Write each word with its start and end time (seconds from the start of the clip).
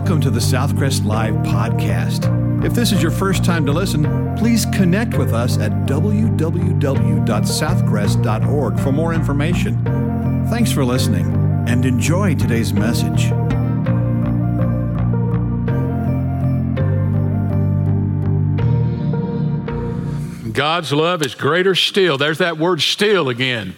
Welcome 0.00 0.22
to 0.22 0.30
the 0.30 0.40
Southcrest 0.40 1.04
Live 1.04 1.34
podcast. 1.44 2.64
If 2.64 2.72
this 2.72 2.90
is 2.90 3.02
your 3.02 3.10
first 3.10 3.44
time 3.44 3.66
to 3.66 3.72
listen, 3.72 4.34
please 4.38 4.64
connect 4.72 5.18
with 5.18 5.34
us 5.34 5.58
at 5.58 5.70
www.southcrest.org 5.86 8.80
for 8.80 8.92
more 8.92 9.12
information. 9.12 9.84
Thanks 10.48 10.72
for 10.72 10.86
listening 10.86 11.26
and 11.68 11.84
enjoy 11.84 12.34
today's 12.34 12.72
message. 12.72 13.28
God's 20.54 20.94
love 20.94 21.20
is 21.20 21.34
greater 21.34 21.74
still. 21.74 22.16
There's 22.16 22.38
that 22.38 22.56
word 22.56 22.80
still 22.80 23.28
again. 23.28 23.74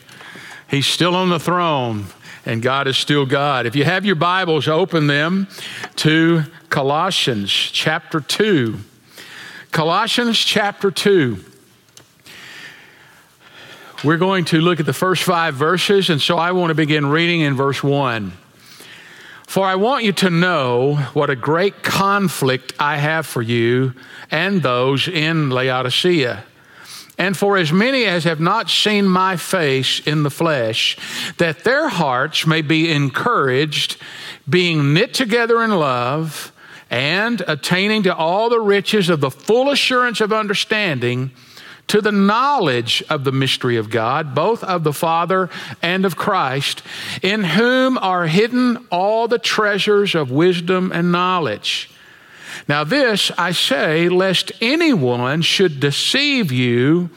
He's 0.70 0.86
still 0.86 1.16
on 1.16 1.30
the 1.30 1.40
throne, 1.40 2.06
and 2.44 2.62
God 2.62 2.88
is 2.88 2.96
still 2.96 3.26
God. 3.26 3.66
If 3.66 3.76
you 3.76 3.84
have 3.84 4.04
your 4.04 4.16
Bibles, 4.16 4.68
open 4.68 5.06
them 5.06 5.48
to 5.96 6.42
Colossians 6.68 7.50
chapter 7.50 8.20
2. 8.20 8.78
Colossians 9.70 10.38
chapter 10.38 10.90
2. 10.90 11.38
We're 14.04 14.18
going 14.18 14.44
to 14.46 14.60
look 14.60 14.80
at 14.80 14.86
the 14.86 14.92
first 14.92 15.22
five 15.22 15.54
verses, 15.54 16.10
and 16.10 16.20
so 16.20 16.36
I 16.36 16.52
want 16.52 16.70
to 16.70 16.74
begin 16.74 17.06
reading 17.06 17.42
in 17.42 17.54
verse 17.54 17.82
1. 17.82 18.32
For 19.46 19.64
I 19.64 19.76
want 19.76 20.02
you 20.04 20.12
to 20.14 20.30
know 20.30 20.96
what 21.12 21.30
a 21.30 21.36
great 21.36 21.82
conflict 21.82 22.72
I 22.80 22.96
have 22.96 23.26
for 23.26 23.42
you 23.42 23.92
and 24.30 24.62
those 24.62 25.06
in 25.06 25.50
Laodicea 25.50 26.44
and 27.22 27.36
for 27.36 27.56
as 27.56 27.72
many 27.72 28.04
as 28.04 28.24
have 28.24 28.40
not 28.40 28.68
seen 28.68 29.06
my 29.06 29.36
face 29.36 30.00
in 30.00 30.24
the 30.24 30.30
flesh, 30.30 30.96
that 31.38 31.62
their 31.62 31.88
hearts 31.88 32.48
may 32.48 32.60
be 32.62 32.90
encouraged, 32.90 33.96
being 34.50 34.92
knit 34.92 35.14
together 35.14 35.62
in 35.62 35.70
love, 35.70 36.50
and 36.90 37.40
attaining 37.46 38.02
to 38.02 38.12
all 38.12 38.50
the 38.50 38.58
riches 38.58 39.08
of 39.08 39.20
the 39.20 39.30
full 39.30 39.70
assurance 39.70 40.20
of 40.20 40.32
understanding, 40.32 41.30
to 41.86 42.00
the 42.00 42.10
knowledge 42.10 43.04
of 43.08 43.22
the 43.22 43.30
mystery 43.30 43.76
of 43.76 43.88
God, 43.88 44.34
both 44.34 44.64
of 44.64 44.82
the 44.82 44.92
Father 44.92 45.48
and 45.80 46.04
of 46.04 46.16
Christ, 46.16 46.82
in 47.22 47.44
whom 47.44 47.98
are 47.98 48.26
hidden 48.26 48.84
all 48.90 49.28
the 49.28 49.38
treasures 49.38 50.16
of 50.16 50.32
wisdom 50.32 50.90
and 50.90 51.12
knowledge. 51.12 51.88
Now, 52.68 52.84
this 52.84 53.30
I 53.36 53.52
say, 53.52 54.08
lest 54.08 54.52
anyone 54.60 55.42
should 55.42 55.80
deceive 55.80 56.52
you 56.52 57.10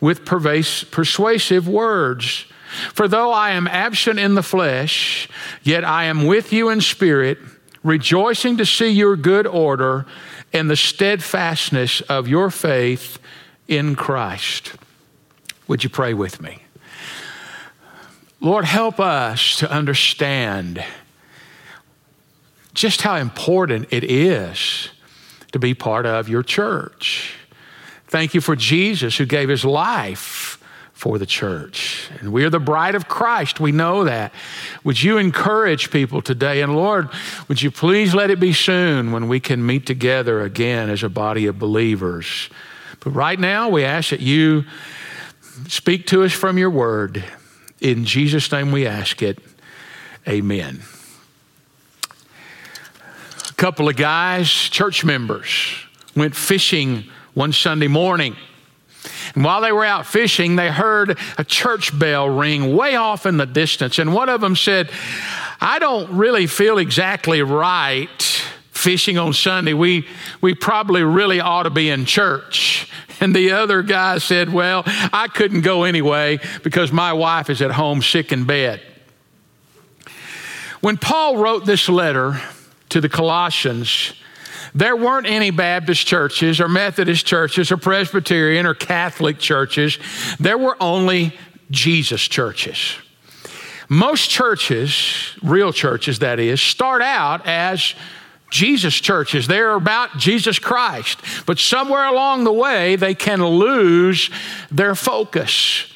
with 0.00 0.24
persuasive 0.24 1.68
words. 1.68 2.46
For 2.92 3.08
though 3.08 3.32
I 3.32 3.50
am 3.50 3.66
absent 3.68 4.18
in 4.18 4.34
the 4.34 4.42
flesh, 4.42 5.28
yet 5.62 5.84
I 5.84 6.04
am 6.04 6.26
with 6.26 6.52
you 6.52 6.68
in 6.68 6.80
spirit, 6.80 7.38
rejoicing 7.82 8.56
to 8.58 8.66
see 8.66 8.88
your 8.88 9.16
good 9.16 9.46
order 9.46 10.06
and 10.52 10.68
the 10.68 10.76
steadfastness 10.76 12.00
of 12.02 12.28
your 12.28 12.50
faith 12.50 13.18
in 13.68 13.94
Christ. 13.94 14.72
Would 15.68 15.84
you 15.84 15.90
pray 15.90 16.14
with 16.14 16.40
me? 16.40 16.62
Lord, 18.40 18.64
help 18.64 19.00
us 19.00 19.56
to 19.58 19.70
understand 19.70 20.84
just 22.76 23.02
how 23.02 23.16
important 23.16 23.88
it 23.90 24.04
is 24.04 24.90
to 25.52 25.58
be 25.58 25.74
part 25.74 26.06
of 26.06 26.28
your 26.28 26.42
church. 26.42 27.34
Thank 28.06 28.34
you 28.34 28.40
for 28.40 28.54
Jesus 28.54 29.16
who 29.16 29.26
gave 29.26 29.48
his 29.48 29.64
life 29.64 30.62
for 30.92 31.18
the 31.18 31.26
church. 31.26 32.10
And 32.20 32.32
we 32.32 32.44
are 32.44 32.50
the 32.50 32.60
bride 32.60 32.94
of 32.94 33.08
Christ. 33.08 33.60
We 33.60 33.72
know 33.72 34.04
that. 34.04 34.32
Would 34.84 35.02
you 35.02 35.18
encourage 35.18 35.90
people 35.90 36.22
today? 36.22 36.62
And 36.62 36.76
Lord, 36.76 37.08
would 37.48 37.60
you 37.60 37.70
please 37.70 38.14
let 38.14 38.30
it 38.30 38.38
be 38.38 38.52
soon 38.52 39.10
when 39.10 39.26
we 39.26 39.40
can 39.40 39.64
meet 39.64 39.86
together 39.86 40.42
again 40.42 40.88
as 40.88 41.02
a 41.02 41.08
body 41.08 41.46
of 41.46 41.58
believers? 41.58 42.48
But 43.00 43.10
right 43.10 43.38
now, 43.38 43.68
we 43.68 43.84
ask 43.84 44.10
that 44.10 44.20
you 44.20 44.64
speak 45.68 46.06
to 46.08 46.24
us 46.24 46.32
from 46.32 46.58
your 46.58 46.70
word. 46.70 47.24
In 47.80 48.04
Jesus' 48.04 48.50
name 48.52 48.72
we 48.72 48.86
ask 48.86 49.22
it. 49.22 49.38
Amen 50.28 50.82
couple 53.56 53.88
of 53.88 53.96
guys, 53.96 54.50
church 54.50 55.04
members, 55.04 55.74
went 56.14 56.36
fishing 56.36 57.04
one 57.34 57.52
Sunday 57.52 57.88
morning. 57.88 58.36
And 59.34 59.44
while 59.44 59.60
they 59.60 59.72
were 59.72 59.84
out 59.84 60.06
fishing, 60.06 60.56
they 60.56 60.70
heard 60.70 61.18
a 61.38 61.44
church 61.44 61.96
bell 61.96 62.28
ring 62.28 62.76
way 62.76 62.96
off 62.96 63.26
in 63.26 63.36
the 63.36 63.46
distance. 63.46 63.98
And 63.98 64.12
one 64.12 64.28
of 64.28 64.40
them 64.40 64.56
said, 64.56 64.90
I 65.60 65.78
don't 65.78 66.10
really 66.12 66.46
feel 66.46 66.78
exactly 66.78 67.42
right 67.42 68.22
fishing 68.72 69.16
on 69.16 69.32
Sunday. 69.32 69.72
We, 69.72 70.06
we 70.40 70.54
probably 70.54 71.02
really 71.02 71.40
ought 71.40 71.64
to 71.64 71.70
be 71.70 71.90
in 71.90 72.04
church. 72.04 72.90
And 73.18 73.34
the 73.34 73.52
other 73.52 73.80
guy 73.80 74.18
said, 74.18 74.52
Well, 74.52 74.82
I 74.84 75.28
couldn't 75.32 75.62
go 75.62 75.84
anyway 75.84 76.38
because 76.62 76.92
my 76.92 77.14
wife 77.14 77.48
is 77.48 77.62
at 77.62 77.70
home 77.70 78.02
sick 78.02 78.30
in 78.30 78.44
bed. 78.44 78.82
When 80.82 80.98
Paul 80.98 81.38
wrote 81.38 81.64
this 81.64 81.88
letter, 81.88 82.38
to 82.90 83.00
the 83.00 83.08
Colossians, 83.08 84.12
there 84.74 84.96
weren't 84.96 85.26
any 85.26 85.50
Baptist 85.50 86.06
churches 86.06 86.60
or 86.60 86.68
Methodist 86.68 87.24
churches 87.26 87.72
or 87.72 87.76
Presbyterian 87.76 88.66
or 88.66 88.74
Catholic 88.74 89.38
churches. 89.38 89.98
There 90.38 90.58
were 90.58 90.76
only 90.80 91.36
Jesus 91.70 92.22
churches. 92.22 92.96
Most 93.88 94.28
churches, 94.30 95.34
real 95.42 95.72
churches 95.72 96.18
that 96.18 96.40
is, 96.40 96.60
start 96.60 97.02
out 97.02 97.46
as 97.46 97.94
Jesus 98.50 98.94
churches. 98.94 99.46
They're 99.46 99.74
about 99.74 100.18
Jesus 100.18 100.58
Christ. 100.58 101.20
But 101.46 101.58
somewhere 101.58 102.06
along 102.06 102.44
the 102.44 102.52
way, 102.52 102.96
they 102.96 103.14
can 103.14 103.44
lose 103.44 104.30
their 104.70 104.94
focus. 104.94 105.92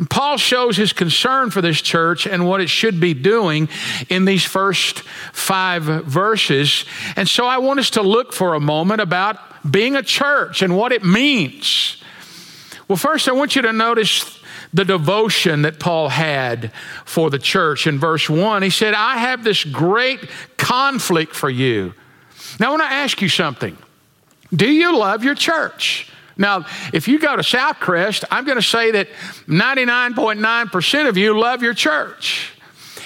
And 0.00 0.08
Paul 0.08 0.38
shows 0.38 0.78
his 0.78 0.94
concern 0.94 1.50
for 1.50 1.60
this 1.60 1.82
church 1.82 2.26
and 2.26 2.46
what 2.46 2.62
it 2.62 2.70
should 2.70 3.00
be 3.00 3.12
doing 3.12 3.68
in 4.08 4.24
these 4.24 4.42
first 4.42 5.00
five 5.00 5.82
verses. 5.82 6.86
And 7.16 7.28
so 7.28 7.44
I 7.44 7.58
want 7.58 7.80
us 7.80 7.90
to 7.90 8.02
look 8.02 8.32
for 8.32 8.54
a 8.54 8.60
moment 8.60 9.02
about 9.02 9.36
being 9.70 9.96
a 9.96 10.02
church 10.02 10.62
and 10.62 10.74
what 10.74 10.92
it 10.92 11.04
means. 11.04 12.02
Well, 12.88 12.96
first, 12.96 13.28
I 13.28 13.32
want 13.32 13.54
you 13.54 13.60
to 13.60 13.74
notice 13.74 14.40
the 14.72 14.86
devotion 14.86 15.60
that 15.62 15.78
Paul 15.78 16.08
had 16.08 16.72
for 17.04 17.28
the 17.28 17.38
church. 17.38 17.86
In 17.86 17.98
verse 17.98 18.30
1, 18.30 18.62
he 18.62 18.70
said, 18.70 18.94
I 18.94 19.18
have 19.18 19.44
this 19.44 19.64
great 19.64 20.30
conflict 20.56 21.36
for 21.36 21.50
you. 21.50 21.92
Now, 22.58 22.68
I 22.68 22.70
want 22.70 22.82
to 22.84 22.90
ask 22.90 23.20
you 23.20 23.28
something. 23.28 23.76
Do 24.50 24.66
you 24.66 24.96
love 24.96 25.24
your 25.24 25.34
church? 25.34 26.09
Now, 26.40 26.64
if 26.94 27.06
you 27.06 27.18
go 27.18 27.36
to 27.36 27.42
Southcrest, 27.42 28.24
I'm 28.30 28.46
going 28.46 28.56
to 28.56 28.62
say 28.62 28.92
that 28.92 29.08
99.9% 29.46 31.08
of 31.08 31.18
you 31.18 31.38
love 31.38 31.62
your 31.62 31.74
church. 31.74 32.54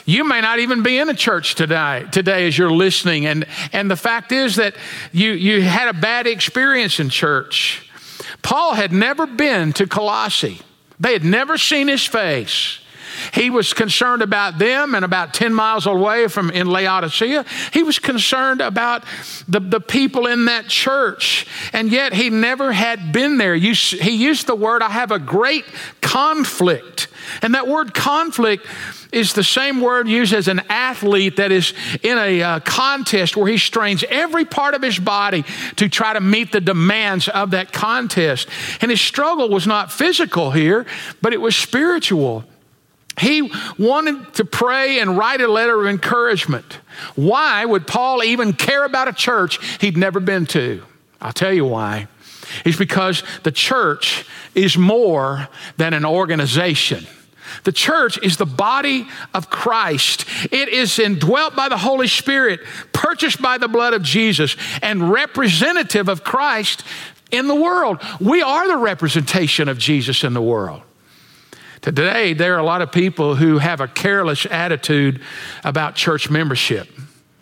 You 0.07 0.23
may 0.23 0.41
not 0.41 0.61
even 0.61 0.85
be 0.85 0.99
in 0.99 1.09
a 1.09 1.15
church 1.15 1.57
today, 1.57 2.07
today 2.13 2.47
as 2.47 2.57
you're 2.57 2.71
listening. 2.71 3.27
And, 3.27 3.47
and 3.73 3.91
the 3.91 3.97
fact 3.97 4.31
is 4.31 4.57
that 4.57 4.77
you, 5.13 5.33
you 5.33 5.63
had 5.63 5.89
a 5.89 5.99
bad 5.99 6.29
experience 6.29 7.01
in 7.01 7.09
church. 7.09 7.91
Paul 8.43 8.75
had 8.75 8.93
never 8.93 9.27
been 9.27 9.73
to 9.75 9.87
Colossae, 9.89 10.61
they 11.01 11.13
had 11.13 11.25
never 11.25 11.59
seen 11.59 11.89
his 11.89 12.07
face. 12.07 12.79
He 13.33 13.51
was 13.51 13.73
concerned 13.73 14.23
about 14.23 14.59
them 14.59 14.95
and 14.95 15.05
about 15.05 15.35
10 15.35 15.53
miles 15.53 15.87
away 15.87 16.29
from 16.29 16.51
in 16.51 16.67
Laodicea. 16.67 17.45
He 17.73 17.83
was 17.83 17.99
concerned 17.99 18.61
about 18.61 19.05
the, 19.49 19.61
the 19.61 19.81
people 19.81 20.27
in 20.27 20.47
that 20.47 20.69
church. 20.69 21.47
And 21.73 21.91
yet 21.91 22.13
he 22.13 22.31
never 22.31 22.73
had 22.73 23.13
been 23.13 23.39
there. 23.39 23.55
he 23.55 24.11
used 24.11 24.47
the 24.47 24.55
word, 24.55 24.83
I 24.83 24.91
have 24.91 25.11
a 25.11 25.19
great 25.19 25.65
conflict. 26.01 27.09
And 27.43 27.55
that 27.55 27.67
word 27.67 27.95
conflict 27.95 28.67
is 29.13 29.33
the 29.33 29.45
same 29.45 29.81
word 29.81 30.09
used 30.09 30.35
as 30.35 30.49
an 30.49 30.61
athlete 30.69 31.37
that 31.37 31.53
is 31.53 31.73
in 32.03 32.19
a 32.19 32.43
uh, 32.43 32.61
contest 32.61 33.37
where 33.37 33.47
he 33.47 33.59
strains 33.59 34.05
every 34.09 34.45
part 34.45 34.75
of 34.75 34.83
his 34.83 34.99
body 34.99 35.45
to 35.77 35.89
try 35.89 36.13
to 36.13 36.21
meet 36.21 36.53
the 36.53 36.61
demands 36.61 37.29
of 37.29 37.53
that 37.53 37.73
contest. 37.73 38.49
And 38.81 38.91
his 38.91 39.01
struggle 39.01 39.49
was 39.49 39.67
not 39.67 39.93
physical 39.93 40.51
here, 40.51 40.85
but 41.23 41.33
it 41.33 41.41
was 41.41 41.55
spiritual. 41.55 42.45
He 43.19 43.53
wanted 43.79 44.35
to 44.35 44.45
pray 44.45 44.99
and 44.99 45.17
write 45.17 45.41
a 45.41 45.49
letter 45.49 45.81
of 45.81 45.87
encouragement. 45.87 46.81
Why 47.15 47.65
would 47.65 47.87
Paul 47.87 48.25
even 48.25 48.53
care 48.53 48.85
about 48.85 49.09
a 49.09 49.13
church 49.13 49.59
he'd 49.81 49.97
never 49.97 50.21
been 50.21 50.47
to? 50.47 50.83
I'll 51.21 51.33
tell 51.33 51.53
you 51.53 51.65
why. 51.65 52.09
It's 52.65 52.77
because 52.77 53.23
the 53.43 53.53
church 53.53 54.27
is 54.55 54.77
more 54.77 55.49
than 55.77 55.95
an 55.95 56.05
organization. 56.05 57.07
The 57.63 57.73
church 57.73 58.19
is 58.23 58.37
the 58.37 58.47
body 58.47 59.07
of 59.33 59.49
Christ. 59.49 60.27
It 60.51 60.69
is 60.69 60.99
indwelt 60.99 61.55
by 61.55 61.69
the 61.69 61.79
Holy 61.79 62.09
Spirit, 62.09 62.61
purchased 62.93 63.41
by 63.41 63.59
the 63.59 63.69
blood 63.69 63.95
of 63.95 64.03
Jesus, 64.03 64.57
and 64.83 65.11
representative 65.11 66.09
of 66.09 66.25
Christ 66.25 66.85
in 67.31 67.47
the 67.47 67.55
world. 67.55 68.01
We 68.21 68.43
are 68.43 68.67
the 68.67 68.77
representation 68.77 69.69
of 69.69 69.79
Jesus 69.79 70.25
in 70.25 70.35
the 70.35 70.43
world. 70.43 70.83
Today, 71.85 72.33
there 72.33 72.55
are 72.55 72.61
a 72.61 72.65
lot 72.65 72.81
of 72.81 72.91
people 72.93 73.35
who 73.35 73.59
have 73.59 73.83
a 73.83 73.87
careless 73.87 74.47
attitude 74.47 75.21
about 75.65 75.95
church 75.97 76.31
membership. 76.31 76.89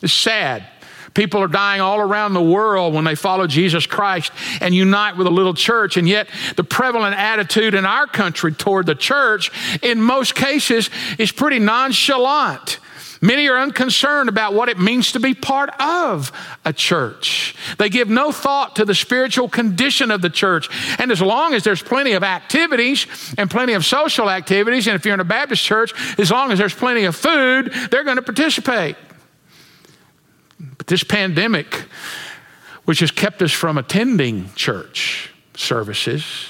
It's 0.02 0.12
sad. 0.12 0.66
People 1.14 1.40
are 1.44 1.46
dying 1.46 1.80
all 1.80 2.00
around 2.00 2.34
the 2.34 2.42
world 2.42 2.92
when 2.92 3.04
they 3.04 3.14
follow 3.14 3.46
Jesus 3.46 3.86
Christ 3.86 4.32
and 4.60 4.74
unite 4.74 5.16
with 5.16 5.28
a 5.28 5.30
little 5.30 5.54
church. 5.54 5.96
And 5.96 6.08
yet, 6.08 6.28
the 6.56 6.64
prevalent 6.64 7.16
attitude 7.16 7.74
in 7.74 7.86
our 7.86 8.08
country 8.08 8.50
toward 8.50 8.86
the 8.86 8.96
church, 8.96 9.52
in 9.80 10.02
most 10.02 10.34
cases, 10.34 10.90
is 11.20 11.30
pretty 11.30 11.60
nonchalant. 11.60 12.80
Many 13.24 13.48
are 13.48 13.56
unconcerned 13.56 14.28
about 14.28 14.52
what 14.52 14.68
it 14.68 14.80
means 14.80 15.12
to 15.12 15.20
be 15.20 15.32
part 15.32 15.70
of 15.80 16.32
a 16.64 16.72
church. 16.72 17.54
They 17.78 17.88
give 17.88 18.08
no 18.10 18.32
thought 18.32 18.74
to 18.76 18.84
the 18.84 18.96
spiritual 18.96 19.48
condition 19.48 20.10
of 20.10 20.22
the 20.22 20.28
church. 20.28 20.68
And 20.98 21.12
as 21.12 21.22
long 21.22 21.54
as 21.54 21.62
there's 21.62 21.80
plenty 21.80 22.12
of 22.12 22.24
activities 22.24 23.06
and 23.38 23.48
plenty 23.48 23.74
of 23.74 23.86
social 23.86 24.28
activities, 24.28 24.88
and 24.88 24.96
if 24.96 25.04
you're 25.04 25.14
in 25.14 25.20
a 25.20 25.24
Baptist 25.24 25.62
church, 25.62 25.94
as 26.18 26.32
long 26.32 26.50
as 26.50 26.58
there's 26.58 26.74
plenty 26.74 27.04
of 27.04 27.14
food, 27.14 27.72
they're 27.92 28.02
going 28.02 28.16
to 28.16 28.22
participate. 28.22 28.96
But 30.58 30.88
this 30.88 31.04
pandemic, 31.04 31.84
which 32.86 32.98
has 32.98 33.12
kept 33.12 33.40
us 33.40 33.52
from 33.52 33.78
attending 33.78 34.52
church 34.56 35.30
services, 35.54 36.48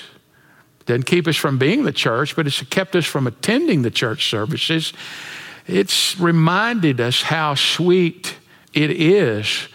doesn't 0.86 1.04
keep 1.04 1.28
us 1.28 1.36
from 1.36 1.58
being 1.58 1.84
the 1.84 1.92
church, 1.92 2.34
but 2.34 2.46
it's 2.46 2.62
kept 2.62 2.96
us 2.96 3.04
from 3.04 3.26
attending 3.26 3.82
the 3.82 3.90
church 3.90 4.30
services 4.30 4.94
it's 5.66 6.18
reminded 6.18 7.00
us 7.00 7.22
how 7.22 7.54
sweet 7.54 8.36
it 8.72 8.90
is 8.90 9.68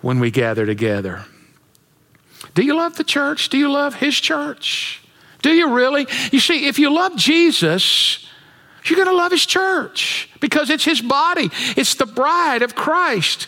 when 0.00 0.20
we 0.20 0.30
gather 0.30 0.66
together. 0.66 1.24
Do 2.54 2.62
you 2.64 2.76
love 2.76 2.96
the 2.96 3.04
church? 3.04 3.48
Do 3.48 3.58
you 3.58 3.70
love 3.70 3.94
His 3.96 4.18
church? 4.18 5.02
Do 5.42 5.50
you 5.50 5.74
really? 5.74 6.06
You 6.32 6.40
see, 6.40 6.68
if 6.68 6.78
you 6.78 6.94
love 6.94 7.16
Jesus, 7.16 8.26
you're 8.84 8.96
going 8.96 9.08
to 9.08 9.16
love 9.16 9.32
His 9.32 9.46
church 9.46 10.30
because 10.40 10.70
it's 10.70 10.84
His 10.84 11.00
body, 11.00 11.50
it's 11.76 11.94
the 11.94 12.06
bride 12.06 12.62
of 12.62 12.74
Christ. 12.74 13.46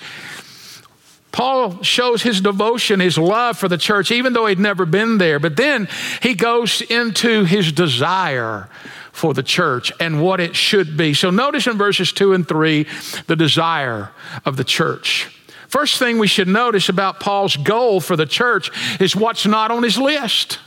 Paul 1.30 1.82
shows 1.84 2.22
his 2.22 2.40
devotion, 2.40 2.98
his 2.98 3.16
love 3.16 3.58
for 3.58 3.68
the 3.68 3.78
church, 3.78 4.10
even 4.10 4.32
though 4.32 4.46
he'd 4.46 4.58
never 4.58 4.84
been 4.84 5.18
there. 5.18 5.38
But 5.38 5.56
then 5.56 5.86
he 6.20 6.34
goes 6.34 6.80
into 6.80 7.44
his 7.44 7.70
desire 7.70 8.68
for 9.18 9.34
the 9.34 9.42
church 9.42 9.90
and 9.98 10.22
what 10.22 10.38
it 10.38 10.54
should 10.54 10.96
be. 10.96 11.12
So 11.12 11.30
notice 11.30 11.66
in 11.66 11.76
verses 11.76 12.12
2 12.12 12.34
and 12.34 12.46
3 12.46 12.86
the 13.26 13.34
desire 13.34 14.10
of 14.44 14.56
the 14.56 14.64
church. 14.64 15.34
First 15.66 15.98
thing 15.98 16.18
we 16.18 16.28
should 16.28 16.46
notice 16.46 16.88
about 16.88 17.18
Paul's 17.18 17.56
goal 17.56 18.00
for 18.00 18.14
the 18.14 18.26
church 18.26 18.70
is 19.00 19.16
what's 19.16 19.44
not 19.44 19.70
on 19.72 19.82
his 19.82 19.98
list. 19.98 20.60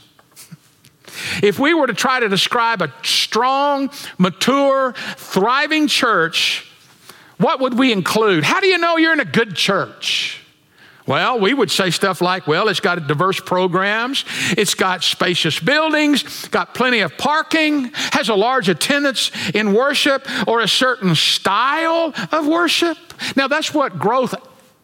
If 1.42 1.58
we 1.58 1.72
were 1.72 1.86
to 1.86 1.94
try 1.94 2.20
to 2.20 2.28
describe 2.28 2.82
a 2.82 2.92
strong, 3.02 3.90
mature, 4.18 4.92
thriving 5.16 5.86
church, 5.86 6.70
what 7.38 7.58
would 7.60 7.78
we 7.78 7.90
include? 7.90 8.44
How 8.44 8.60
do 8.60 8.66
you 8.66 8.78
know 8.78 8.98
you're 8.98 9.14
in 9.14 9.20
a 9.20 9.24
good 9.24 9.56
church? 9.56 10.41
Well, 11.06 11.40
we 11.40 11.52
would 11.52 11.70
say 11.70 11.90
stuff 11.90 12.20
like, 12.20 12.46
well, 12.46 12.68
it's 12.68 12.80
got 12.80 13.06
diverse 13.08 13.40
programs, 13.40 14.24
it's 14.56 14.74
got 14.74 15.02
spacious 15.02 15.58
buildings, 15.58 16.46
got 16.48 16.74
plenty 16.74 17.00
of 17.00 17.18
parking, 17.18 17.90
has 18.12 18.28
a 18.28 18.34
large 18.34 18.68
attendance 18.68 19.32
in 19.52 19.72
worship 19.72 20.26
or 20.46 20.60
a 20.60 20.68
certain 20.68 21.14
style 21.16 22.14
of 22.30 22.46
worship. 22.46 22.96
Now, 23.34 23.48
that's 23.48 23.74
what 23.74 23.98
growth 23.98 24.34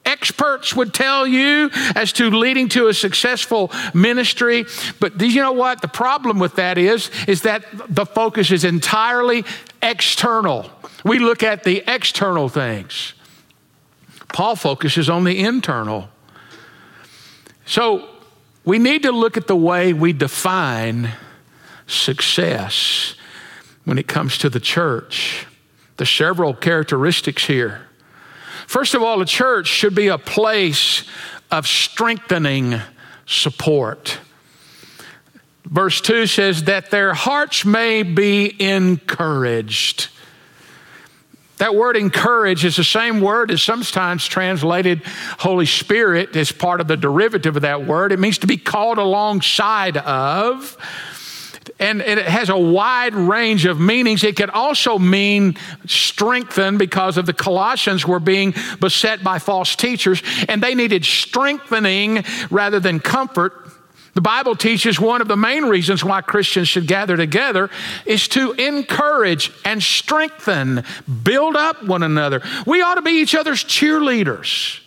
experts 0.04 0.74
would 0.74 0.92
tell 0.92 1.26
you 1.26 1.70
as 1.94 2.12
to 2.14 2.30
leading 2.30 2.68
to 2.70 2.88
a 2.88 2.94
successful 2.94 3.70
ministry. 3.94 4.64
But 4.98 5.18
do 5.18 5.28
you 5.28 5.42
know 5.42 5.52
what? 5.52 5.82
The 5.82 5.88
problem 5.88 6.38
with 6.38 6.56
that 6.56 6.78
is 6.78 7.10
is 7.28 7.42
that 7.42 7.64
the 7.88 8.06
focus 8.06 8.50
is 8.50 8.64
entirely 8.64 9.44
external. 9.82 10.70
We 11.04 11.18
look 11.18 11.42
at 11.42 11.62
the 11.62 11.84
external 11.86 12.48
things 12.48 13.12
Paul 14.32 14.56
focuses 14.56 15.08
on 15.08 15.24
the 15.24 15.38
internal. 15.38 16.08
So 17.66 18.08
we 18.64 18.78
need 18.78 19.02
to 19.02 19.12
look 19.12 19.36
at 19.36 19.46
the 19.46 19.56
way 19.56 19.92
we 19.92 20.12
define 20.12 21.12
success 21.86 23.14
when 23.84 23.98
it 23.98 24.06
comes 24.06 24.38
to 24.38 24.50
the 24.50 24.60
church. 24.60 25.46
There's 25.96 26.10
several 26.10 26.54
characteristics 26.54 27.46
here. 27.46 27.86
First 28.66 28.94
of 28.94 29.02
all, 29.02 29.18
the 29.18 29.24
church 29.24 29.66
should 29.66 29.94
be 29.94 30.08
a 30.08 30.18
place 30.18 31.04
of 31.50 31.66
strengthening 31.66 32.80
support. 33.26 34.18
Verse 35.64 36.00
2 36.00 36.26
says 36.26 36.64
that 36.64 36.90
their 36.90 37.14
hearts 37.14 37.64
may 37.64 38.02
be 38.02 38.54
encouraged. 38.62 40.08
That 41.58 41.74
word 41.74 41.96
encourage 41.96 42.64
is 42.64 42.76
the 42.76 42.84
same 42.84 43.20
word 43.20 43.50
as 43.50 43.62
sometimes 43.62 44.26
translated 44.26 45.02
Holy 45.38 45.66
Spirit 45.66 46.36
as 46.36 46.52
part 46.52 46.80
of 46.80 46.88
the 46.88 46.96
derivative 46.96 47.56
of 47.56 47.62
that 47.62 47.84
word. 47.84 48.12
It 48.12 48.18
means 48.18 48.38
to 48.38 48.46
be 48.46 48.56
called 48.56 48.98
alongside 48.98 49.96
of. 49.96 50.76
And 51.80 52.00
it 52.00 52.18
has 52.18 52.48
a 52.48 52.58
wide 52.58 53.14
range 53.14 53.64
of 53.64 53.78
meanings. 53.78 54.24
It 54.24 54.36
could 54.36 54.50
also 54.50 54.98
mean 54.98 55.56
strengthen 55.86 56.78
because 56.78 57.16
of 57.16 57.26
the 57.26 57.32
Colossians 57.32 58.06
were 58.06 58.20
being 58.20 58.54
beset 58.80 59.22
by 59.22 59.38
false 59.38 59.76
teachers 59.76 60.22
and 60.48 60.62
they 60.62 60.74
needed 60.74 61.04
strengthening 61.04 62.24
rather 62.50 62.80
than 62.80 62.98
comfort. 62.98 63.67
The 64.18 64.22
Bible 64.22 64.56
teaches 64.56 64.98
one 64.98 65.20
of 65.20 65.28
the 65.28 65.36
main 65.36 65.66
reasons 65.66 66.02
why 66.02 66.22
Christians 66.22 66.66
should 66.66 66.88
gather 66.88 67.16
together 67.16 67.70
is 68.04 68.26
to 68.30 68.50
encourage 68.54 69.52
and 69.64 69.80
strengthen, 69.80 70.82
build 71.22 71.54
up 71.54 71.84
one 71.84 72.02
another. 72.02 72.42
We 72.66 72.82
ought 72.82 72.96
to 72.96 73.02
be 73.02 73.12
each 73.12 73.36
other's 73.36 73.62
cheerleaders. 73.62 74.80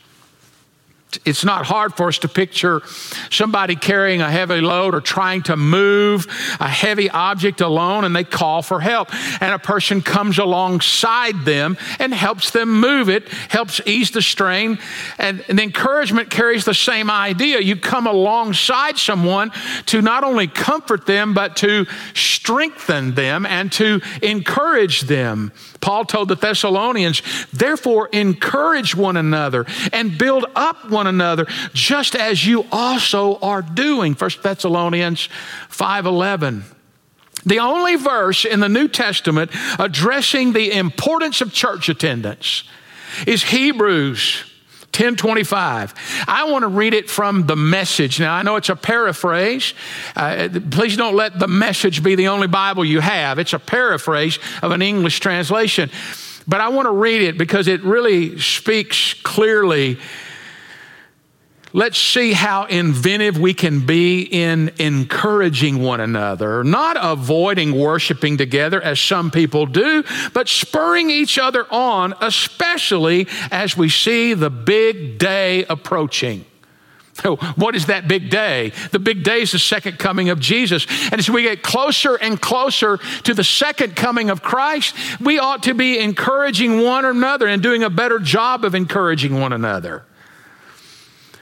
It's 1.25 1.43
not 1.43 1.65
hard 1.65 1.95
for 1.95 2.07
us 2.07 2.19
to 2.19 2.27
picture 2.27 2.81
somebody 3.29 3.75
carrying 3.75 4.21
a 4.21 4.31
heavy 4.31 4.61
load 4.61 4.95
or 4.95 5.01
trying 5.01 5.43
to 5.43 5.57
move 5.57 6.27
a 6.59 6.67
heavy 6.67 7.09
object 7.09 7.61
alone 7.61 8.05
and 8.05 8.15
they 8.15 8.23
call 8.23 8.61
for 8.61 8.79
help. 8.79 9.13
And 9.41 9.53
a 9.53 9.59
person 9.59 10.01
comes 10.01 10.37
alongside 10.37 11.43
them 11.45 11.77
and 11.99 12.13
helps 12.13 12.51
them 12.51 12.79
move 12.79 13.09
it, 13.09 13.27
helps 13.27 13.81
ease 13.85 14.11
the 14.11 14.21
strain. 14.21 14.79
And, 15.17 15.43
and 15.49 15.59
encouragement 15.59 16.29
carries 16.29 16.65
the 16.65 16.73
same 16.73 17.09
idea. 17.09 17.59
You 17.59 17.75
come 17.75 18.07
alongside 18.07 18.97
someone 18.97 19.51
to 19.87 20.01
not 20.01 20.23
only 20.23 20.47
comfort 20.47 21.05
them, 21.05 21.33
but 21.33 21.57
to 21.57 21.85
strengthen 22.13 23.15
them 23.15 23.45
and 23.45 23.71
to 23.73 24.01
encourage 24.21 25.01
them. 25.01 25.51
Paul 25.81 26.05
told 26.05 26.29
the 26.29 26.35
Thessalonians, 26.35 27.21
therefore, 27.51 28.07
encourage 28.13 28.95
one 28.95 29.17
another 29.17 29.65
and 29.91 30.17
build 30.17 30.45
up 30.55 30.89
one 30.89 31.07
another, 31.07 31.47
just 31.73 32.15
as 32.15 32.45
you 32.45 32.65
also 32.71 33.37
are 33.39 33.61
doing. 33.61 34.13
1 34.13 34.29
Thessalonians 34.43 35.27
5:11. 35.69 36.63
The 37.45 37.59
only 37.59 37.95
verse 37.95 38.45
in 38.45 38.59
the 38.59 38.69
New 38.69 38.87
Testament 38.87 39.51
addressing 39.79 40.53
the 40.53 40.71
importance 40.71 41.41
of 41.41 41.51
church 41.51 41.89
attendance 41.89 42.63
is 43.25 43.43
Hebrews 43.43 44.50
1025. 44.93 45.93
I 46.27 46.51
want 46.51 46.63
to 46.63 46.67
read 46.67 46.93
it 46.93 47.09
from 47.09 47.47
the 47.47 47.55
message. 47.55 48.19
Now, 48.19 48.33
I 48.33 48.43
know 48.43 48.57
it's 48.57 48.69
a 48.69 48.75
paraphrase. 48.75 49.73
Uh, 50.15 50.49
please 50.69 50.97
don't 50.97 51.15
let 51.15 51.39
the 51.39 51.47
message 51.47 52.03
be 52.03 52.15
the 52.15 52.27
only 52.27 52.47
Bible 52.47 52.83
you 52.83 52.99
have. 52.99 53.39
It's 53.39 53.53
a 53.53 53.59
paraphrase 53.59 54.37
of 54.61 54.71
an 54.71 54.81
English 54.81 55.19
translation. 55.21 55.89
But 56.47 56.59
I 56.59 56.69
want 56.69 56.87
to 56.87 56.91
read 56.91 57.21
it 57.21 57.37
because 57.37 57.67
it 57.67 57.81
really 57.83 58.37
speaks 58.39 59.13
clearly 59.13 59.97
Let's 61.73 61.97
see 61.97 62.33
how 62.33 62.65
inventive 62.65 63.39
we 63.39 63.53
can 63.53 63.85
be 63.85 64.23
in 64.23 64.73
encouraging 64.77 65.81
one 65.81 66.01
another, 66.01 66.65
not 66.65 66.97
avoiding 66.99 67.77
worshiping 67.77 68.37
together 68.37 68.81
as 68.81 68.99
some 68.99 69.31
people 69.31 69.65
do, 69.65 70.03
but 70.33 70.49
spurring 70.49 71.09
each 71.09 71.39
other 71.39 71.65
on, 71.71 72.13
especially 72.19 73.27
as 73.51 73.77
we 73.77 73.87
see 73.87 74.33
the 74.33 74.49
big 74.49 75.17
day 75.17 75.63
approaching. 75.65 76.45
So, 77.13 77.35
what 77.35 77.75
is 77.75 77.85
that 77.85 78.07
big 78.07 78.29
day? 78.29 78.71
The 78.91 78.99
big 78.99 79.23
day 79.23 79.41
is 79.41 79.51
the 79.51 79.59
second 79.59 79.99
coming 79.99 80.29
of 80.29 80.39
Jesus. 80.39 80.87
And 81.05 81.19
as 81.19 81.29
we 81.29 81.43
get 81.43 81.61
closer 81.61 82.15
and 82.15 82.39
closer 82.39 82.97
to 83.23 83.33
the 83.33 83.43
second 83.43 83.95
coming 83.95 84.29
of 84.29 84.41
Christ, 84.41 84.95
we 85.21 85.37
ought 85.37 85.63
to 85.63 85.73
be 85.73 85.99
encouraging 85.99 86.81
one 86.81 87.05
another 87.05 87.47
and 87.47 87.61
doing 87.61 87.83
a 87.83 87.89
better 87.89 88.17
job 88.17 88.65
of 88.65 88.75
encouraging 88.75 89.39
one 89.39 89.53
another. 89.53 90.03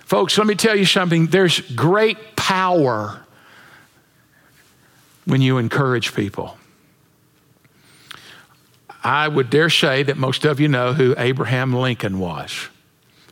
Folks, 0.09 0.39
let 0.39 0.47
me 0.47 0.55
tell 0.55 0.75
you 0.75 0.85
something. 0.85 1.27
There's 1.27 1.59
great 1.59 2.35
power 2.35 3.23
when 5.25 5.39
you 5.39 5.59
encourage 5.59 6.15
people. 6.15 6.57
I 9.03 9.27
would 9.27 9.51
dare 9.51 9.69
say 9.69 10.01
that 10.01 10.17
most 10.17 10.45
of 10.45 10.59
you 10.59 10.67
know 10.67 10.93
who 10.93 11.13
Abraham 11.15 11.75
Lincoln 11.75 12.17
was 12.17 12.69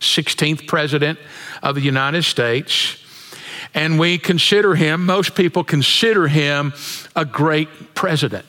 16th 0.01 0.67
president 0.67 1.17
of 1.63 1.73
the 1.73 1.81
United 1.81 2.21
States. 2.21 3.03
And 3.73 3.97
we 3.97 4.19
consider 4.19 4.75
him, 4.75 5.03
most 5.03 5.33
people 5.33 5.63
consider 5.63 6.27
him 6.27 6.73
a 7.15 7.25
great 7.25 7.95
president. 7.95 8.45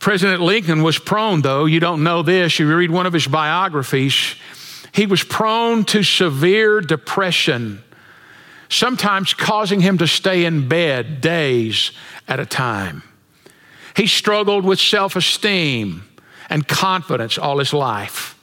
President 0.00 0.42
Lincoln 0.42 0.82
was 0.82 0.98
prone, 0.98 1.40
though, 1.40 1.64
you 1.64 1.80
don't 1.80 2.04
know 2.04 2.22
this, 2.22 2.58
you 2.58 2.70
read 2.76 2.90
one 2.90 3.06
of 3.06 3.14
his 3.14 3.26
biographies, 3.26 4.34
He 4.92 5.06
was 5.06 5.22
prone 5.22 5.84
to 5.86 6.02
severe 6.02 6.80
depression, 6.80 7.82
sometimes 8.68 9.34
causing 9.34 9.80
him 9.80 9.98
to 9.98 10.06
stay 10.06 10.44
in 10.44 10.68
bed 10.68 11.20
days 11.20 11.92
at 12.28 12.40
a 12.40 12.46
time. 12.46 13.02
He 13.96 14.06
struggled 14.06 14.64
with 14.64 14.78
self 14.78 15.16
esteem 15.16 16.04
and 16.48 16.68
confidence 16.68 17.38
all 17.38 17.58
his 17.58 17.72
life. 17.72 18.38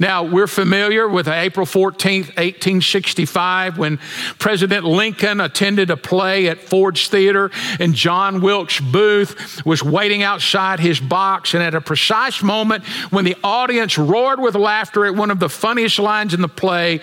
Now, 0.00 0.22
we're 0.22 0.46
familiar 0.46 1.08
with 1.08 1.26
April 1.26 1.66
14th, 1.66 2.28
1865, 2.36 3.78
when 3.78 3.98
President 4.38 4.84
Lincoln 4.84 5.40
attended 5.40 5.90
a 5.90 5.96
play 5.96 6.46
at 6.46 6.62
Ford's 6.62 7.08
Theater, 7.08 7.50
and 7.80 7.94
John 7.94 8.40
Wilkes 8.40 8.78
Booth 8.78 9.64
was 9.66 9.82
waiting 9.82 10.22
outside 10.22 10.78
his 10.78 11.00
box. 11.00 11.54
And 11.54 11.62
at 11.62 11.74
a 11.74 11.80
precise 11.80 12.44
moment 12.44 12.84
when 13.10 13.24
the 13.24 13.36
audience 13.42 13.98
roared 13.98 14.38
with 14.38 14.54
laughter 14.54 15.04
at 15.04 15.16
one 15.16 15.32
of 15.32 15.40
the 15.40 15.48
funniest 15.48 15.98
lines 15.98 16.32
in 16.32 16.42
the 16.42 16.48
play, 16.48 17.00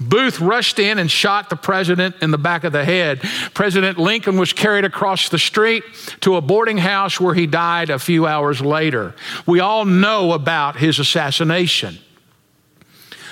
Booth 0.00 0.40
rushed 0.40 0.78
in 0.78 0.98
and 0.98 1.10
shot 1.10 1.50
the 1.50 1.56
president 1.56 2.16
in 2.22 2.30
the 2.30 2.38
back 2.38 2.64
of 2.64 2.72
the 2.72 2.84
head. 2.84 3.20
President 3.52 3.98
Lincoln 3.98 4.38
was 4.38 4.54
carried 4.54 4.86
across 4.86 5.28
the 5.28 5.38
street 5.38 5.84
to 6.20 6.36
a 6.36 6.40
boarding 6.40 6.78
house 6.78 7.20
where 7.20 7.34
he 7.34 7.46
died 7.46 7.90
a 7.90 7.98
few 7.98 8.26
hours 8.26 8.62
later. 8.62 9.14
We 9.46 9.60
all 9.60 9.84
know 9.84 10.32
about 10.32 10.76
his 10.76 10.98
assassination. 10.98 11.98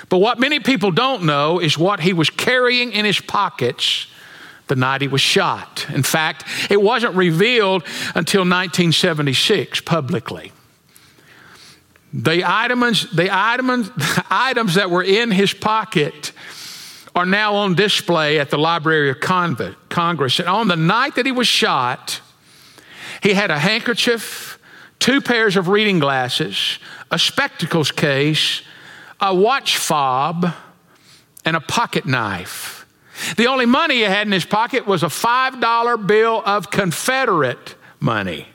But 0.09 0.19
what 0.19 0.39
many 0.39 0.59
people 0.59 0.91
don't 0.91 1.23
know 1.23 1.59
is 1.59 1.77
what 1.77 1.99
he 1.99 2.13
was 2.13 2.29
carrying 2.29 2.91
in 2.91 3.05
his 3.05 3.19
pockets 3.19 4.07
the 4.67 4.75
night 4.75 5.01
he 5.01 5.07
was 5.07 5.21
shot. 5.21 5.85
In 5.89 6.03
fact, 6.03 6.45
it 6.69 6.81
wasn't 6.81 7.15
revealed 7.15 7.83
until 8.15 8.41
1976 8.41 9.81
publicly. 9.81 10.51
The 12.13 12.43
items, 12.45 13.09
the 13.11 13.29
items, 13.31 13.89
the 13.95 14.25
items 14.29 14.75
that 14.75 14.89
were 14.89 15.03
in 15.03 15.31
his 15.31 15.53
pocket 15.53 16.31
are 17.15 17.25
now 17.25 17.55
on 17.55 17.75
display 17.75 18.39
at 18.39 18.49
the 18.49 18.57
Library 18.57 19.09
of 19.09 19.19
Congress. 19.19 20.39
And 20.39 20.47
on 20.47 20.67
the 20.67 20.75
night 20.75 21.15
that 21.15 21.25
he 21.25 21.31
was 21.31 21.47
shot, 21.47 22.21
he 23.23 23.33
had 23.33 23.49
a 23.49 23.57
handkerchief, 23.57 24.59
two 24.99 25.19
pairs 25.21 25.57
of 25.57 25.67
reading 25.67 25.99
glasses, 25.99 26.77
a 27.09 27.17
spectacles 27.17 27.91
case, 27.91 28.61
a 29.19 29.33
watch 29.33 29.77
fob, 29.77 30.53
and 31.47 31.55
a 31.55 31.61
pocket 31.61 32.05
knife. 32.05 32.85
The 33.37 33.47
only 33.47 33.65
money 33.65 33.95
he 33.95 34.01
had 34.01 34.27
in 34.27 34.33
his 34.33 34.45
pocket 34.45 34.85
was 34.85 35.01
a 35.01 35.07
$5 35.07 36.05
bill 36.05 36.43
of 36.45 36.69
Confederate 36.69 37.75
money. 38.01 38.47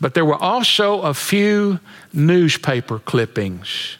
But 0.00 0.14
there 0.14 0.24
were 0.24 0.40
also 0.40 1.02
a 1.02 1.12
few 1.12 1.80
newspaper 2.12 3.00
clippings. 3.00 3.98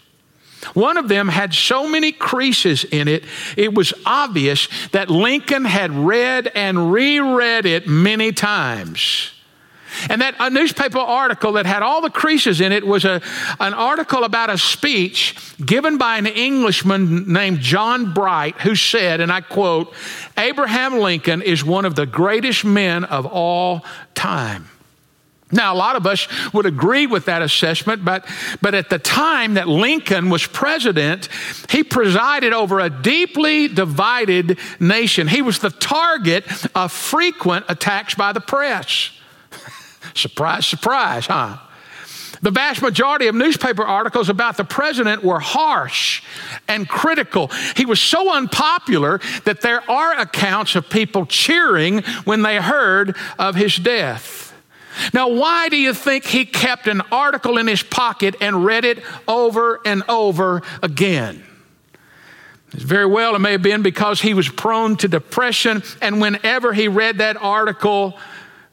One 0.74 0.96
of 0.96 1.08
them 1.08 1.28
had 1.28 1.52
so 1.54 1.88
many 1.88 2.12
creases 2.12 2.84
in 2.84 3.08
it, 3.08 3.24
it 3.56 3.74
was 3.74 3.92
obvious 4.06 4.68
that 4.92 5.10
Lincoln 5.10 5.64
had 5.64 5.90
read 5.90 6.50
and 6.54 6.92
reread 6.92 7.66
it 7.66 7.88
many 7.88 8.30
times. 8.30 9.32
And 10.08 10.20
that 10.20 10.34
a 10.38 10.50
newspaper 10.50 10.99
article 10.99 11.52
that 11.52 11.66
had 11.66 11.82
all 11.82 12.00
the 12.00 12.11
creases 12.11 12.61
in 12.61 12.72
it 12.72 12.87
was 12.87 13.04
a, 13.04 13.20
an 13.61 13.75
article 13.75 14.25
about 14.25 14.50
a 14.50 14.58
speech 14.58 15.37
given 15.64 15.99
by 15.99 16.18
an 16.18 16.26
Englishman 16.26 17.32
named 17.32 17.61
John 17.61 18.12
Bright, 18.12 18.61
who 18.61 18.75
said, 18.75 19.20
and 19.20 19.32
I 19.32 19.40
quote, 19.40 19.94
Abraham 20.37 20.99
Lincoln 20.99 21.42
is 21.42 21.64
one 21.64 21.84
of 21.84 21.94
the 21.94 22.06
greatest 22.06 22.64
men 22.64 23.04
of 23.04 23.26
all 23.26 23.84
time. 24.14 24.68
Now, 25.52 25.75
a 25.75 25.76
lot 25.76 25.96
of 25.96 26.06
us 26.06 26.26
would 26.54 26.64
agree 26.64 27.06
with 27.06 27.26
that 27.26 27.42
assessment, 27.42 28.04
but, 28.04 28.26
but 28.62 28.75
at 28.75 28.88
the 28.88 28.99
time 28.99 29.54
that 29.54 29.68
Lincoln 29.68 30.30
was 30.30 30.46
president, 30.46 31.28
he 31.68 31.84
presided 31.84 32.54
over 32.54 32.80
a 32.80 32.88
deeply 32.88 33.68
divided 33.68 34.58
nation. 34.80 35.28
He 35.28 35.42
was 35.42 35.58
the 35.58 35.68
target 35.68 36.46
of 36.75 36.90
frequent 36.90 37.66
attacks 37.68 38.14
by 38.14 38.32
the 38.32 38.40
press. 38.40 39.11
Surprise, 40.14 40.66
surprise, 40.66 41.26
huh? 41.26 41.59
The 42.42 42.50
vast 42.50 42.83
majority 42.83 43.28
of 43.28 43.37
newspaper 43.37 43.85
articles 43.85 44.28
about 44.28 44.57
the 44.57 44.64
president 44.64 45.23
were 45.23 45.38
harsh 45.38 46.23
and 46.66 46.88
critical. 46.88 47.49
He 47.76 47.87
was 47.87 48.00
so 48.00 48.35
unpopular 48.35 49.21
that 49.45 49.61
there 49.61 49.88
are 49.88 50.19
accounts 50.19 50.75
of 50.75 50.90
people 50.90 51.25
cheering 51.25 52.02
when 52.25 52.42
they 52.42 52.57
heard 52.57 53.16
of 53.38 53.54
his 53.54 53.76
death. 53.76 54.52
Now, 55.14 55.28
why 55.28 55.69
do 55.69 55.76
you 55.76 55.95
think 55.95 56.25
he 56.25 56.45
kept 56.45 56.88
an 56.88 57.00
article 57.12 57.59
in 57.59 57.66
his 57.66 57.83
pocket 57.83 58.35
and 58.40 58.64
read 58.64 58.85
it 58.85 59.02
over 59.28 59.81
and 59.85 60.02
over 60.09 60.62
again? 60.83 61.45
Very 62.71 63.07
well, 63.07 63.37
it 63.37 63.38
may 63.38 63.52
have 63.52 63.62
been 63.62 63.83
because 63.83 64.21
he 64.21 64.35
was 64.35 64.49
prone 64.49 64.97
to 64.97 65.09
depression, 65.09 65.83
and 66.00 66.21
whenever 66.21 66.73
he 66.73 66.88
read 66.88 67.19
that 67.19 67.37
article, 67.37 68.19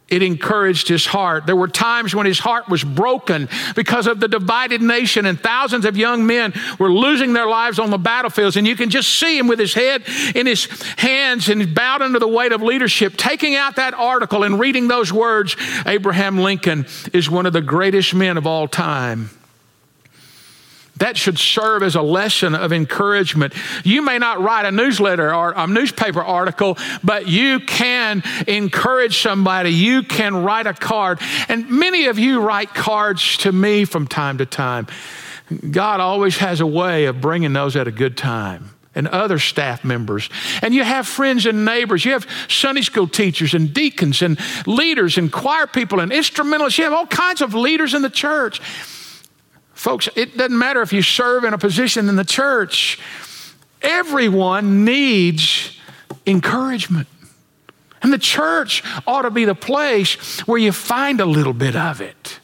it 0.10 0.24
encouraged 0.24 0.88
his 0.88 1.06
heart. 1.06 1.46
There 1.46 1.56
were 1.56 1.68
times 1.68 2.16
when 2.16 2.26
his 2.26 2.40
heart 2.40 2.70
was 2.70 2.84
broken 2.84 3.50
because 3.76 4.08
of 4.08 4.20
the 4.20 4.28
divided 4.28 4.82
nation, 4.82 5.26
and 5.26 5.40
thousands 5.40 5.86
of 5.86 5.98
young 5.98 6.26
men 6.26 6.54
were 6.80 6.92
losing 6.92 7.34
their 7.34 7.48
lives 7.48 7.80
on 7.80 7.90
the 7.90 7.98
battlefields. 7.98 8.58
And 8.58 8.68
you 8.68 8.76
can 8.76 8.90
just 8.90 9.10
see 9.20 9.38
him 9.38 9.48
with 9.48 9.60
his 9.60 9.74
head 9.74 10.04
in 10.36 10.46
his 10.46 10.66
hands 10.98 11.50
and 11.50 11.74
bowed 11.74 12.02
under 12.02 12.20
the 12.20 12.28
weight 12.28 12.52
of 12.52 12.62
leadership, 12.62 13.18
taking 13.18 13.56
out 13.56 13.76
that 13.76 13.94
article 13.94 14.44
and 14.44 14.60
reading 14.60 14.88
those 14.88 15.12
words 15.14 15.56
Abraham 15.86 16.40
Lincoln 16.40 16.86
is 17.14 17.30
one 17.30 17.46
of 17.46 17.54
the 17.54 17.62
greatest 17.62 18.14
men 18.14 18.38
of 18.38 18.46
all 18.46 18.68
time. 18.68 19.30
That 21.00 21.18
should 21.18 21.40
serve 21.40 21.82
as 21.82 21.96
a 21.96 22.02
lesson 22.02 22.56
of 22.56 22.72
encouragement. 22.72 23.54
You 23.84 24.02
may 24.02 24.20
not 24.20 24.42
write 24.42 24.66
a 24.66 24.72
newsletter 24.72 25.34
or 25.34 25.54
a 25.56 25.66
newspaper 25.66 26.22
article, 26.22 26.78
but 27.04 27.28
you 27.28 27.62
can 27.62 28.22
encourage 28.48 29.22
somebody. 29.22 29.72
You 29.72 30.04
can 30.04 30.44
write 30.44 30.68
a 30.68 30.74
card. 30.74 31.20
And 31.48 31.70
many 31.70 32.06
of 32.06 32.20
you 32.20 32.42
write 32.42 32.74
cards 32.74 33.38
to 33.38 33.52
me 33.52 33.86
from 33.86 34.08
time 34.08 34.38
to 34.40 34.46
time. 34.46 34.88
God 35.72 36.00
always 36.00 36.38
has 36.38 36.62
a 36.62 36.68
way 36.68 37.06
of 37.06 37.22
bringing 37.22 37.54
those 37.54 37.76
at 37.76 37.88
a 37.88 37.92
good 37.92 38.18
time 38.18 38.70
and 38.94 39.08
other 39.08 39.40
staff 39.40 39.86
members. 39.86 40.30
And 40.62 40.74
you 40.74 40.84
have 40.84 41.08
friends 41.08 41.46
and 41.46 41.64
neighbors. 41.64 42.04
You 42.04 42.12
have 42.12 42.28
Sunday 42.50 42.82
school 42.82 43.08
teachers 43.08 43.54
and 43.54 43.74
deacons 43.74 44.22
and 44.22 44.38
leaders 44.68 45.18
and 45.18 45.32
choir 45.32 45.68
people 45.68 46.02
and 46.02 46.12
instrumentalists. 46.12 46.78
You 46.78 46.84
have 46.84 46.94
all 46.94 47.08
kinds 47.08 47.42
of 47.42 47.54
leaders 47.54 47.94
in 47.94 48.02
the 48.02 48.10
church. 48.10 48.60
Folks, 49.80 50.10
it 50.18 50.36
doesn't 50.36 50.58
matter 50.58 50.82
if 50.82 50.92
you 50.92 51.02
serve 51.02 51.46
in 51.46 51.54
a 51.54 51.58
position 51.58 52.10
in 52.10 52.18
the 52.18 52.26
church, 52.26 53.00
everyone 53.82 54.84
needs 54.84 55.80
encouragement. 56.26 57.08
And 58.02 58.12
the 58.12 58.18
church 58.18 58.84
ought 59.08 59.22
to 59.22 59.32
be 59.32 59.46
the 59.46 59.56
place 59.56 60.42
where 60.42 60.58
you 60.58 60.74
find 60.74 61.22
a 61.22 61.26
little 61.26 61.54
bit 61.54 61.78
of 61.78 62.02
it. 62.02 62.42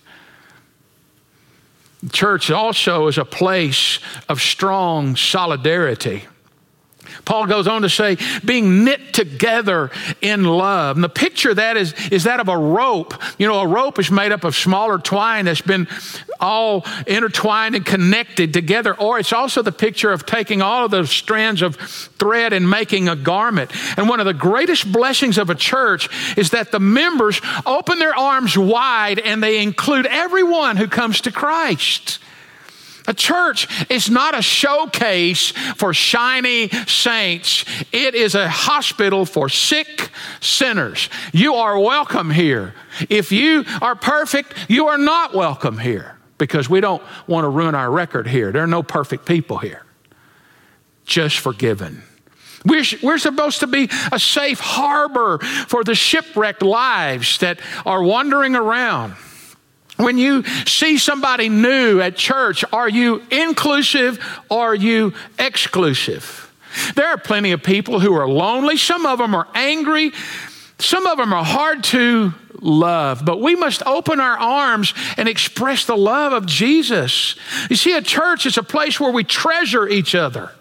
The 2.03 2.09
church 2.09 2.49
also 2.51 3.07
is 3.07 3.17
a 3.17 3.25
place 3.25 3.99
of 4.29 4.39
strong 4.39 5.17
solidarity. 5.17 6.23
Paul 7.25 7.47
goes 7.47 7.67
on 7.67 7.81
to 7.81 7.89
say, 7.89 8.17
being 8.45 8.83
knit 8.83 9.13
together 9.13 9.91
in 10.21 10.43
love. 10.43 10.95
And 10.97 11.03
the 11.03 11.09
picture 11.09 11.53
that 11.53 11.75
is, 11.75 11.93
is 12.11 12.23
that 12.25 12.39
of 12.39 12.47
a 12.47 12.57
rope. 12.57 13.15
You 13.39 13.47
know, 13.47 13.59
a 13.59 13.67
rope 13.67 13.99
is 13.99 14.11
made 14.11 14.31
up 14.31 14.43
of 14.43 14.55
smaller 14.55 14.99
twine 14.99 15.45
that's 15.45 15.61
been 15.61 15.87
all 16.39 16.85
intertwined 17.07 17.75
and 17.75 17.85
connected 17.85 18.53
together. 18.53 18.95
Or 18.95 19.19
it's 19.19 19.33
also 19.33 19.61
the 19.61 19.71
picture 19.71 20.11
of 20.11 20.25
taking 20.25 20.61
all 20.61 20.85
of 20.85 20.91
those 20.91 21.09
strands 21.09 21.61
of 21.61 21.75
thread 21.75 22.53
and 22.53 22.69
making 22.69 23.09
a 23.09 23.15
garment. 23.15 23.71
And 23.97 24.07
one 24.07 24.19
of 24.19 24.25
the 24.25 24.33
greatest 24.33 24.91
blessings 24.91 25.37
of 25.37 25.49
a 25.49 25.55
church 25.55 26.09
is 26.37 26.51
that 26.51 26.71
the 26.71 26.79
members 26.79 27.41
open 27.65 27.99
their 27.99 28.15
arms 28.15 28.57
wide 28.57 29.19
and 29.19 29.41
they 29.41 29.61
include 29.61 30.05
everyone 30.05 30.77
who 30.77 30.87
comes 30.87 31.21
to 31.21 31.31
Christ. 31.31 32.19
A 33.07 33.13
church 33.13 33.67
is 33.89 34.09
not 34.09 34.37
a 34.37 34.41
showcase 34.41 35.51
for 35.75 35.93
shiny 35.93 36.69
saints. 36.87 37.65
It 37.91 38.15
is 38.15 38.35
a 38.35 38.49
hospital 38.49 39.25
for 39.25 39.49
sick 39.49 40.09
sinners. 40.39 41.09
You 41.31 41.55
are 41.55 41.79
welcome 41.79 42.31
here. 42.31 42.73
If 43.09 43.31
you 43.31 43.65
are 43.81 43.95
perfect, 43.95 44.53
you 44.67 44.87
are 44.87 44.97
not 44.97 45.33
welcome 45.33 45.77
here 45.77 46.17
because 46.37 46.69
we 46.69 46.81
don't 46.81 47.03
want 47.27 47.45
to 47.45 47.49
ruin 47.49 47.75
our 47.75 47.91
record 47.91 48.27
here. 48.27 48.51
There 48.51 48.63
are 48.63 48.67
no 48.67 48.83
perfect 48.83 49.25
people 49.25 49.57
here, 49.57 49.83
just 51.05 51.39
forgiven. 51.39 52.03
We're, 52.65 52.83
we're 53.03 53.19
supposed 53.19 53.59
to 53.59 53.67
be 53.67 53.89
a 54.11 54.19
safe 54.19 54.59
harbor 54.59 55.37
for 55.37 55.83
the 55.83 55.93
shipwrecked 55.93 56.63
lives 56.63 57.37
that 57.37 57.59
are 57.85 58.01
wandering 58.01 58.55
around. 58.55 59.15
When 59.97 60.17
you 60.17 60.43
see 60.65 60.97
somebody 60.97 61.49
new 61.49 62.01
at 62.01 62.15
church, 62.15 62.65
are 62.73 62.89
you 62.89 63.23
inclusive 63.31 64.19
or 64.49 64.71
are 64.71 64.75
you 64.75 65.13
exclusive? 65.39 66.41
There 66.95 67.07
are 67.07 67.17
plenty 67.17 67.51
of 67.53 67.63
people 67.63 67.99
who 67.99 68.13
are 68.13 68.27
lonely. 68.27 68.77
Some 68.77 69.05
of 69.05 69.19
them 69.19 69.33
are 69.33 69.47
angry. 69.53 70.11
Some 70.79 71.05
of 71.05 71.17
them 71.17 71.31
are 71.31 71.45
hard 71.45 71.83
to 71.85 72.33
love. 72.59 73.23
But 73.23 73.41
we 73.41 73.55
must 73.55 73.85
open 73.85 74.19
our 74.19 74.37
arms 74.37 74.93
and 75.17 75.29
express 75.29 75.85
the 75.85 75.95
love 75.95 76.33
of 76.33 76.45
Jesus. 76.45 77.35
You 77.69 77.77
see, 77.77 77.95
a 77.95 78.01
church 78.01 78.45
is 78.45 78.57
a 78.57 78.63
place 78.63 78.99
where 78.99 79.11
we 79.11 79.23
treasure 79.23 79.87
each 79.87 80.15
other. 80.15 80.51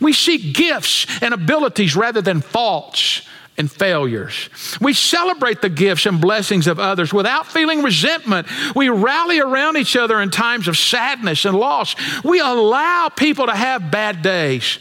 We 0.00 0.12
seek 0.12 0.54
gifts 0.54 1.06
and 1.22 1.32
abilities 1.32 1.96
rather 1.96 2.20
than 2.20 2.40
faults 2.40 3.22
and 3.58 3.70
failures. 3.70 4.48
We 4.80 4.92
celebrate 4.92 5.62
the 5.62 5.68
gifts 5.68 6.06
and 6.06 6.20
blessings 6.20 6.66
of 6.66 6.78
others 6.78 7.12
without 7.12 7.46
feeling 7.46 7.82
resentment. 7.82 8.46
We 8.74 8.88
rally 8.88 9.40
around 9.40 9.76
each 9.76 9.96
other 9.96 10.20
in 10.20 10.30
times 10.30 10.68
of 10.68 10.76
sadness 10.76 11.44
and 11.44 11.56
loss. 11.56 11.94
We 12.24 12.40
allow 12.40 13.08
people 13.08 13.46
to 13.46 13.54
have 13.54 13.90
bad 13.90 14.22
days. 14.22 14.78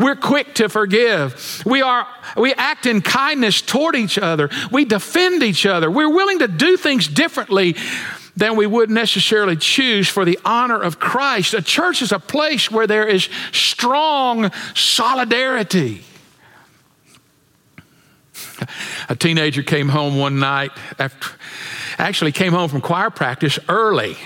We're 0.00 0.16
quick 0.16 0.54
to 0.56 0.68
forgive. 0.68 1.62
We 1.64 1.82
are 1.82 2.06
we 2.36 2.52
act 2.54 2.86
in 2.86 3.02
kindness 3.02 3.62
toward 3.62 3.94
each 3.94 4.18
other. 4.18 4.50
We 4.72 4.84
defend 4.84 5.42
each 5.42 5.64
other. 5.64 5.90
We're 5.90 6.12
willing 6.12 6.40
to 6.40 6.48
do 6.48 6.76
things 6.76 7.06
differently 7.06 7.76
than 8.36 8.56
we 8.56 8.66
would 8.66 8.90
necessarily 8.90 9.56
choose 9.56 10.08
for 10.08 10.24
the 10.24 10.38
honor 10.44 10.80
of 10.80 10.98
Christ. 10.98 11.54
A 11.54 11.62
church 11.62 12.02
is 12.02 12.12
a 12.12 12.18
place 12.18 12.70
where 12.70 12.86
there 12.86 13.06
is 13.06 13.28
strong 13.52 14.50
solidarity. 14.74 16.02
A 19.08 19.16
teenager 19.16 19.62
came 19.62 19.88
home 19.88 20.18
one 20.18 20.38
night 20.38 20.72
after 20.98 21.30
actually 21.98 22.32
came 22.32 22.52
home 22.52 22.68
from 22.68 22.80
choir 22.80 23.10
practice 23.10 23.58
early. 23.68 24.16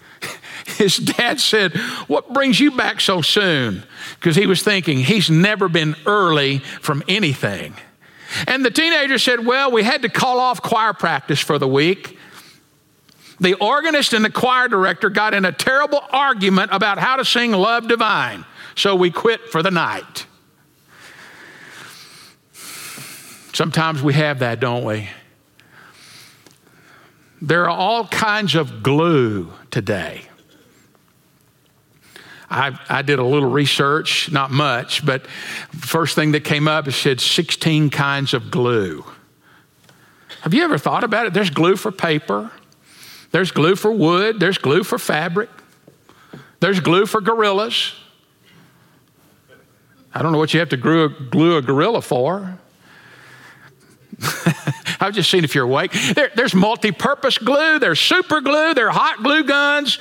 His 0.66 0.96
dad 0.96 1.40
said, 1.40 1.76
What 2.06 2.32
brings 2.32 2.58
you 2.58 2.70
back 2.72 3.00
so 3.00 3.22
soon? 3.22 3.84
Because 4.18 4.36
he 4.36 4.46
was 4.46 4.62
thinking, 4.62 4.98
He's 4.98 5.30
never 5.30 5.68
been 5.68 5.94
early 6.06 6.58
from 6.58 7.02
anything. 7.08 7.74
And 8.46 8.64
the 8.64 8.70
teenager 8.70 9.18
said, 9.18 9.46
Well, 9.46 9.70
we 9.70 9.82
had 9.82 10.02
to 10.02 10.08
call 10.08 10.38
off 10.38 10.62
choir 10.62 10.92
practice 10.92 11.40
for 11.40 11.58
the 11.58 11.68
week. 11.68 12.18
The 13.40 13.54
organist 13.54 14.12
and 14.12 14.24
the 14.24 14.30
choir 14.30 14.68
director 14.68 15.10
got 15.10 15.34
in 15.34 15.44
a 15.44 15.52
terrible 15.52 16.00
argument 16.10 16.70
about 16.72 16.98
how 16.98 17.16
to 17.16 17.24
sing 17.24 17.50
Love 17.50 17.88
Divine, 17.88 18.44
so 18.76 18.94
we 18.94 19.10
quit 19.10 19.50
for 19.50 19.62
the 19.62 19.72
night. 19.72 20.26
Sometimes 23.54 24.02
we 24.02 24.14
have 24.14 24.40
that, 24.40 24.58
don't 24.58 24.84
we? 24.84 25.08
There 27.40 27.64
are 27.64 27.70
all 27.70 28.08
kinds 28.08 28.56
of 28.56 28.82
glue 28.82 29.52
today. 29.70 30.22
I, 32.50 32.76
I, 32.88 33.02
did 33.02 33.20
a 33.20 33.24
little 33.24 33.48
research, 33.48 34.30
not 34.30 34.50
much, 34.50 35.06
but 35.06 35.26
first 35.70 36.16
thing 36.16 36.32
that 36.32 36.42
came 36.42 36.66
up, 36.66 36.88
it 36.88 36.92
said 36.92 37.20
16 37.20 37.90
kinds 37.90 38.34
of 38.34 38.50
glue. 38.50 39.04
Have 40.42 40.52
you 40.52 40.64
ever 40.64 40.76
thought 40.76 41.04
about 41.04 41.26
it? 41.26 41.32
There's 41.32 41.50
glue 41.50 41.76
for 41.76 41.92
paper, 41.92 42.50
there's 43.30 43.52
glue 43.52 43.76
for 43.76 43.92
wood, 43.92 44.40
there's 44.40 44.58
glue 44.58 44.82
for 44.82 44.98
fabric, 44.98 45.48
there's 46.58 46.80
glue 46.80 47.06
for 47.06 47.20
gorillas. 47.20 47.94
I 50.12 50.22
don't 50.22 50.32
know 50.32 50.38
what 50.38 50.52
you 50.54 50.60
have 50.60 50.70
to 50.70 50.76
glue 50.76 51.04
a, 51.04 51.08
glue 51.08 51.56
a 51.56 51.62
gorilla 51.62 52.02
for. 52.02 52.58
I've 55.00 55.14
just 55.14 55.30
seen 55.30 55.44
if 55.44 55.54
you're 55.54 55.64
awake. 55.64 55.92
There, 55.92 56.30
there's 56.34 56.54
multi 56.54 56.92
purpose 56.92 57.38
glue, 57.38 57.78
there's 57.78 58.00
super 58.00 58.40
glue, 58.40 58.74
there 58.74 58.88
are 58.88 58.92
hot 58.92 59.22
glue 59.22 59.44
guns. 59.44 59.98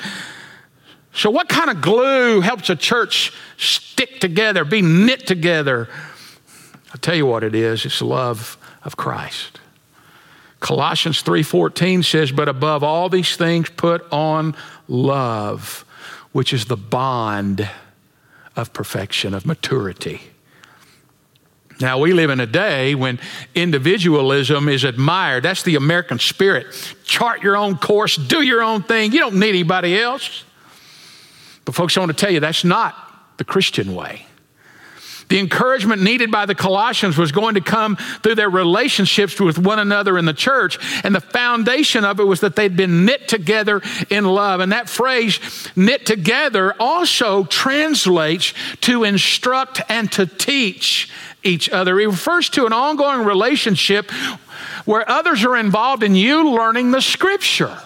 So, 1.13 1.29
what 1.29 1.47
kind 1.47 1.69
of 1.69 1.81
glue 1.81 2.41
helps 2.41 2.69
a 2.69 2.75
church 2.75 3.33
stick 3.57 4.19
together, 4.19 4.65
be 4.65 4.81
knit 4.81 5.27
together? 5.27 5.87
I'll 6.91 6.99
tell 6.99 7.15
you 7.15 7.25
what 7.25 7.43
it 7.43 7.55
is 7.55 7.85
it's 7.85 8.01
love 8.01 8.57
of 8.83 8.97
Christ. 8.97 9.59
Colossians 10.59 11.21
3:14 11.21 12.03
says, 12.03 12.31
"But 12.31 12.47
above 12.47 12.83
all 12.83 13.09
these 13.09 13.35
things 13.35 13.69
put 13.69 14.05
on 14.11 14.55
love, 14.87 15.85
which 16.31 16.53
is 16.53 16.65
the 16.65 16.77
bond 16.77 17.69
of 18.55 18.73
perfection, 18.73 19.33
of 19.33 19.45
maturity." 19.45 20.32
Now, 21.81 21.99
we 21.99 22.13
live 22.13 22.29
in 22.29 22.39
a 22.39 22.45
day 22.45 22.95
when 22.95 23.19
individualism 23.55 24.69
is 24.69 24.83
admired. 24.83 25.43
That's 25.43 25.63
the 25.63 25.75
American 25.75 26.19
spirit. 26.19 26.67
Chart 27.03 27.41
your 27.41 27.57
own 27.57 27.77
course, 27.77 28.15
do 28.15 28.41
your 28.41 28.61
own 28.61 28.83
thing. 28.83 29.11
You 29.11 29.19
don't 29.19 29.39
need 29.39 29.49
anybody 29.49 29.99
else. 29.99 30.43
But, 31.65 31.75
folks, 31.75 31.97
I 31.97 32.01
want 32.01 32.11
to 32.11 32.17
tell 32.17 32.31
you 32.31 32.39
that's 32.39 32.63
not 32.63 32.95
the 33.37 33.43
Christian 33.43 33.95
way. 33.95 34.25
The 35.29 35.39
encouragement 35.39 36.01
needed 36.01 36.29
by 36.29 36.45
the 36.45 36.53
Colossians 36.53 37.17
was 37.17 37.31
going 37.31 37.55
to 37.55 37.61
come 37.61 37.95
through 37.95 38.35
their 38.35 38.49
relationships 38.49 39.39
with 39.39 39.57
one 39.57 39.79
another 39.79 40.17
in 40.17 40.25
the 40.25 40.33
church. 40.33 40.77
And 41.03 41.15
the 41.15 41.21
foundation 41.21 42.05
of 42.05 42.19
it 42.19 42.25
was 42.25 42.41
that 42.41 42.55
they'd 42.55 42.75
been 42.75 43.05
knit 43.05 43.27
together 43.27 43.81
in 44.09 44.25
love. 44.25 44.59
And 44.59 44.71
that 44.73 44.89
phrase, 44.89 45.39
knit 45.75 46.05
together, 46.05 46.75
also 46.79 47.45
translates 47.45 48.53
to 48.81 49.03
instruct 49.05 49.81
and 49.89 50.11
to 50.11 50.27
teach 50.27 51.09
each 51.43 51.69
other. 51.69 51.99
It 51.99 52.07
refers 52.07 52.49
to 52.51 52.65
an 52.65 52.73
ongoing 52.73 53.25
relationship 53.25 54.11
where 54.85 55.09
others 55.09 55.43
are 55.45 55.57
involved 55.57 56.03
in 56.03 56.15
you 56.15 56.49
learning 56.51 56.91
the 56.91 57.01
scripture. 57.01 57.77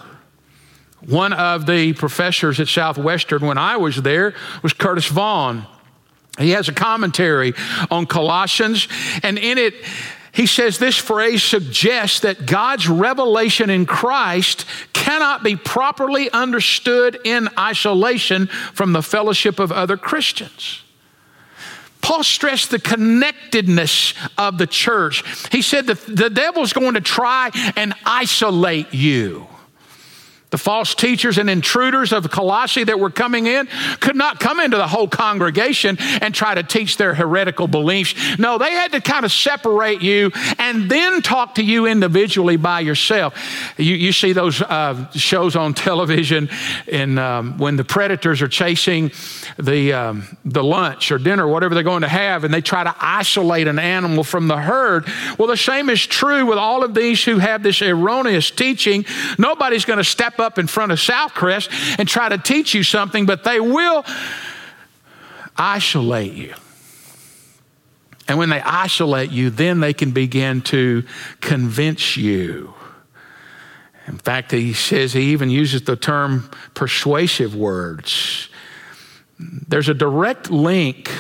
One 1.05 1.33
of 1.33 1.65
the 1.65 1.93
professors 1.93 2.59
at 2.59 2.67
Southwestern 2.67 3.45
when 3.45 3.57
I 3.57 3.77
was 3.77 4.01
there 4.01 4.33
was 4.63 4.73
Curtis 4.73 5.07
Vaughan. 5.07 5.65
He 6.39 6.51
has 6.51 6.69
a 6.69 6.73
commentary 6.73 7.53
on 7.89 8.05
Colossians, 8.05 8.87
and 9.23 9.37
in 9.37 9.57
it, 9.57 9.73
he 10.31 10.45
says 10.45 10.77
this 10.77 10.97
phrase 10.97 11.43
suggests 11.43 12.19
that 12.19 12.45
God's 12.45 12.87
revelation 12.87 13.71
in 13.71 13.87
Christ 13.87 14.65
cannot 14.93 15.43
be 15.43 15.55
properly 15.55 16.29
understood 16.29 17.19
in 17.23 17.49
isolation 17.57 18.45
from 18.45 18.93
the 18.93 19.01
fellowship 19.01 19.57
of 19.59 19.71
other 19.71 19.97
Christians. 19.97 20.83
Paul 22.01 22.23
stressed 22.23 22.71
the 22.71 22.79
connectedness 22.79 24.13
of 24.37 24.57
the 24.57 24.67
church. 24.67 25.23
He 25.51 25.61
said 25.61 25.87
that 25.87 25.99
the 26.07 26.29
devil's 26.29 26.73
going 26.73 26.93
to 26.93 27.01
try 27.01 27.51
and 27.75 27.93
isolate 28.05 28.93
you. 28.93 29.47
The 30.49 30.57
false 30.57 30.95
teachers 30.95 31.37
and 31.37 31.49
intruders 31.49 32.13
of 32.13 32.29
Colossae 32.31 32.85
that 32.85 32.99
were 32.99 33.09
coming 33.09 33.47
in 33.47 33.67
could 33.99 34.15
not 34.15 34.39
come 34.39 34.61
into 34.61 34.77
the 34.77 34.87
whole 34.87 35.09
congregation 35.09 35.97
and 35.99 36.33
try 36.33 36.55
to 36.55 36.63
teach 36.63 36.95
their 36.95 37.13
heretical 37.13 37.67
beliefs. 37.67 38.15
No, 38.39 38.57
they 38.57 38.71
had 38.71 38.93
to 38.93 39.01
kind 39.01 39.25
of 39.25 39.31
separate 39.31 40.01
you 40.01 40.31
and 40.57 40.89
then 40.89 41.21
talk 41.21 41.55
to 41.55 41.63
you 41.63 41.85
individually 41.85 42.55
by 42.55 42.79
yourself. 42.79 43.33
You, 43.77 43.95
you 43.95 44.13
see 44.13 44.31
those 44.31 44.61
uh, 44.61 45.11
shows 45.11 45.57
on 45.57 45.73
television, 45.73 46.49
and 46.89 47.19
um, 47.19 47.57
when 47.57 47.75
the 47.75 47.83
predators 47.83 48.41
are 48.41 48.47
chasing 48.47 49.11
the 49.57 49.91
um, 49.91 50.37
the 50.45 50.63
lunch 50.63 51.11
or 51.11 51.17
dinner, 51.17 51.45
whatever 51.45 51.73
they're 51.73 51.83
going 51.83 52.03
to 52.03 52.07
have, 52.07 52.45
and 52.45 52.53
they 52.53 52.61
try 52.61 52.85
to 52.85 52.95
isolate 52.99 53.67
an 53.67 53.79
animal 53.79 54.23
from 54.23 54.47
the 54.47 54.57
herd. 54.57 55.07
Well, 55.37 55.49
the 55.49 55.57
same 55.57 55.89
is 55.89 56.05
true 56.05 56.45
with 56.45 56.57
all 56.57 56.85
of 56.85 56.93
these 56.93 57.21
who 57.23 57.39
have 57.39 57.63
this 57.63 57.81
erroneous 57.81 58.49
teaching. 58.49 59.05
Nobody's 59.37 59.83
going 59.83 59.97
to 59.97 60.05
step 60.05 60.36
up 60.39 60.59
in 60.59 60.67
front 60.67 60.91
of 60.91 60.99
Southcrest 60.99 61.69
and 61.99 62.07
try 62.07 62.29
to 62.29 62.37
teach 62.37 62.73
you 62.73 62.83
something, 62.83 63.25
but 63.25 63.43
they 63.43 63.59
will 63.59 64.05
isolate 65.55 66.33
you. 66.33 66.53
And 68.27 68.37
when 68.37 68.49
they 68.49 68.61
isolate 68.61 69.31
you, 69.31 69.49
then 69.49 69.79
they 69.79 69.93
can 69.93 70.11
begin 70.11 70.61
to 70.63 71.03
convince 71.39 72.17
you. 72.17 72.73
In 74.07 74.17
fact, 74.17 74.51
he 74.51 74.73
says 74.73 75.13
he 75.13 75.31
even 75.33 75.49
uses 75.49 75.83
the 75.83 75.95
term 75.95 76.49
persuasive 76.73 77.55
words. 77.55 78.49
There's 79.39 79.89
a 79.89 79.93
direct 79.93 80.49
link. 80.49 81.11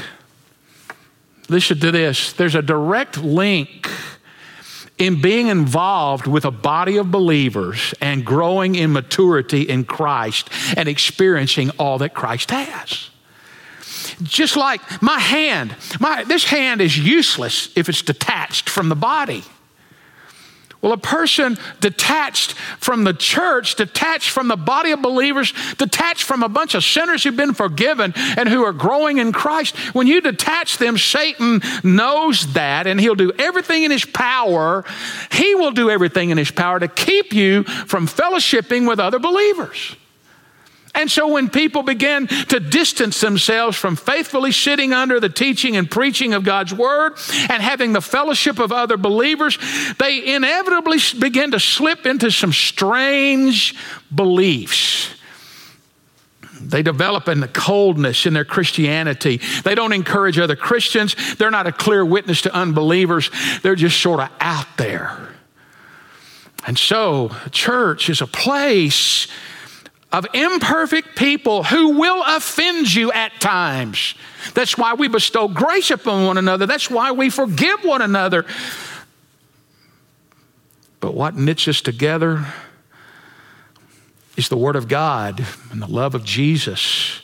Listen 1.49 1.79
to 1.79 1.91
this. 1.91 2.33
There's 2.33 2.55
a 2.55 2.61
direct 2.61 3.17
link 3.17 3.89
in 4.97 5.21
being 5.21 5.47
involved 5.47 6.27
with 6.27 6.45
a 6.45 6.51
body 6.51 6.97
of 6.97 7.11
believers 7.11 7.93
and 8.01 8.25
growing 8.25 8.75
in 8.75 8.91
maturity 8.91 9.61
in 9.61 9.85
Christ 9.85 10.49
and 10.75 10.89
experiencing 10.89 11.69
all 11.77 11.99
that 11.99 12.13
Christ 12.13 12.51
has. 12.51 13.09
Just 14.23 14.57
like 14.57 15.01
my 15.01 15.19
hand, 15.19 15.75
my, 15.99 16.23
this 16.23 16.45
hand 16.45 16.81
is 16.81 16.97
useless 16.97 17.69
if 17.75 17.89
it's 17.89 18.01
detached 18.01 18.69
from 18.69 18.89
the 18.89 18.95
body. 18.95 19.43
Well, 20.81 20.93
a 20.93 20.97
person 20.97 21.57
detached 21.79 22.53
from 22.79 23.03
the 23.03 23.13
church, 23.13 23.75
detached 23.75 24.29
from 24.29 24.47
the 24.47 24.55
body 24.55 24.91
of 24.91 25.01
believers, 25.01 25.53
detached 25.77 26.23
from 26.23 26.43
a 26.43 26.49
bunch 26.49 26.75
of 26.75 26.83
sinners 26.83 27.23
who've 27.23 27.35
been 27.35 27.55
forgiven 27.55 28.13
and 28.15 28.47
who 28.47 28.63
are 28.63 28.73
growing 28.73 29.17
in 29.17 29.31
Christ, 29.31 29.75
when 29.95 30.07
you 30.07 30.21
detach 30.21 30.77
them, 30.77 30.97
Satan 30.97 31.61
knows 31.83 32.53
that 32.53 32.85
and 32.85 32.99
he'll 32.99 33.15
do 33.15 33.31
everything 33.39 33.83
in 33.83 33.91
his 33.91 34.05
power. 34.05 34.85
He 35.31 35.55
will 35.55 35.71
do 35.71 35.89
everything 35.89 36.29
in 36.29 36.37
his 36.37 36.51
power 36.51 36.79
to 36.79 36.87
keep 36.87 37.33
you 37.33 37.63
from 37.63 38.07
fellowshipping 38.07 38.87
with 38.87 38.99
other 38.99 39.19
believers. 39.19 39.95
And 40.97 41.11
so 41.11 41.27
when 41.27 41.49
people 41.49 41.83
begin 41.83 42.25
to 42.25 42.59
distance 42.59 43.21
themselves 43.21 43.77
from 43.77 43.95
faithfully 43.95 44.51
sitting 44.51 44.93
under 44.93 45.19
the 45.19 45.29
teaching 45.29 45.77
and 45.77 45.89
preaching 45.89 46.33
of 46.33 46.43
God's 46.43 46.73
word 46.73 47.13
and 47.49 47.61
having 47.61 47.93
the 47.93 48.01
fellowship 48.01 48.57
of 48.57 48.71
other 48.71 48.97
believers, 48.97 49.59
they 49.99 50.33
inevitably 50.33 50.97
begin 51.19 51.51
to 51.51 51.59
slip 51.59 52.07
into 52.07 52.31
some 52.31 52.51
strange 52.51 53.75
beliefs. 54.13 55.13
They 56.59 56.81
develop 56.81 57.27
a 57.27 57.47
coldness 57.47 58.25
in 58.25 58.33
their 58.33 58.43
Christianity. 58.43 59.39
They 59.63 59.75
don't 59.75 59.93
encourage 59.93 60.39
other 60.39 60.55
Christians. 60.55 61.15
They're 61.35 61.51
not 61.51 61.67
a 61.67 61.71
clear 61.71 62.03
witness 62.03 62.41
to 62.41 62.55
unbelievers. 62.55 63.29
They're 63.61 63.75
just 63.75 64.01
sort 64.01 64.19
of 64.19 64.29
out 64.39 64.77
there. 64.77 65.15
And 66.65 66.77
so, 66.77 67.31
church 67.51 68.09
is 68.09 68.21
a 68.21 68.27
place 68.27 69.27
of 70.11 70.25
imperfect 70.33 71.17
people 71.17 71.63
who 71.63 71.99
will 71.99 72.23
offend 72.25 72.93
you 72.93 73.11
at 73.11 73.39
times. 73.41 74.15
That's 74.53 74.77
why 74.77 74.93
we 74.93 75.07
bestow 75.07 75.47
grace 75.47 75.91
upon 75.91 76.25
one 76.25 76.37
another. 76.37 76.65
That's 76.65 76.89
why 76.89 77.11
we 77.11 77.29
forgive 77.29 77.83
one 77.83 78.01
another. 78.01 78.45
But 80.99 81.13
what 81.13 81.35
knits 81.35 81.67
us 81.67 81.81
together 81.81 82.45
is 84.37 84.49
the 84.49 84.57
Word 84.57 84.75
of 84.75 84.87
God 84.87 85.45
and 85.71 85.81
the 85.81 85.87
love 85.87 86.15
of 86.15 86.23
Jesus. 86.23 87.21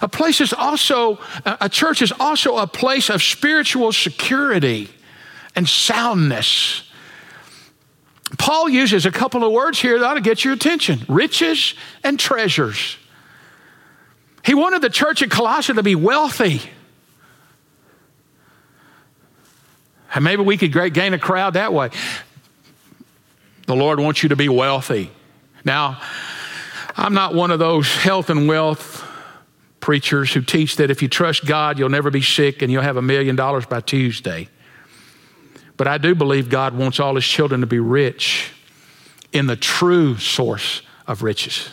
A 0.00 0.08
place 0.08 0.40
is 0.40 0.52
also, 0.52 1.18
a 1.44 1.68
church 1.68 2.00
is 2.00 2.12
also 2.18 2.56
a 2.56 2.66
place 2.66 3.10
of 3.10 3.22
spiritual 3.22 3.92
security 3.92 4.88
and 5.54 5.68
soundness. 5.68 6.90
Paul 8.38 8.68
uses 8.68 9.06
a 9.06 9.10
couple 9.10 9.44
of 9.44 9.52
words 9.52 9.78
here 9.78 9.98
that 9.98 10.04
ought 10.04 10.14
to 10.14 10.20
get 10.20 10.44
your 10.44 10.54
attention 10.54 11.04
riches 11.08 11.74
and 12.02 12.18
treasures. 12.18 12.96
He 14.44 14.54
wanted 14.54 14.82
the 14.82 14.90
church 14.90 15.22
at 15.22 15.30
Colossae 15.30 15.72
to 15.74 15.82
be 15.82 15.94
wealthy. 15.94 16.60
And 20.14 20.22
maybe 20.22 20.42
we 20.42 20.56
could 20.56 20.72
gain 20.94 21.12
a 21.14 21.18
crowd 21.18 21.54
that 21.54 21.72
way. 21.72 21.90
The 23.66 23.74
Lord 23.74 23.98
wants 23.98 24.22
you 24.22 24.28
to 24.28 24.36
be 24.36 24.48
wealthy. 24.48 25.10
Now, 25.64 26.00
I'm 26.96 27.14
not 27.14 27.34
one 27.34 27.50
of 27.50 27.58
those 27.58 27.88
health 27.88 28.30
and 28.30 28.46
wealth 28.46 29.02
preachers 29.80 30.32
who 30.32 30.42
teach 30.42 30.76
that 30.76 30.90
if 30.90 31.02
you 31.02 31.08
trust 31.08 31.46
God, 31.46 31.78
you'll 31.78 31.88
never 31.88 32.10
be 32.10 32.22
sick 32.22 32.62
and 32.62 32.70
you'll 32.70 32.82
have 32.82 32.96
a 32.96 33.02
million 33.02 33.36
dollars 33.36 33.66
by 33.66 33.80
Tuesday. 33.80 34.48
But 35.76 35.88
I 35.88 35.98
do 35.98 36.14
believe 36.14 36.48
God 36.48 36.76
wants 36.76 37.00
all 37.00 37.16
his 37.16 37.26
children 37.26 37.60
to 37.60 37.66
be 37.66 37.80
rich 37.80 38.50
in 39.32 39.46
the 39.46 39.56
true 39.56 40.16
source 40.18 40.82
of 41.06 41.22
riches. 41.22 41.68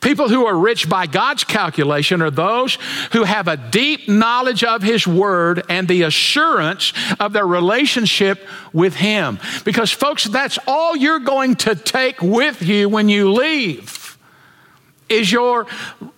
People 0.00 0.28
who 0.28 0.46
are 0.46 0.56
rich 0.56 0.88
by 0.88 1.06
God's 1.06 1.44
calculation 1.44 2.20
are 2.22 2.30
those 2.30 2.78
who 3.12 3.24
have 3.24 3.48
a 3.48 3.56
deep 3.56 4.08
knowledge 4.08 4.64
of 4.64 4.82
His 4.82 5.06
Word 5.06 5.62
and 5.68 5.86
the 5.86 6.02
assurance 6.02 6.92
of 7.20 7.32
their 7.32 7.46
relationship 7.46 8.46
with 8.72 8.96
Him. 8.96 9.38
Because, 9.64 9.92
folks, 9.92 10.24
that's 10.24 10.58
all 10.66 10.96
you're 10.96 11.20
going 11.20 11.56
to 11.56 11.76
take 11.76 12.20
with 12.20 12.62
you 12.62 12.88
when 12.88 13.08
you 13.08 13.32
leave 13.32 14.18
is 15.08 15.30
your 15.30 15.66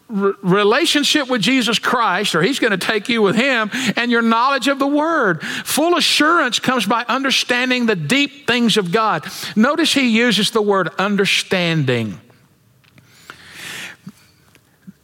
relationship 0.09 1.29
with 1.29 1.43
Jesus 1.43 1.79
Christ, 1.79 2.35
or 2.35 2.43
He's 2.43 2.59
going 2.59 2.73
to 2.73 2.79
take 2.79 3.09
you 3.09 3.23
with 3.23 3.37
Him, 3.37 3.71
and 3.97 4.11
your 4.11 4.23
knowledge 4.23 4.69
of 4.69 4.79
the 4.79 4.87
Word. 4.87 5.43
Full 5.43 5.97
assurance 5.97 6.59
comes 6.59 6.87
by 6.87 7.05
understanding 7.09 7.87
the 7.87 7.97
deep 7.97 8.47
things 8.47 8.77
of 8.77 8.93
God. 8.93 9.27
Notice 9.57 9.93
He 9.93 10.09
uses 10.09 10.51
the 10.51 10.63
word 10.63 10.91
understanding. 10.99 12.21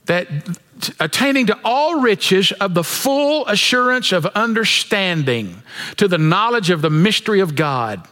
That 0.06 0.28
attaining 0.98 1.46
to 1.46 1.58
all 1.64 2.00
riches 2.00 2.52
of 2.52 2.74
the 2.74 2.84
full 2.84 3.46
assurance 3.46 4.12
of 4.12 4.26
understanding, 4.26 5.62
to 5.96 6.08
the 6.08 6.18
knowledge 6.18 6.70
of 6.70 6.82
the 6.82 6.90
mystery 6.90 7.40
of 7.40 7.54
God 7.54 8.06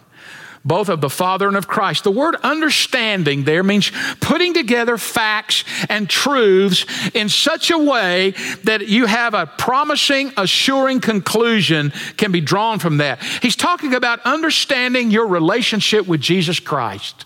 both 0.65 0.89
of 0.89 1.01
the 1.01 1.09
Father 1.09 1.49
and 1.49 1.57
of 1.57 1.67
Christ. 1.67 2.05
The 2.05 2.11
word 2.11 2.37
understanding 2.43 3.45
there 3.45 3.63
means 3.63 3.91
putting 4.21 4.53
together 4.53 4.99
facts 4.99 5.65
and 5.89 6.09
truths 6.09 6.85
in 7.15 7.29
such 7.29 7.71
a 7.71 7.79
way 7.79 8.33
that 8.65 8.87
you 8.89 9.07
have 9.07 9.35
a 9.35 9.47
promising, 9.47 10.33
assuring 10.37 11.01
conclusion 11.01 11.93
can 12.17 12.31
be 12.31 12.41
drawn 12.41 12.79
from 12.79 12.99
that. 12.99 13.23
He's 13.43 13.57
talking 13.57 13.95
about 13.95 14.21
understanding 14.25 15.11
your 15.11 15.27
relationship 15.27 16.07
with 16.07 16.21
Jesus 16.21 16.61
Christ. 16.61 17.25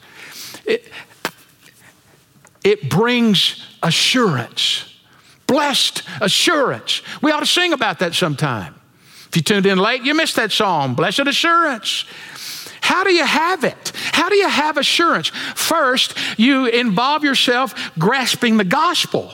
It, 0.65 0.89
it 2.63 2.89
brings 2.89 3.67
assurance, 3.83 4.95
blessed 5.47 6.03
assurance. 6.21 7.03
We 7.21 7.33
ought 7.33 7.41
to 7.41 7.47
sing 7.47 7.73
about 7.73 7.99
that 7.99 8.15
sometime. 8.15 8.75
If 9.29 9.37
you 9.37 9.43
tuned 9.43 9.67
in 9.67 9.79
late, 9.79 10.03
you 10.03 10.15
missed 10.15 10.37
that 10.37 10.53
song, 10.53 10.95
Blessed 10.95 11.27
Assurance. 11.27 12.05
How 12.85 13.03
do 13.03 13.15
you 13.15 13.25
have 13.25 13.65
it? 13.65 13.93
How 14.13 14.29
do 14.29 14.37
you 14.37 14.47
have 14.47 14.77
assurance? 14.77 15.29
First, 15.29 16.19
you 16.37 16.67
involve 16.67 17.25
yourself 17.25 17.75
grasping 17.99 18.59
the 18.59 18.65
gospel. 18.65 19.33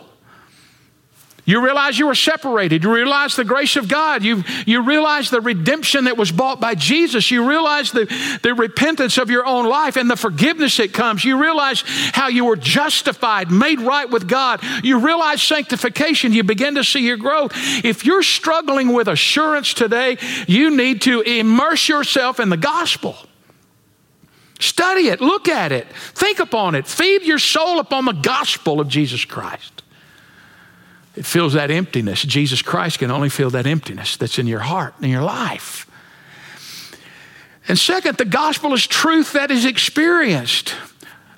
You 1.47 1.65
realize 1.65 1.99
you 1.99 2.07
were 2.07 2.15
separated. 2.15 2.85
You 2.85 2.95
realize 2.95 3.35
the 3.35 3.45
grace 3.45 3.75
of 3.75 3.89
God. 3.89 4.23
You, 4.23 4.45
you 4.67 4.83
realize 4.83 5.31
the 5.31 5.41
redemption 5.41 6.05
that 6.05 6.17
was 6.17 6.31
bought 6.31 6.61
by 6.61 6.77
Jesus. 6.77 7.33
You 7.33 7.49
realize 7.49 7.91
the, 7.91 8.05
the 8.45 8.55
repentance 8.55 9.19
of 9.19 9.31
your 9.31 9.45
own 9.45 9.67
life 9.67 9.97
and 9.97 10.09
the 10.09 10.15
forgiveness 10.15 10.77
that 10.77 10.93
comes. 10.93 11.25
You 11.25 11.43
realize 11.43 11.83
how 12.13 12.29
you 12.29 12.45
were 12.45 12.55
justified, 12.55 13.51
made 13.51 13.81
right 13.81 14.09
with 14.09 14.29
God. 14.29 14.61
You 14.85 15.01
realize 15.01 15.43
sanctification. 15.43 16.33
You 16.33 16.45
begin 16.45 16.77
to 16.77 16.85
see 16.85 17.05
your 17.05 17.17
growth. 17.17 17.51
If 17.85 18.05
you're 18.05 18.23
struggling 18.23 18.93
with 18.93 19.09
assurance 19.09 19.75
today, 19.75 20.19
you 20.47 20.71
need 20.71 21.03
to 21.03 21.23
immerse 21.23 21.89
yourself 21.89 22.39
in 22.39 22.49
the 22.49 22.57
gospel. 22.57 23.17
Study 24.61 25.09
it, 25.09 25.21
look 25.21 25.49
at 25.49 25.73
it, 25.73 25.87
think 26.15 26.39
upon 26.39 26.75
it, 26.75 26.87
feed 26.87 27.23
your 27.23 27.39
soul 27.39 27.81
upon 27.81 28.05
the 28.05 28.13
gospel 28.13 28.79
of 28.79 28.89
Jesus 28.89 29.25
Christ. 29.25 29.83
It 31.17 31.25
fills 31.25 31.55
that 31.55 31.71
emptiness. 31.71 32.23
Jesus 32.23 32.63
Christ 32.63 32.99
can 32.99 33.11
only 33.11 33.31
fill 33.31 33.51
that 33.51 33.67
emptiness 33.67 34.17
that's 34.17 34.39
in 34.39 34.47
your 34.47 34.61
heart 34.61 34.95
and 34.97 35.07
in 35.07 35.11
your 35.11 35.23
life. 35.23 35.87
And 37.69 37.79
second, 37.79 38.19
the 38.19 38.25
gospel 38.25 38.75
is 38.75 38.87
truth 38.87 39.33
that 39.33 39.51
is 39.51 39.65
experienced. 39.65 40.75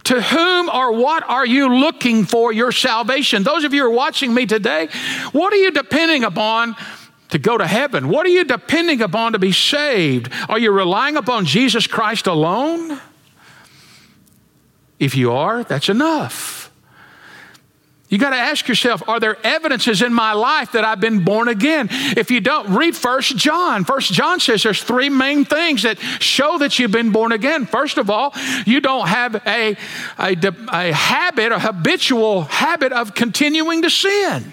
To 0.04 0.20
whom 0.20 0.68
or 0.68 0.92
what 0.92 1.22
are 1.28 1.46
you 1.46 1.72
looking 1.72 2.24
for 2.24 2.52
your 2.52 2.72
salvation? 2.72 3.44
Those 3.44 3.62
of 3.62 3.72
you 3.72 3.82
who 3.82 3.88
are 3.88 3.94
watching 3.94 4.34
me 4.34 4.46
today, 4.46 4.88
what 5.30 5.52
are 5.52 5.56
you 5.56 5.70
depending 5.70 6.24
upon 6.24 6.74
to 7.28 7.38
go 7.38 7.56
to 7.56 7.66
heaven? 7.66 8.08
What 8.08 8.26
are 8.26 8.30
you 8.30 8.42
depending 8.44 9.00
upon 9.00 9.32
to 9.32 9.38
be 9.38 9.52
saved? 9.52 10.30
Are 10.48 10.58
you 10.58 10.72
relying 10.72 11.16
upon 11.16 11.44
Jesus 11.44 11.86
Christ 11.86 12.26
alone? 12.26 13.00
If 15.02 15.16
you 15.16 15.32
are, 15.32 15.64
that's 15.64 15.88
enough. 15.88 16.70
You 18.08 18.18
got 18.18 18.30
to 18.30 18.36
ask 18.36 18.68
yourself, 18.68 19.02
are 19.08 19.18
there 19.18 19.36
evidences 19.44 20.00
in 20.00 20.14
my 20.14 20.32
life 20.32 20.72
that 20.72 20.84
I've 20.84 21.00
been 21.00 21.24
born 21.24 21.48
again? 21.48 21.88
If 21.90 22.30
you 22.30 22.40
don't, 22.40 22.76
read 22.76 22.94
First 22.94 23.36
John. 23.36 23.82
First 23.82 24.12
John 24.12 24.38
says 24.38 24.62
there's 24.62 24.80
three 24.80 25.08
main 25.08 25.44
things 25.44 25.82
that 25.82 25.98
show 26.20 26.56
that 26.58 26.78
you've 26.78 26.92
been 26.92 27.10
born 27.10 27.32
again. 27.32 27.66
First 27.66 27.98
of 27.98 28.10
all, 28.10 28.32
you 28.64 28.80
don't 28.80 29.08
have 29.08 29.44
a, 29.44 29.76
a, 30.20 30.36
a 30.72 30.92
habit, 30.92 31.50
a 31.50 31.58
habitual 31.58 32.42
habit 32.42 32.92
of 32.92 33.12
continuing 33.12 33.82
to 33.82 33.90
sin. 33.90 34.52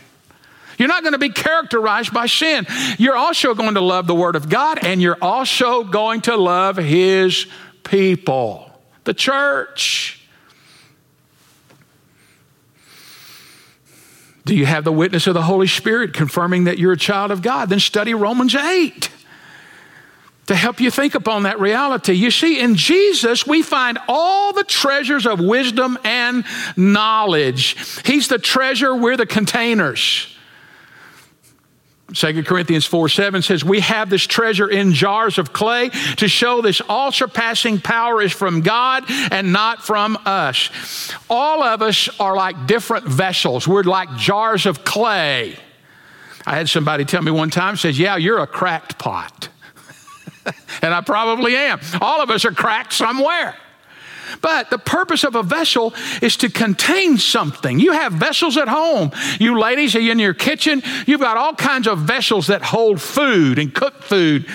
You're 0.79 0.87
not 0.87 1.03
going 1.03 1.13
to 1.13 1.19
be 1.19 1.29
characterized 1.29 2.11
by 2.11 2.25
sin. 2.25 2.65
You're 2.97 3.17
also 3.17 3.53
going 3.53 3.75
to 3.75 3.81
love 3.81 4.07
the 4.07 4.15
Word 4.15 4.35
of 4.35 4.49
God, 4.49 4.79
and 4.83 4.99
you're 4.99 5.21
also 5.21 5.83
going 5.83 6.21
to 6.21 6.35
love 6.35 6.77
His 6.77 7.45
people, 7.83 8.71
the 9.03 9.13
church. 9.13 10.18
Do 14.45 14.55
you 14.55 14.65
have 14.65 14.83
the 14.83 14.91
witness 14.91 15.27
of 15.27 15.33
the 15.33 15.41
Holy 15.43 15.67
Spirit 15.67 16.13
confirming 16.13 16.63
that 16.63 16.79
you're 16.79 16.93
a 16.93 16.97
child 16.97 17.31
of 17.31 17.41
God? 17.41 17.69
Then 17.69 17.79
study 17.79 18.13
Romans 18.13 18.55
8 18.55 19.09
to 20.47 20.55
help 20.55 20.81
you 20.81 20.89
think 20.89 21.13
upon 21.13 21.43
that 21.43 21.59
reality. 21.59 22.13
You 22.13 22.31
see, 22.31 22.59
in 22.59 22.73
Jesus, 22.73 23.45
we 23.45 23.61
find 23.61 23.99
all 24.07 24.51
the 24.51 24.63
treasures 24.63 25.27
of 25.27 25.39
wisdom 25.39 25.99
and 26.03 26.43
knowledge. 26.75 27.75
He's 28.03 28.27
the 28.27 28.39
treasure, 28.39 28.95
we're 28.95 29.17
the 29.17 29.27
containers. 29.27 30.35
2 32.13 32.43
Corinthians 32.43 32.85
4 32.85 33.09
7 33.09 33.41
says, 33.41 33.63
We 33.63 33.81
have 33.81 34.09
this 34.09 34.25
treasure 34.25 34.67
in 34.67 34.93
jars 34.93 35.37
of 35.37 35.53
clay 35.53 35.89
to 36.17 36.27
show 36.27 36.61
this 36.61 36.81
all 36.81 37.11
surpassing 37.11 37.79
power 37.79 38.21
is 38.21 38.31
from 38.31 38.61
God 38.61 39.03
and 39.31 39.53
not 39.53 39.83
from 39.83 40.17
us. 40.25 40.69
All 41.29 41.63
of 41.63 41.81
us 41.81 42.09
are 42.19 42.35
like 42.35 42.67
different 42.67 43.05
vessels, 43.05 43.67
we're 43.67 43.83
like 43.83 44.15
jars 44.15 44.65
of 44.65 44.83
clay. 44.83 45.55
I 46.45 46.55
had 46.55 46.69
somebody 46.69 47.05
tell 47.05 47.21
me 47.21 47.31
one 47.31 47.49
time, 47.49 47.75
says, 47.75 47.99
Yeah, 47.99 48.17
you're 48.17 48.39
a 48.39 48.47
cracked 48.47 48.97
pot. 48.97 49.49
and 50.81 50.93
I 50.93 51.01
probably 51.01 51.55
am. 51.55 51.79
All 52.01 52.21
of 52.21 52.31
us 52.31 52.45
are 52.45 52.51
cracked 52.51 52.93
somewhere. 52.93 53.55
But 54.41 54.69
the 54.69 54.77
purpose 54.77 55.23
of 55.23 55.35
a 55.35 55.43
vessel 55.43 55.93
is 56.21 56.37
to 56.37 56.49
contain 56.49 57.17
something. 57.17 57.79
You 57.79 57.93
have 57.93 58.13
vessels 58.13 58.57
at 58.57 58.67
home. 58.67 59.11
You 59.39 59.59
ladies 59.59 59.95
are 59.95 59.99
in 59.99 60.19
your 60.19 60.33
kitchen, 60.33 60.81
you've 61.05 61.21
got 61.21 61.37
all 61.37 61.53
kinds 61.53 61.87
of 61.87 61.99
vessels 61.99 62.47
that 62.47 62.61
hold 62.61 63.01
food 63.01 63.59
and 63.59 63.73
cook 63.73 64.03
food. 64.03 64.45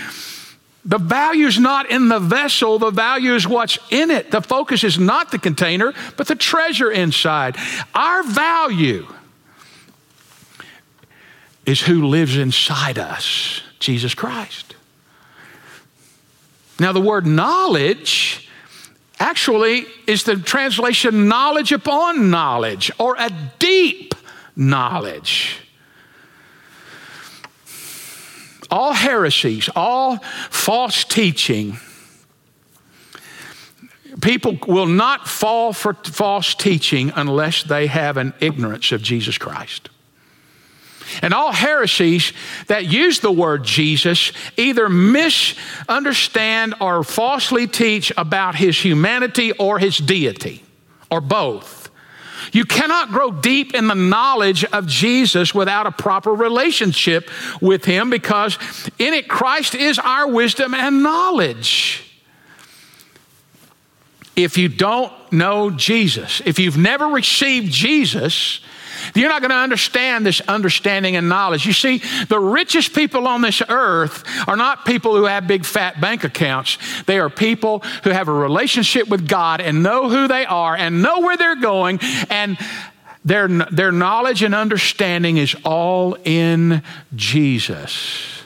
The 0.84 0.98
value 0.98 1.46
is 1.46 1.58
not 1.58 1.90
in 1.90 2.08
the 2.08 2.18
vessel, 2.18 2.78
the 2.78 2.90
value 2.90 3.34
is 3.34 3.48
what's 3.48 3.78
in 3.90 4.10
it. 4.10 4.30
The 4.30 4.42
focus 4.42 4.84
is 4.84 4.98
not 4.98 5.30
the 5.30 5.38
container, 5.38 5.94
but 6.16 6.26
the 6.26 6.34
treasure 6.34 6.90
inside. 6.90 7.56
Our 7.94 8.22
value 8.22 9.06
is 11.64 11.80
who 11.80 12.06
lives 12.06 12.37
inside 12.37 12.98
us 12.98 13.62
Jesus 13.78 14.14
Christ. 14.14 14.76
Now, 16.78 16.92
the 16.92 17.00
word 17.00 17.26
knowledge 17.26 18.43
actually 19.24 19.87
is 20.06 20.24
the 20.24 20.37
translation 20.37 21.28
knowledge 21.28 21.72
upon 21.72 22.30
knowledge 22.30 22.90
or 22.98 23.16
a 23.18 23.30
deep 23.58 24.14
knowledge. 24.54 25.60
All 28.70 28.92
heresies, 28.92 29.70
all 29.74 30.18
false 30.50 31.04
teaching, 31.04 31.78
people 34.20 34.58
will 34.66 34.87
not 34.87 35.26
fall 35.26 35.72
for 35.72 35.94
false 35.94 36.54
teaching 36.54 37.10
unless 37.16 37.62
they 37.62 37.87
have 37.87 38.18
an 38.18 38.34
ignorance 38.40 38.92
of 38.92 39.00
Jesus 39.00 39.38
Christ. 39.38 39.88
And 41.23 41.35
all 41.35 41.53
heresies 41.53 42.33
that 42.67 42.87
use 42.87 43.21
the 43.21 43.33
word 43.33 43.64
Jesus 43.64 44.33
either 44.57 44.88
misunderstand 44.88 46.75
or 46.81 47.05
falsely 47.05 47.67
teach 47.67 48.12
about 48.17 48.55
his 48.55 48.83
humanity 48.83 49.53
or 49.53 49.79
his 49.79 49.99
deity, 49.99 50.62
or 51.11 51.21
both. 51.21 51.85
You 52.53 52.64
cannot 52.64 53.11
grow 53.11 53.31
deep 53.31 53.75
in 53.75 53.88
the 53.88 53.95
knowledge 53.95 54.64
of 54.64 54.87
Jesus 54.87 55.55
without 55.55 55.87
a 55.87 55.90
proper 55.90 56.33
relationship 56.33 57.31
with 57.61 57.85
him 57.85 58.11
because 58.11 58.59
in 58.99 59.14
it 59.14 59.29
Christ 59.29 59.75
is 59.75 59.99
our 59.99 60.29
wisdom 60.29 60.75
and 60.75 61.03
knowledge. 61.03 62.05
If 64.37 64.59
you 64.59 64.69
don't 64.69 65.12
know 65.33 65.71
Jesus, 65.71 66.43
if 66.45 66.59
you've 66.59 66.77
never 66.77 67.07
received 67.07 67.73
Jesus, 67.73 68.61
you're 69.14 69.29
not 69.29 69.40
going 69.43 69.51
to 69.51 69.57
understand 69.57 70.25
this 70.25 70.40
understanding 70.43 71.17
and 71.17 71.29
knowledge. 71.29 71.67
You 71.67 71.73
see, 71.73 72.03
the 72.29 72.40
richest 72.40 72.95
people 72.95 73.27
on 73.27 73.43
this 73.43 73.62
earth 73.69 74.25
are 74.49 74.57
not 74.57 74.85
people 74.85 75.17
who 75.17 75.25
have 75.25 75.47
big 75.47 75.64
fat 75.64 76.01
bank 76.01 76.25
accounts. 76.25 76.79
They 77.07 77.19
are 77.19 77.31
people 77.31 77.81
who 78.05 78.11
have 78.11 78.29
a 78.29 78.33
relationship 78.33 79.09
with 79.09 79.29
God 79.29 79.61
and 79.61 79.83
know 79.83 80.09
who 80.09 80.29
they 80.29 80.45
are 80.47 80.77
and 80.77 81.03
know 81.03 81.21
where 81.21 81.37
they're 81.37 81.57
going 81.57 81.99
and 82.31 82.59
their, 83.25 83.49
their 83.49 83.90
knowledge 83.90 84.43
and 84.43 84.55
understanding 84.55 85.38
is 85.38 85.57
all 85.64 86.17
in 86.25 86.83
Jesus. 87.14 88.43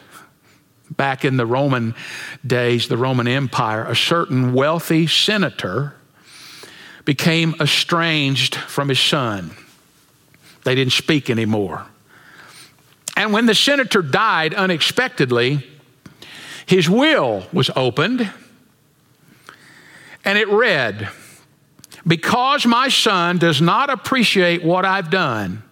Back 0.90 1.24
in 1.24 1.36
the 1.36 1.46
Roman 1.46 1.94
days, 2.46 2.88
the 2.88 2.96
Roman 2.96 3.28
Empire, 3.28 3.84
a 3.84 3.96
certain 3.96 4.52
wealthy 4.52 5.06
senator 5.06 5.94
became 7.04 7.54
estranged 7.60 8.54
from 8.54 8.88
his 8.88 9.00
son. 9.00 9.50
They 10.68 10.74
didn't 10.74 10.92
speak 10.92 11.30
anymore. 11.30 11.86
And 13.16 13.32
when 13.32 13.46
the 13.46 13.54
senator 13.54 14.02
died 14.02 14.52
unexpectedly, 14.52 15.66
his 16.66 16.90
will 16.90 17.46
was 17.54 17.70
opened 17.74 18.30
and 20.26 20.36
it 20.36 20.46
read, 20.48 21.08
Because 22.06 22.66
my 22.66 22.90
son 22.90 23.38
does 23.38 23.62
not 23.62 23.88
appreciate 23.88 24.62
what 24.62 24.84
I've 24.84 25.08
done, 25.08 25.62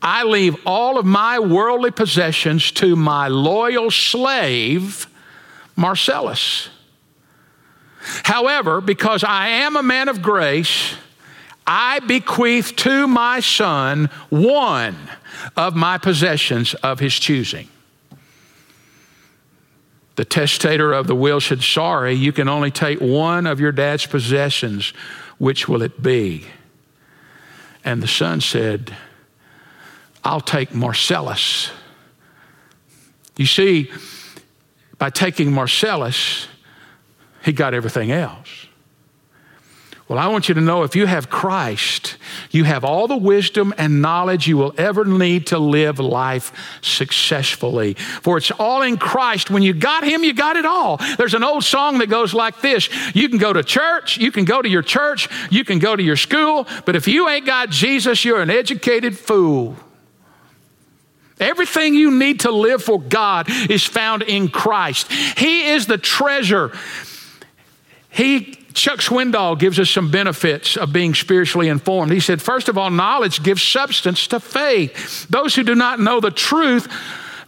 I 0.00 0.24
leave 0.24 0.56
all 0.64 0.98
of 0.98 1.04
my 1.04 1.38
worldly 1.38 1.90
possessions 1.90 2.72
to 2.72 2.96
my 2.96 3.28
loyal 3.28 3.90
slave, 3.90 5.06
Marcellus. 5.76 6.70
However, 8.24 8.80
because 8.80 9.22
I 9.22 9.48
am 9.48 9.76
a 9.76 9.82
man 9.82 10.08
of 10.08 10.22
grace, 10.22 10.94
I 11.70 12.00
bequeath 12.00 12.74
to 12.76 13.06
my 13.06 13.40
son 13.40 14.08
one 14.30 14.96
of 15.54 15.76
my 15.76 15.98
possessions 15.98 16.72
of 16.72 16.98
his 16.98 17.14
choosing. 17.14 17.68
The 20.16 20.24
testator 20.24 20.94
of 20.94 21.06
the 21.06 21.14
will 21.14 21.40
said, 21.40 21.62
Sorry, 21.62 22.14
you 22.14 22.32
can 22.32 22.48
only 22.48 22.70
take 22.70 23.00
one 23.00 23.46
of 23.46 23.60
your 23.60 23.70
dad's 23.70 24.06
possessions. 24.06 24.94
Which 25.36 25.68
will 25.68 25.82
it 25.82 26.02
be? 26.02 26.46
And 27.84 28.02
the 28.02 28.08
son 28.08 28.40
said, 28.40 28.96
I'll 30.24 30.40
take 30.40 30.74
Marcellus. 30.74 31.70
You 33.36 33.46
see, 33.46 33.92
by 34.96 35.10
taking 35.10 35.52
Marcellus, 35.52 36.48
he 37.44 37.52
got 37.52 37.74
everything 37.74 38.10
else. 38.10 38.57
Well, 40.08 40.18
I 40.18 40.26
want 40.28 40.48
you 40.48 40.54
to 40.54 40.60
know 40.62 40.84
if 40.84 40.96
you 40.96 41.04
have 41.04 41.28
Christ, 41.28 42.16
you 42.50 42.64
have 42.64 42.82
all 42.82 43.06
the 43.06 43.16
wisdom 43.16 43.74
and 43.76 44.00
knowledge 44.00 44.48
you 44.48 44.56
will 44.56 44.74
ever 44.78 45.04
need 45.04 45.48
to 45.48 45.58
live 45.58 45.98
life 45.98 46.50
successfully. 46.80 47.92
For 47.92 48.38
it's 48.38 48.50
all 48.50 48.80
in 48.80 48.96
Christ. 48.96 49.50
When 49.50 49.62
you 49.62 49.74
got 49.74 50.04
Him, 50.04 50.24
you 50.24 50.32
got 50.32 50.56
it 50.56 50.64
all. 50.64 50.96
There's 51.18 51.34
an 51.34 51.44
old 51.44 51.62
song 51.62 51.98
that 51.98 52.08
goes 52.08 52.32
like 52.32 52.62
this 52.62 52.88
You 53.14 53.28
can 53.28 53.36
go 53.36 53.52
to 53.52 53.62
church, 53.62 54.16
you 54.16 54.32
can 54.32 54.46
go 54.46 54.62
to 54.62 54.68
your 54.68 54.80
church, 54.80 55.28
you 55.50 55.62
can 55.62 55.78
go 55.78 55.94
to 55.94 56.02
your 56.02 56.16
school, 56.16 56.66
but 56.86 56.96
if 56.96 57.06
you 57.06 57.28
ain't 57.28 57.44
got 57.44 57.68
Jesus, 57.68 58.24
you're 58.24 58.40
an 58.40 58.50
educated 58.50 59.18
fool. 59.18 59.76
Everything 61.38 61.94
you 61.94 62.10
need 62.10 62.40
to 62.40 62.50
live 62.50 62.82
for 62.82 62.98
God 62.98 63.46
is 63.70 63.84
found 63.84 64.22
in 64.22 64.48
Christ. 64.48 65.12
He 65.12 65.66
is 65.66 65.86
the 65.86 65.98
treasure. 65.98 66.76
He 68.10 68.57
Chuck 68.78 69.00
Swindoll 69.00 69.58
gives 69.58 69.80
us 69.80 69.90
some 69.90 70.10
benefits 70.10 70.76
of 70.76 70.92
being 70.92 71.12
spiritually 71.12 71.68
informed. 71.68 72.12
He 72.12 72.20
said, 72.20 72.40
first 72.40 72.68
of 72.68 72.78
all, 72.78 72.90
knowledge 72.90 73.42
gives 73.42 73.62
substance 73.62 74.28
to 74.28 74.38
faith. 74.38 75.26
Those 75.28 75.56
who 75.56 75.64
do 75.64 75.74
not 75.74 75.98
know 75.98 76.20
the 76.20 76.30
truth, 76.30 76.86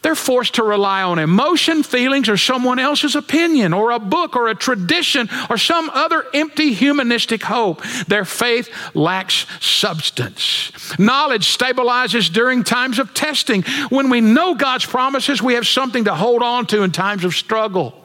they're 0.02 0.16
forced 0.16 0.54
to 0.54 0.64
rely 0.64 1.02
on 1.02 1.20
emotion, 1.20 1.84
feelings, 1.84 2.28
or 2.28 2.36
someone 2.36 2.80
else's 2.80 3.14
opinion, 3.14 3.72
or 3.72 3.92
a 3.92 4.00
book, 4.00 4.34
or 4.34 4.48
a 4.48 4.56
tradition, 4.56 5.28
or 5.48 5.56
some 5.56 5.88
other 5.90 6.24
empty 6.34 6.72
humanistic 6.72 7.44
hope. 7.44 7.82
Their 8.08 8.24
faith 8.24 8.68
lacks 8.94 9.46
substance. 9.60 10.72
Knowledge 10.98 11.56
stabilizes 11.56 12.32
during 12.32 12.64
times 12.64 12.98
of 12.98 13.14
testing. 13.14 13.62
When 13.90 14.10
we 14.10 14.20
know 14.20 14.56
God's 14.56 14.86
promises, 14.86 15.40
we 15.40 15.54
have 15.54 15.66
something 15.66 16.04
to 16.04 16.14
hold 16.14 16.42
on 16.42 16.66
to 16.66 16.82
in 16.82 16.90
times 16.90 17.24
of 17.24 17.34
struggle. 17.34 17.99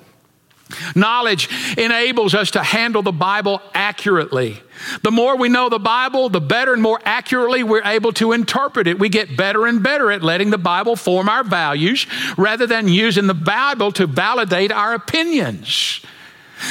Knowledge 0.96 1.50
enables 1.78 2.34
us 2.34 2.52
to 2.52 2.64
handle 2.64 3.02
the 3.02 3.12
Bible 3.12 3.62
accurately. 3.74 4.62
The 5.04 5.12
more 5.12 5.38
we 5.38 5.50
know 5.50 5.70
the 5.70 5.80
Bible, 5.80 6.30
the 6.30 6.42
better 6.42 6.74
and 6.74 6.82
more 6.82 7.00
accurately 7.06 7.64
we're 7.64 7.84
able 7.84 8.12
to 8.14 8.34
interpret 8.34 8.88
it. 8.88 9.00
We 9.00 9.10
get 9.10 9.38
better 9.38 9.66
and 9.66 9.82
better 9.82 10.12
at 10.12 10.24
letting 10.24 10.50
the 10.50 10.58
Bible 10.58 10.96
form 10.96 11.30
our 11.30 11.44
values 11.44 12.06
rather 12.38 12.68
than 12.68 12.88
using 12.88 13.28
the 13.28 13.34
Bible 13.34 13.92
to 13.94 14.08
validate 14.08 14.72
our 14.72 14.94
opinions. 14.94 16.02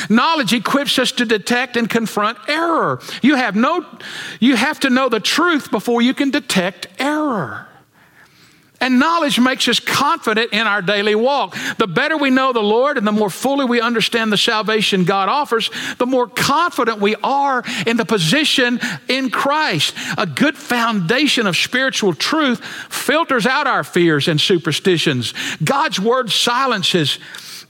Knowledge 0.09 0.53
equips 0.53 0.99
us 0.99 1.13
to 1.13 1.25
detect 1.25 1.77
and 1.77 1.89
confront 1.89 2.39
error. 2.49 3.01
You 3.23 3.37
have 3.37 3.55
no 3.55 3.85
you 4.41 4.57
have 4.57 4.81
to 4.81 4.91
know 4.91 5.09
the 5.09 5.21
truth 5.21 5.71
before 5.71 6.03
you 6.03 6.15
can 6.15 6.31
detect 6.31 6.89
error. 6.99 7.69
And 8.85 8.99
knowledge 8.99 9.41
makes 9.41 9.67
us 9.67 9.81
confident 9.81 10.53
in 10.53 10.67
our 10.67 10.83
daily 10.83 11.15
walk. 11.15 11.57
The 11.79 11.87
better 11.87 12.19
we 12.19 12.29
know 12.29 12.53
the 12.53 12.61
Lord 12.61 12.99
and 12.99 13.07
the 13.07 13.13
more 13.13 13.31
fully 13.31 13.65
we 13.65 13.81
understand 13.81 14.31
the 14.31 14.37
salvation 14.37 15.05
God 15.05 15.31
offers, 15.31 15.71
the 15.97 16.05
more 16.05 16.27
confident 16.27 17.01
we 17.01 17.17
are 17.23 17.65
in 17.87 17.97
the 17.97 18.05
position 18.05 18.79
in 19.09 19.31
Christ. 19.31 19.95
A 20.19 20.27
good 20.27 20.55
foundation 20.55 21.47
of 21.47 21.57
spiritual 21.57 22.13
truth 22.13 22.63
filters 22.91 23.47
out 23.47 23.67
our 23.67 23.85
fears 23.85 24.29
and 24.29 24.39
superstitions. 24.39 25.33
God's 25.65 25.99
word 25.99 26.31
silences 26.31 27.19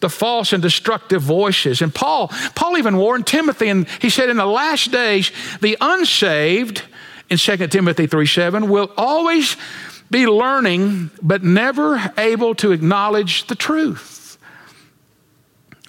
the 0.01 0.11
false 0.11 0.53
and 0.53 0.61
destructive 0.61 1.23
voices. 1.23 1.81
And 1.81 1.95
Paul, 1.95 2.27
Paul 2.57 2.77
even 2.77 2.97
warned 2.97 3.29
Timothy, 3.29 3.69
and 3.69 3.89
he 4.01 4.11
said, 4.11 4.31
In 4.31 4.37
the 4.37 4.47
last 4.47 4.91
days, 4.91 5.31
the 5.61 5.77
unsaved, 5.81 6.83
in 7.31 7.39
2 7.39 7.69
Timothy 7.69 8.09
3 8.09 8.27
7, 8.27 8.69
will 8.69 8.91
always 8.97 9.57
be 10.11 10.27
learning, 10.27 11.11
but 11.23 11.43
never 11.43 12.13
able 12.17 12.55
to 12.57 12.73
acknowledge 12.73 13.47
the 13.47 13.55
truth. 13.55 14.39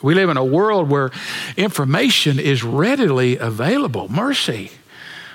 We 0.02 0.14
live 0.14 0.30
in 0.30 0.38
a 0.38 0.46
world 0.46 0.90
where 0.90 1.12
information 1.58 2.40
is 2.40 2.64
readily 2.64 3.38
available. 3.38 4.10
Mercy. 4.10 4.72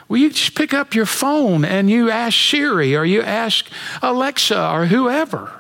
Well, 0.09 0.21
you 0.21 0.31
just 0.31 0.55
pick 0.55 0.75
up 0.75 0.95
your 0.95 1.07
phone 1.07 1.64
and 1.64 1.88
you 1.88 2.11
ask 2.11 2.37
Siri 2.37 2.97
or 2.97 3.05
you 3.05 3.23
ask 3.23 3.66
Alexa 4.03 4.71
or 4.71 4.87
whoever. 4.87 5.53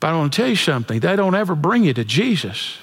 But 0.00 0.08
I 0.08 0.16
want 0.16 0.32
to 0.32 0.36
tell 0.36 0.48
you 0.48 0.56
something, 0.56 1.00
they 1.00 1.16
don't 1.16 1.34
ever 1.34 1.54
bring 1.54 1.84
you 1.84 1.94
to 1.94 2.04
Jesus. 2.04 2.78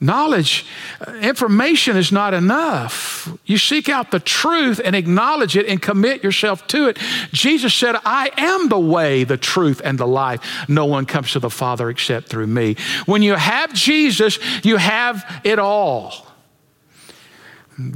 Knowledge, 0.00 0.66
uh, 1.06 1.12
information 1.14 1.96
is 1.96 2.12
not 2.12 2.34
enough. 2.34 3.32
You 3.46 3.56
seek 3.56 3.88
out 3.88 4.10
the 4.10 4.20
truth 4.20 4.80
and 4.84 4.94
acknowledge 4.94 5.56
it 5.56 5.66
and 5.66 5.80
commit 5.80 6.22
yourself 6.22 6.66
to 6.68 6.88
it. 6.88 6.98
Jesus 7.32 7.72
said, 7.72 7.96
I 8.04 8.30
am 8.36 8.68
the 8.68 8.78
way, 8.78 9.24
the 9.24 9.36
truth, 9.36 9.80
and 9.84 9.98
the 9.98 10.06
life. 10.06 10.68
No 10.68 10.84
one 10.84 11.06
comes 11.06 11.32
to 11.32 11.38
the 11.38 11.48
Father 11.48 11.88
except 11.88 12.28
through 12.28 12.48
me. 12.48 12.76
When 13.06 13.22
you 13.22 13.34
have 13.34 13.72
Jesus, 13.72 14.38
you 14.64 14.76
have 14.76 15.40
it 15.44 15.58
all. 15.58 16.26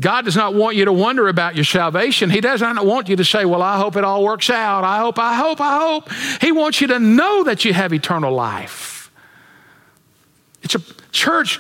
God 0.01 0.25
does 0.25 0.37
not 0.37 0.55
want 0.55 0.77
you 0.77 0.87
to 0.87 0.93
wonder 0.93 1.29
about 1.29 1.55
your 1.55 1.65
salvation. 1.65 2.31
He 2.31 2.41
doesn't 2.41 2.85
want 2.85 3.09
you 3.09 3.17
to 3.17 3.25
say, 3.25 3.45
Well, 3.45 3.63
I 3.63 3.77
hope 3.77 3.97
it 3.97 4.03
all 4.03 4.25
works 4.25 4.51
out. 4.51 4.83
I 4.83 4.99
hope, 4.99 5.19
I 5.19 5.35
hope, 5.35 5.61
I 5.61 5.79
hope. 5.79 6.11
He 6.41 6.51
wants 6.51 6.81
you 6.81 6.89
to 6.89 6.99
know 6.99 7.45
that 7.45 7.65
you 7.65 7.73
have 7.73 7.93
eternal 7.93 8.33
life. 8.33 9.13
It's 10.63 10.75
a 10.75 10.81
church 11.13 11.59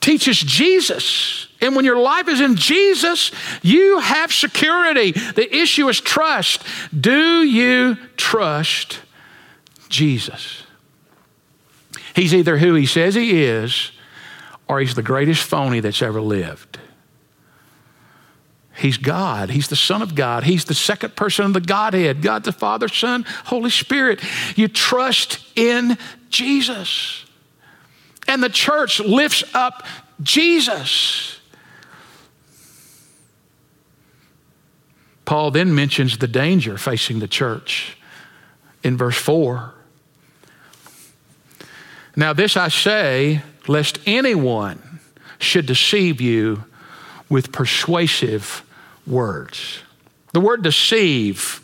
teaches 0.00 0.38
Jesus. 0.38 1.48
And 1.60 1.74
when 1.74 1.84
your 1.84 1.98
life 1.98 2.28
is 2.28 2.40
in 2.40 2.56
Jesus, 2.56 3.32
you 3.62 3.98
have 3.98 4.32
security. 4.32 5.12
The 5.12 5.54
issue 5.54 5.88
is 5.88 6.00
trust. 6.00 6.62
Do 6.98 7.42
you 7.42 7.96
trust 8.16 9.00
Jesus? 9.88 10.62
He's 12.14 12.34
either 12.34 12.58
who 12.58 12.74
he 12.74 12.86
says 12.86 13.14
he 13.14 13.42
is, 13.44 13.92
or 14.68 14.80
he's 14.80 14.94
the 14.94 15.02
greatest 15.02 15.42
phony 15.42 15.80
that's 15.80 16.02
ever 16.02 16.20
lived. 16.20 16.78
He's 18.78 18.96
God. 18.96 19.50
He's 19.50 19.68
the 19.68 19.76
Son 19.76 20.02
of 20.02 20.14
God. 20.14 20.44
He's 20.44 20.64
the 20.64 20.74
second 20.74 21.16
person 21.16 21.46
of 21.46 21.52
the 21.52 21.60
Godhead 21.60 22.22
God 22.22 22.44
the 22.44 22.52
Father, 22.52 22.86
Son, 22.86 23.24
Holy 23.46 23.70
Spirit. 23.70 24.20
You 24.56 24.68
trust 24.68 25.40
in 25.56 25.98
Jesus. 26.30 27.24
And 28.28 28.42
the 28.42 28.50
church 28.50 29.00
lifts 29.00 29.42
up 29.54 29.86
Jesus. 30.22 31.40
Paul 35.24 35.50
then 35.50 35.74
mentions 35.74 36.18
the 36.18 36.28
danger 36.28 36.78
facing 36.78 37.18
the 37.18 37.28
church 37.28 37.96
in 38.82 38.96
verse 38.96 39.16
4. 39.16 39.74
Now, 42.16 42.32
this 42.32 42.56
I 42.56 42.68
say, 42.68 43.42
lest 43.66 43.98
anyone 44.06 45.00
should 45.38 45.66
deceive 45.66 46.20
you 46.20 46.64
with 47.28 47.52
persuasive 47.52 48.64
words. 49.06 49.80
The 50.32 50.40
word 50.40 50.62
deceive 50.62 51.60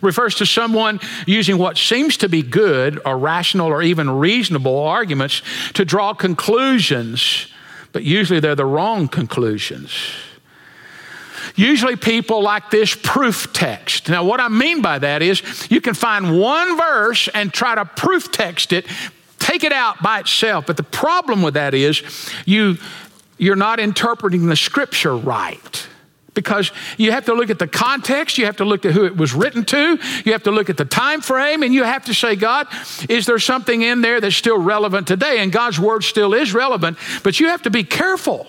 refers 0.00 0.34
to 0.36 0.46
someone 0.46 1.00
using 1.26 1.58
what 1.58 1.76
seems 1.76 2.16
to 2.18 2.28
be 2.28 2.42
good 2.42 3.00
or 3.04 3.18
rational 3.18 3.68
or 3.68 3.82
even 3.82 4.10
reasonable 4.10 4.78
arguments 4.78 5.42
to 5.74 5.84
draw 5.84 6.14
conclusions, 6.14 7.48
but 7.92 8.02
usually 8.02 8.40
they're 8.40 8.54
the 8.54 8.66
wrong 8.66 9.08
conclusions. 9.08 9.92
Usually, 11.56 11.94
people 11.94 12.42
like 12.42 12.70
this 12.70 12.96
proof 13.00 13.52
text. 13.52 14.08
Now, 14.08 14.24
what 14.24 14.40
I 14.40 14.48
mean 14.48 14.82
by 14.82 14.98
that 14.98 15.22
is 15.22 15.42
you 15.70 15.80
can 15.80 15.94
find 15.94 16.40
one 16.40 16.76
verse 16.76 17.28
and 17.28 17.52
try 17.52 17.76
to 17.76 17.84
proof 17.84 18.32
text 18.32 18.72
it, 18.72 18.86
take 19.38 19.62
it 19.62 19.72
out 19.72 20.02
by 20.02 20.20
itself. 20.20 20.66
But 20.66 20.76
the 20.76 20.82
problem 20.82 21.42
with 21.42 21.54
that 21.54 21.74
is 21.74 22.02
you, 22.44 22.78
you're 23.38 23.56
not 23.56 23.78
interpreting 23.78 24.46
the 24.46 24.56
scripture 24.56 25.16
right 25.16 25.86
because 26.34 26.72
you 26.98 27.12
have 27.12 27.24
to 27.24 27.34
look 27.34 27.50
at 27.50 27.58
the 27.58 27.66
context 27.68 28.38
you 28.38 28.44
have 28.44 28.56
to 28.56 28.64
look 28.64 28.84
at 28.84 28.92
who 28.92 29.04
it 29.04 29.16
was 29.16 29.32
written 29.34 29.64
to 29.64 29.98
you 30.24 30.32
have 30.32 30.42
to 30.42 30.50
look 30.50 30.68
at 30.68 30.76
the 30.76 30.84
time 30.84 31.20
frame 31.20 31.62
and 31.62 31.72
you 31.72 31.84
have 31.84 32.04
to 32.04 32.14
say 32.14 32.36
god 32.36 32.66
is 33.08 33.26
there 33.26 33.38
something 33.38 33.82
in 33.82 34.00
there 34.00 34.20
that's 34.20 34.36
still 34.36 34.58
relevant 34.58 35.06
today? 35.06 35.38
And 35.38 35.52
god's 35.52 35.78
word 35.78 36.04
still 36.04 36.34
is 36.34 36.52
relevant 36.52 36.98
but 37.22 37.40
you 37.40 37.48
have 37.48 37.62
to 37.62 37.70
be 37.70 37.84
careful. 37.84 38.46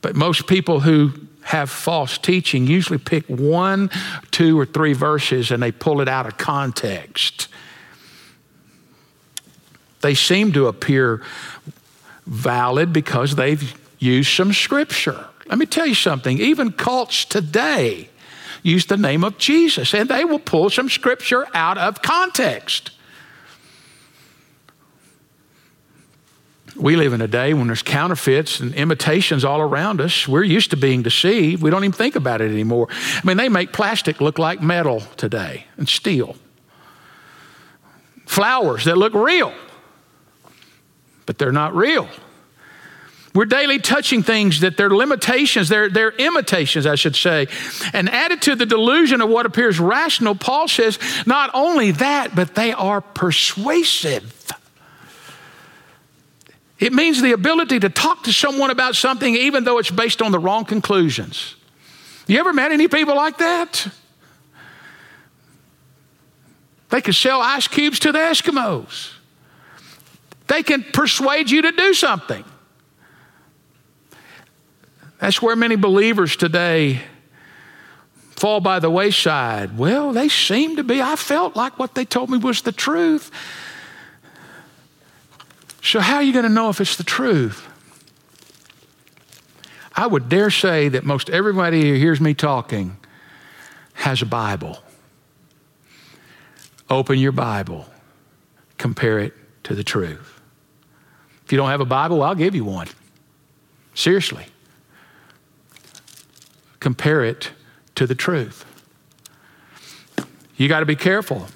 But 0.00 0.14
most 0.14 0.46
people 0.46 0.80
who 0.80 1.12
have 1.42 1.70
false 1.70 2.18
teaching 2.18 2.66
usually 2.66 2.98
pick 2.98 3.26
one 3.26 3.90
two 4.30 4.58
or 4.58 4.66
three 4.66 4.92
verses 4.92 5.50
and 5.50 5.62
they 5.62 5.72
pull 5.72 6.00
it 6.00 6.08
out 6.08 6.26
of 6.26 6.36
context. 6.36 7.48
They 10.00 10.14
seem 10.14 10.52
to 10.52 10.66
appear 10.66 11.22
valid 12.26 12.92
because 12.92 13.36
they've 13.36 13.74
use 14.04 14.28
some 14.28 14.52
scripture. 14.52 15.26
Let 15.46 15.58
me 15.58 15.66
tell 15.66 15.86
you 15.86 15.94
something, 15.94 16.38
even 16.38 16.72
cults 16.72 17.24
today 17.24 18.08
use 18.64 18.86
the 18.86 18.96
name 18.96 19.22
of 19.22 19.38
Jesus 19.38 19.94
and 19.94 20.08
they 20.08 20.24
will 20.24 20.40
pull 20.40 20.70
some 20.70 20.88
scripture 20.88 21.46
out 21.54 21.78
of 21.78 22.02
context. 22.02 22.90
We 26.74 26.96
live 26.96 27.12
in 27.12 27.20
a 27.20 27.28
day 27.28 27.54
when 27.54 27.68
there's 27.68 27.82
counterfeits 27.82 28.58
and 28.58 28.74
imitations 28.74 29.44
all 29.44 29.60
around 29.60 30.00
us. 30.00 30.26
We're 30.26 30.42
used 30.42 30.70
to 30.70 30.76
being 30.76 31.02
deceived. 31.02 31.62
We 31.62 31.70
don't 31.70 31.84
even 31.84 31.92
think 31.92 32.16
about 32.16 32.40
it 32.40 32.50
anymore. 32.50 32.88
I 32.90 33.20
mean, 33.24 33.36
they 33.36 33.48
make 33.48 33.72
plastic 33.72 34.20
look 34.20 34.40
like 34.40 34.60
metal 34.60 35.00
today 35.16 35.66
and 35.76 35.88
steel. 35.88 36.36
Flowers 38.26 38.86
that 38.86 38.98
look 38.98 39.14
real, 39.14 39.54
but 41.26 41.38
they're 41.38 41.52
not 41.52 41.76
real. 41.76 42.08
We're 43.34 43.46
daily 43.46 43.80
touching 43.80 44.22
things 44.22 44.60
that 44.60 44.76
they're 44.76 44.94
limitations, 44.94 45.68
they're, 45.68 45.90
they're 45.90 46.12
imitations, 46.12 46.86
I 46.86 46.94
should 46.94 47.16
say. 47.16 47.48
And 47.92 48.08
added 48.08 48.42
to 48.42 48.54
the 48.54 48.64
delusion 48.64 49.20
of 49.20 49.28
what 49.28 49.44
appears 49.44 49.80
rational, 49.80 50.36
Paul 50.36 50.68
says, 50.68 51.00
not 51.26 51.50
only 51.52 51.90
that, 51.92 52.36
but 52.36 52.54
they 52.54 52.72
are 52.72 53.00
persuasive. 53.00 54.52
It 56.78 56.92
means 56.92 57.20
the 57.22 57.32
ability 57.32 57.80
to 57.80 57.88
talk 57.88 58.24
to 58.24 58.32
someone 58.32 58.70
about 58.70 58.94
something 58.94 59.34
even 59.34 59.64
though 59.64 59.78
it's 59.78 59.90
based 59.90 60.22
on 60.22 60.30
the 60.30 60.38
wrong 60.38 60.64
conclusions. 60.64 61.56
You 62.28 62.38
ever 62.38 62.52
met 62.52 62.70
any 62.70 62.86
people 62.86 63.16
like 63.16 63.38
that? 63.38 63.88
They 66.90 67.00
can 67.00 67.12
sell 67.12 67.40
ice 67.40 67.66
cubes 67.66 67.98
to 68.00 68.12
the 68.12 68.18
Eskimos. 68.18 69.12
They 70.46 70.62
can 70.62 70.84
persuade 70.84 71.50
you 71.50 71.62
to 71.62 71.72
do 71.72 71.94
something. 71.94 72.44
That's 75.24 75.40
where 75.40 75.56
many 75.56 75.76
believers 75.76 76.36
today 76.36 77.00
fall 78.32 78.60
by 78.60 78.78
the 78.78 78.90
wayside. 78.90 79.78
Well, 79.78 80.12
they 80.12 80.28
seem 80.28 80.76
to 80.76 80.84
be. 80.84 81.00
I 81.00 81.16
felt 81.16 81.56
like 81.56 81.78
what 81.78 81.94
they 81.94 82.04
told 82.04 82.28
me 82.28 82.36
was 82.36 82.60
the 82.60 82.72
truth. 82.72 83.30
So, 85.82 86.00
how 86.00 86.16
are 86.16 86.22
you 86.22 86.34
going 86.34 86.42
to 86.42 86.50
know 86.50 86.68
if 86.68 86.78
it's 86.78 86.96
the 86.96 87.04
truth? 87.04 87.66
I 89.94 90.06
would 90.06 90.28
dare 90.28 90.50
say 90.50 90.90
that 90.90 91.04
most 91.04 91.30
everybody 91.30 91.88
who 91.88 91.94
hears 91.94 92.20
me 92.20 92.34
talking 92.34 92.98
has 93.94 94.20
a 94.20 94.26
Bible. 94.26 94.76
Open 96.90 97.18
your 97.18 97.32
Bible, 97.32 97.86
compare 98.76 99.20
it 99.20 99.32
to 99.62 99.74
the 99.74 99.84
truth. 99.84 100.38
If 101.46 101.52
you 101.52 101.56
don't 101.56 101.70
have 101.70 101.80
a 101.80 101.86
Bible, 101.86 102.22
I'll 102.22 102.34
give 102.34 102.54
you 102.54 102.66
one. 102.66 102.88
Seriously 103.94 104.48
compare 106.84 107.24
it 107.24 107.50
to 107.94 108.06
the 108.06 108.14
truth. 108.14 108.66
You 110.58 110.68
got 110.68 110.80
to 110.80 110.86
be 110.86 110.96
careful. 110.96 111.46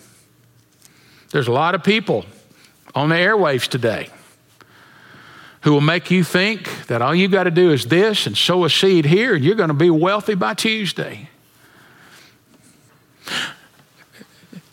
There's 1.32 1.48
a 1.48 1.52
lot 1.52 1.74
of 1.74 1.84
people 1.84 2.24
on 2.94 3.10
the 3.10 3.16
airwaves 3.16 3.68
today 3.68 4.08
who 5.60 5.72
will 5.74 5.82
make 5.82 6.10
you 6.10 6.24
think 6.24 6.86
that 6.86 7.02
all 7.02 7.14
you 7.14 7.28
got 7.28 7.44
to 7.44 7.50
do 7.50 7.72
is 7.72 7.84
this 7.84 8.26
and 8.26 8.38
sow 8.38 8.64
a 8.64 8.70
seed 8.70 9.04
here 9.04 9.34
and 9.34 9.44
you're 9.44 9.54
going 9.54 9.68
to 9.68 9.74
be 9.74 9.90
wealthy 9.90 10.34
by 10.34 10.54
Tuesday. 10.54 11.28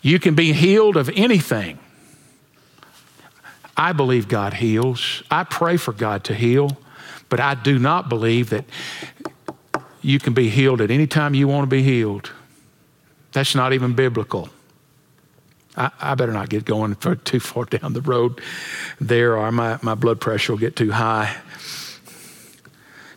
You 0.00 0.18
can 0.18 0.34
be 0.34 0.54
healed 0.54 0.96
of 0.96 1.10
anything. 1.14 1.78
I 3.76 3.92
believe 3.92 4.26
God 4.26 4.54
heals. 4.54 5.22
I 5.30 5.44
pray 5.44 5.76
for 5.76 5.92
God 5.92 6.24
to 6.24 6.34
heal, 6.34 6.78
but 7.28 7.40
I 7.40 7.54
do 7.54 7.78
not 7.78 8.08
believe 8.08 8.48
that 8.48 8.64
you 10.06 10.20
can 10.20 10.34
be 10.34 10.48
healed 10.48 10.80
at 10.80 10.92
any 10.92 11.08
time 11.08 11.34
you 11.34 11.48
want 11.48 11.64
to 11.64 11.66
be 11.66 11.82
healed. 11.82 12.30
That's 13.32 13.56
not 13.56 13.72
even 13.72 13.94
biblical. 13.94 14.48
I, 15.76 15.90
I 16.00 16.14
better 16.14 16.32
not 16.32 16.48
get 16.48 16.64
going 16.64 16.94
too 17.24 17.40
far 17.40 17.64
down 17.64 17.92
the 17.92 18.00
road 18.00 18.40
there, 19.00 19.36
or 19.36 19.50
my, 19.50 19.80
my 19.82 19.96
blood 19.96 20.20
pressure 20.20 20.52
will 20.52 20.60
get 20.60 20.76
too 20.76 20.92
high. 20.92 21.36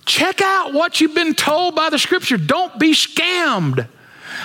Check 0.06 0.42
out 0.42 0.74
what 0.74 1.00
you've 1.00 1.14
been 1.14 1.36
told 1.36 1.76
by 1.76 1.92
the 1.92 2.00
scripture. 2.00 2.38
Don't 2.38 2.80
be 2.80 2.94
scammed. 2.94 3.88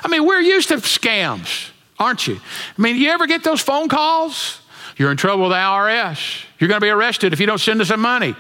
I 0.02 0.08
mean, 0.08 0.26
we're 0.26 0.40
used 0.40 0.68
to 0.68 0.76
scams, 0.76 1.70
aren't 1.98 2.26
you? 2.26 2.38
I 2.78 2.82
mean, 2.82 2.96
you 2.96 3.08
ever 3.08 3.26
get 3.26 3.42
those 3.42 3.62
phone 3.62 3.88
calls? 3.88 4.60
You're 4.98 5.10
in 5.10 5.16
trouble 5.16 5.44
with 5.44 5.52
the 5.52 5.56
IRS. 5.56 6.44
You're 6.58 6.68
going 6.68 6.80
to 6.80 6.84
be 6.84 6.90
arrested 6.90 7.32
if 7.32 7.40
you 7.40 7.46
don't 7.46 7.58
send 7.58 7.80
us 7.80 7.88
some 7.88 8.00
money. 8.00 8.36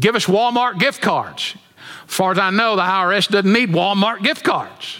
Give 0.00 0.16
us 0.16 0.24
Walmart 0.24 0.78
gift 0.78 1.02
cards. 1.02 1.54
As 2.08 2.14
far 2.14 2.32
as 2.32 2.38
I 2.38 2.50
know, 2.50 2.76
the 2.76 2.82
IRS 2.82 3.28
doesn't 3.28 3.52
need 3.52 3.70
Walmart 3.70 4.22
gift 4.22 4.44
cards. 4.44 4.98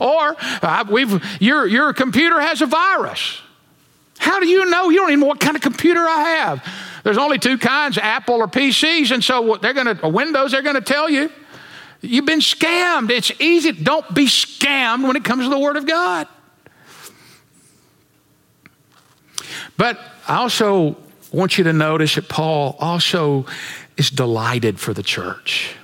Or 0.00 0.36
uh, 0.38 0.84
we've, 0.88 1.22
your, 1.40 1.66
your 1.66 1.92
computer 1.92 2.40
has 2.40 2.60
a 2.60 2.66
virus. 2.66 3.40
How 4.18 4.40
do 4.40 4.46
you 4.46 4.64
know? 4.66 4.88
You 4.90 4.98
don't 4.98 5.10
even 5.10 5.20
know 5.20 5.26
what 5.26 5.40
kind 5.40 5.56
of 5.56 5.62
computer 5.62 6.00
I 6.00 6.20
have. 6.40 6.64
There's 7.04 7.18
only 7.18 7.38
two 7.38 7.58
kinds, 7.58 7.98
Apple 7.98 8.36
or 8.36 8.48
PCs, 8.48 9.12
and 9.12 9.22
so 9.22 9.56
they're 9.60 9.74
going 9.74 9.96
to 9.96 10.08
Windows. 10.08 10.52
They're 10.52 10.62
going 10.62 10.74
to 10.74 10.80
tell 10.80 11.08
you 11.08 11.30
you've 12.00 12.26
been 12.26 12.40
scammed. 12.40 13.10
It's 13.10 13.30
easy. 13.40 13.72
Don't 13.72 14.14
be 14.14 14.26
scammed 14.26 15.06
when 15.06 15.16
it 15.16 15.24
comes 15.24 15.44
to 15.44 15.50
the 15.50 15.58
Word 15.58 15.76
of 15.76 15.86
God. 15.86 16.26
But 19.76 20.00
I 20.26 20.36
also 20.36 20.96
want 21.32 21.58
you 21.58 21.64
to 21.64 21.72
notice 21.72 22.14
that 22.14 22.28
Paul 22.28 22.76
also 22.80 23.46
is 23.96 24.10
delighted 24.10 24.80
for 24.80 24.94
the 24.94 25.02
church. 25.02 25.76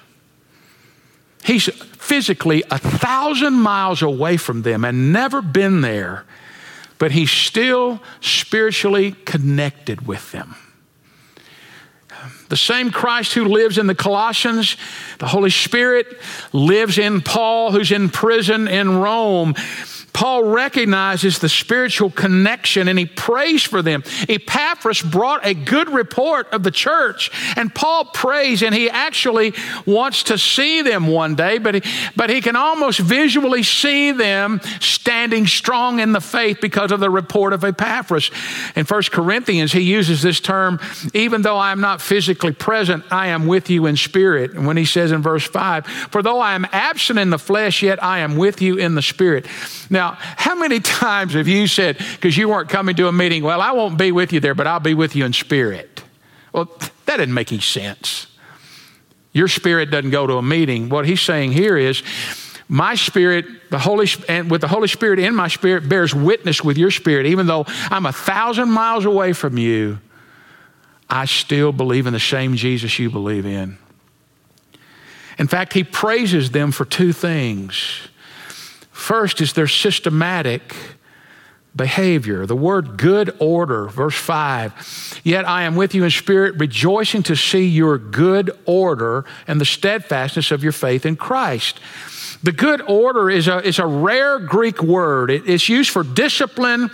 He's 1.45 1.67
physically 1.67 2.63
a 2.71 2.79
thousand 2.79 3.55
miles 3.55 4.03
away 4.03 4.37
from 4.37 4.63
them 4.63 4.85
and 4.85 5.13
never 5.13 5.43
been 5.43 5.81
there, 5.81 6.25
but 6.99 7.13
he's 7.13 7.31
still 7.31 8.01
spiritually 8.21 9.13
connected 9.25 10.07
with 10.07 10.31
them. 10.33 10.55
The 12.49 12.57
same 12.57 12.91
Christ 12.91 13.33
who 13.33 13.47
lives 13.47 13.79
in 13.79 13.87
the 13.87 13.95
Colossians, 13.95 14.77
the 15.19 15.27
Holy 15.27 15.51
Spirit 15.51 16.07
lives 16.53 16.99
in 16.99 17.23
Paul, 17.23 17.73
who's 17.73 17.91
in 17.91 18.11
prison 18.11 18.69
in 18.69 18.99
Rome. 18.99 19.55
Paul 20.13 20.45
recognizes 20.45 21.39
the 21.39 21.49
spiritual 21.49 22.11
connection 22.11 22.89
and 22.89 22.99
he 22.99 23.07
prays 23.07 23.63
for 23.63 23.83
them. 23.83 24.05
Epaphras 24.29 25.01
brought 25.01 25.45
a 25.45 25.55
good 25.55 25.89
report 25.89 26.49
of 26.53 26.63
the 26.63 26.71
church, 26.71 27.31
and 27.57 27.75
Paul 27.75 28.05
prays 28.07 28.63
and 28.63 28.75
he 28.75 28.91
actually 28.91 29.55
wants 29.87 30.25
to 30.25 30.37
see 30.37 30.83
them 30.83 31.07
one 31.07 31.35
day, 31.35 31.59
but 31.59 31.77
he, 31.77 31.83
but 32.15 32.31
he 32.31 32.41
can 32.41 32.57
almost 32.57 32.99
visually 32.99 33.63
see 33.63 34.13
them 34.13 34.61
standing 34.81 35.47
strong 35.47 36.01
in 36.01 36.13
the 36.13 36.21
faith 36.21 36.59
because 36.61 36.93
of 36.93 37.01
the 37.01 37.11
report 37.11 37.53
of 37.53 37.65
Epaphras. 37.65 38.31
In 38.77 38.85
1 38.85 39.03
Corinthians, 39.11 39.73
he 39.73 39.81
uses 39.81 40.23
this 40.23 40.41
term, 40.41 40.79
even 41.15 41.43
though 41.43 41.57
I 41.57 41.73
am 41.73 41.81
not 41.81 42.01
physically 42.01 42.53
present, 42.53 43.05
I 43.11 43.29
am 43.29 43.47
with 43.47 43.71
you 43.71 43.87
in 43.87 43.97
spirit. 43.97 44.53
And 44.53 44.67
when 44.67 44.77
he 44.77 44.85
says 44.85 45.13
in 45.13 45.23
verse 45.23 45.47
5, 45.47 45.87
for 45.87 46.23
though 46.23 46.41
I 46.41 46.55
am 46.55 46.67
absent 46.73 47.19
in 47.19 47.31
the 47.31 47.39
flesh, 47.39 47.83
yet 47.83 48.03
I 48.03 48.19
am 48.19 48.37
with 48.37 48.61
you 48.61 48.77
in 48.77 48.95
the 48.95 49.03
spirit. 49.03 49.47
Now, 49.91 50.02
now, 50.03 50.17
how 50.19 50.57
many 50.57 50.81
times 50.81 51.35
have 51.35 51.47
you 51.47 51.69
said, 51.69 51.97
because 51.97 52.37
you 52.37 52.49
weren't 52.49 52.69
coming 52.69 52.97
to 52.97 53.07
a 53.07 53.13
meeting, 53.13 53.45
well, 53.45 53.61
I 53.61 53.71
won't 53.71 53.97
be 53.97 54.11
with 54.11 54.33
you 54.33 54.41
there, 54.41 54.55
but 54.55 54.67
I'll 54.67 54.81
be 54.81 54.95
with 54.95 55.15
you 55.15 55.25
in 55.25 55.33
spirit? 55.33 56.03
Well, 56.53 56.65
that 57.07 57.19
didn't 57.19 57.35
make 57.35 57.53
any 57.53 57.61
sense. 57.61 58.27
Your 59.33 59.47
spirit 59.47 59.93
doesn't 59.93 60.11
go 60.11 60.27
to 60.27 60.39
a 60.39 60.43
meeting. 60.43 60.89
What 60.89 61.07
he's 61.07 61.21
saying 61.21 61.53
here 61.53 61.77
is, 61.77 62.03
my 62.69 62.97
spirit, 62.97 63.45
the 63.71 63.79
Holy 63.79 64.09
and 64.29 64.51
with 64.51 64.61
the 64.61 64.69
Holy 64.69 64.89
Spirit 64.89 65.21
in 65.21 65.37
my 65.37 65.49
spirit 65.49 65.89
bears 65.89 66.15
witness 66.15 66.65
with 66.65 66.79
your 66.79 66.91
spirit. 66.91 67.27
Even 67.27 67.47
though 67.47 67.65
I'm 67.69 68.07
a 68.07 68.13
thousand 68.13 68.71
miles 68.71 69.05
away 69.05 69.33
from 69.35 69.57
you, 69.57 70.01
I 71.09 71.27
still 71.27 71.71
believe 71.71 72.09
in 72.09 72.13
the 72.13 72.21
same 72.21 72.57
Jesus 72.57 72.99
you 72.99 73.09
believe 73.09 73.47
in. 73.47 73.79
In 75.39 75.47
fact, 75.47 75.75
he 75.75 75.85
praises 75.85 76.51
them 76.51 76.73
for 76.73 76.85
two 76.85 77.13
things. 77.13 78.09
First 79.03 79.41
is 79.41 79.53
their 79.55 79.67
systematic 79.67 80.77
behavior. 81.75 82.47
The 82.47 82.55
word 82.55 82.97
good 82.97 83.35
order, 83.41 83.89
verse 83.89 84.15
5. 84.15 85.21
Yet 85.25 85.45
I 85.45 85.65
am 85.65 85.75
with 85.75 85.93
you 85.93 86.05
in 86.05 86.11
spirit, 86.11 86.55
rejoicing 86.57 87.25
to 87.25 87.35
see 87.35 87.67
your 87.67 87.99
good 87.99 88.57
order 88.65 89.25
and 89.49 89.61
the 89.61 89.65
steadfastness 89.65 90.53
of 90.53 90.63
your 90.63 90.71
faith 90.71 91.05
in 91.05 91.17
Christ. 91.17 91.81
The 92.45 92.53
good 92.53 92.81
order 92.83 93.29
is 93.29 93.49
a, 93.49 93.59
is 93.67 93.81
a 93.81 93.87
rare 93.87 94.39
Greek 94.39 94.81
word. 94.81 95.33
It, 95.33 95.49
it's 95.49 95.69
used 95.69 95.91
for 95.91 96.05
discipline. 96.05 96.89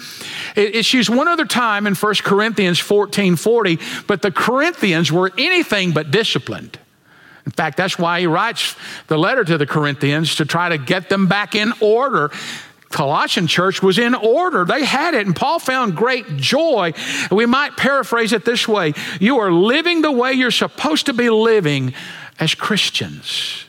It, 0.56 0.76
it's 0.76 0.94
used 0.94 1.10
one 1.10 1.28
other 1.28 1.44
time 1.44 1.86
in 1.86 1.94
1 1.94 2.14
Corinthians 2.24 2.78
14 2.78 3.36
40, 3.36 3.78
but 4.06 4.22
the 4.22 4.32
Corinthians 4.32 5.12
were 5.12 5.30
anything 5.36 5.92
but 5.92 6.10
disciplined. 6.10 6.78
In 7.48 7.52
fact, 7.52 7.78
that's 7.78 7.98
why 7.98 8.20
he 8.20 8.26
writes 8.26 8.76
the 9.06 9.16
letter 9.16 9.42
to 9.42 9.56
the 9.56 9.66
Corinthians 9.66 10.34
to 10.34 10.44
try 10.44 10.68
to 10.68 10.76
get 10.76 11.08
them 11.08 11.28
back 11.28 11.54
in 11.54 11.72
order. 11.80 12.30
Colossian 12.90 13.46
church 13.46 13.82
was 13.82 13.98
in 13.98 14.14
order. 14.14 14.66
They 14.66 14.84
had 14.84 15.14
it, 15.14 15.24
and 15.24 15.34
Paul 15.34 15.58
found 15.58 15.96
great 15.96 16.26
joy. 16.36 16.92
We 17.30 17.46
might 17.46 17.74
paraphrase 17.78 18.34
it 18.34 18.44
this 18.44 18.68
way 18.68 18.92
You 19.18 19.38
are 19.38 19.50
living 19.50 20.02
the 20.02 20.12
way 20.12 20.34
you're 20.34 20.50
supposed 20.50 21.06
to 21.06 21.14
be 21.14 21.30
living 21.30 21.94
as 22.38 22.54
Christians. 22.54 23.64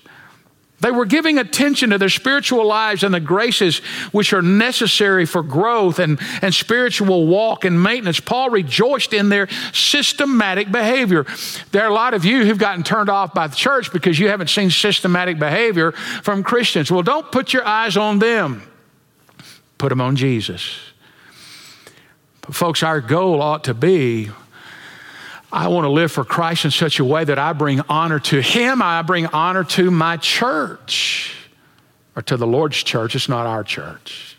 They 0.82 0.92
were 0.92 1.06
giving 1.06 1.38
attention 1.38 1.90
to 1.90 1.98
their 1.98 2.10
spiritual 2.10 2.66
lives 2.66 3.04
and 3.04 3.14
the 3.14 3.20
graces 3.20 3.80
which 4.12 4.32
are 4.32 4.42
necessary 4.42 5.26
for 5.26 5.44
growth 5.44 6.00
and, 6.00 6.20
and 6.42 6.54
spiritual 6.54 7.28
walk 7.28 7.66
and 7.66 7.82
maintenance. 7.82 8.20
Paul 8.20 8.50
rejoiced 8.50 9.14
in 9.14 9.30
their 9.30 9.50
systematic 9.74 10.72
behavior. 10.72 11.26
There 11.72 11.84
are 11.84 11.90
a 11.90 11.94
lot 11.94 12.14
of 12.14 12.24
you 12.24 12.46
who've 12.46 12.58
gotten 12.58 12.84
turned 12.84 13.10
off 13.10 13.34
by 13.34 13.48
the 13.48 13.56
church 13.56 13.92
because 13.92 14.18
you 14.18 14.30
haven't 14.30 14.50
seen 14.50 14.70
systematic 14.70 15.38
behavior 15.38 15.92
from 15.92 16.44
Christians. 16.44 16.90
Well, 16.90 17.04
don't 17.04 17.30
put 17.32 17.52
your 17.52 17.66
eyes 17.66 17.98
on 17.98 18.20
them, 18.20 18.64
put 19.78 19.90
them 19.90 20.00
on 20.00 20.16
Jesus. 20.16 20.80
But 22.42 22.56
folks, 22.56 22.84
our 22.84 23.02
goal 23.02 23.42
ought 23.42 23.66
to 23.66 23.74
be 23.74 24.32
I 25.52 25.68
want 25.68 25.86
to 25.86 25.90
live 25.90 26.12
for 26.12 26.24
Christ 26.24 26.66
in 26.66 26.72
such 26.72 27.00
a 27.00 27.06
way 27.06 27.24
that 27.24 27.40
I 27.40 27.54
bring 27.54 27.82
honor 27.90 28.20
to 28.20 28.42
Him, 28.42 28.82
I 28.82 29.02
bring 29.02 29.26
honor 29.28 29.64
to 29.64 29.90
my 29.90 30.18
church, 30.18 31.36
or 32.16 32.22
to 32.24 32.38
the 32.38 32.48
Lord's 32.48 32.78
church. 32.78 33.16
It's 33.16 33.30
not 33.30 33.48
our 33.48 33.64
church. 33.64 34.38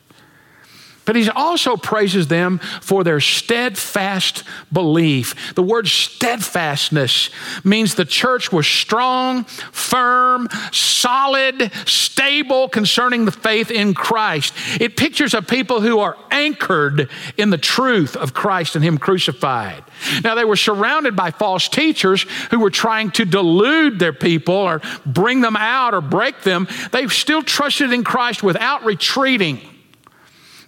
But 1.05 1.17
he 1.17 1.29
also 1.29 1.77
praises 1.77 2.29
them 2.29 2.59
for 2.59 3.03
their 3.03 3.21
steadfast 3.21 4.45
belief. 4.73 5.55
The 5.55 5.63
word 5.63 5.89
steadfastness 5.89 7.31
means 7.65 7.95
the 7.95 8.05
church 8.05 8.53
was 8.53 8.67
strong, 8.67 9.45
firm, 9.45 10.49
solid, 10.73 11.73
stable 11.87 12.69
concerning 12.69 13.25
the 13.25 13.33
faith 13.33 13.71
in 13.71 13.95
Christ. 13.95 14.55
It 14.81 14.97
pictures 14.97 15.35
a 15.35 15.43
people 15.43 15.81
who 15.81 16.01
are 16.01 16.17
anchored 16.31 17.09
in 17.37 17.51
the 17.51 17.59
truth 17.59 18.17
of 18.17 18.35
Christ 18.35 18.77
and 18.77 18.85
Him 18.85 18.99
crucified. 18.99 19.83
Now, 20.23 20.35
they 20.35 20.45
were 20.45 20.57
surrounded 20.57 21.17
by 21.17 21.31
false 21.31 21.69
teachers 21.69 22.23
who 22.51 22.61
were 22.61 22.71
trying 22.71 23.11
to 23.13 23.25
delude 23.25 23.99
their 23.99 24.13
people 24.13 24.55
or 24.55 24.81
bring 25.07 25.41
them 25.41 25.57
out 25.57 25.95
or 25.95 26.01
break 26.01 26.43
them. 26.43 26.69
They 26.93 27.07
still 27.09 27.43
trusted 27.43 27.93
in 27.93 28.05
Christ 28.05 28.43
without 28.43 28.85
retreating. 28.85 29.61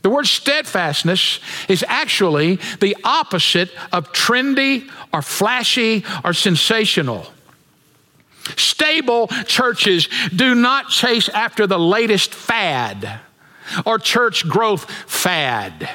The 0.03 0.11
word 0.11 0.27
steadfastness 0.27 1.39
is 1.69 1.85
actually 1.89 2.59
the 2.81 2.97
opposite 3.05 3.71
of 3.93 4.13
trendy 4.13 4.91
or 5.13 5.23
flashy 5.23 6.05
or 6.25 6.33
sensational. 6.33 7.27
Stable 8.57 9.29
churches 9.47 10.09
do 10.35 10.55
not 10.57 10.89
chase 10.89 11.29
after 11.29 11.67
the 11.67 11.79
latest 11.79 12.35
fad 12.35 13.21
or 13.87 13.99
church 14.01 14.49
growth 14.49 14.91
fad. 14.91 15.89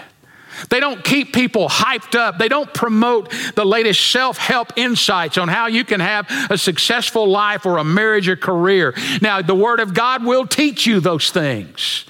They 0.69 0.79
don't 0.79 1.03
keep 1.03 1.33
people 1.33 1.69
hyped 1.69 2.17
up. 2.17 2.39
They 2.39 2.47
don't 2.47 2.73
promote 2.73 3.31
the 3.55 3.65
latest 3.65 4.09
self 4.11 4.37
help 4.37 4.73
insights 4.75 5.37
on 5.37 5.49
how 5.49 5.67
you 5.67 5.83
can 5.83 5.99
have 5.99 6.25
a 6.49 6.57
successful 6.57 7.27
life 7.29 7.65
or 7.65 7.77
a 7.77 7.83
marriage 7.83 8.27
or 8.27 8.35
career. 8.35 8.95
Now, 9.21 9.41
the 9.41 9.53
Word 9.53 9.79
of 9.79 9.93
God 9.93 10.25
will 10.25 10.47
teach 10.47 10.87
you 10.87 10.99
those 10.99 11.29
things. 11.29 12.05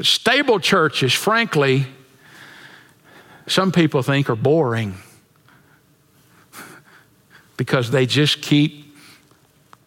But 0.00 0.06
stable 0.06 0.60
churches, 0.60 1.12
frankly, 1.12 1.86
some 3.46 3.70
people 3.70 4.02
think 4.02 4.30
are 4.30 4.34
boring 4.34 4.94
because 7.58 7.90
they 7.90 8.06
just 8.06 8.40
keep 8.40 8.96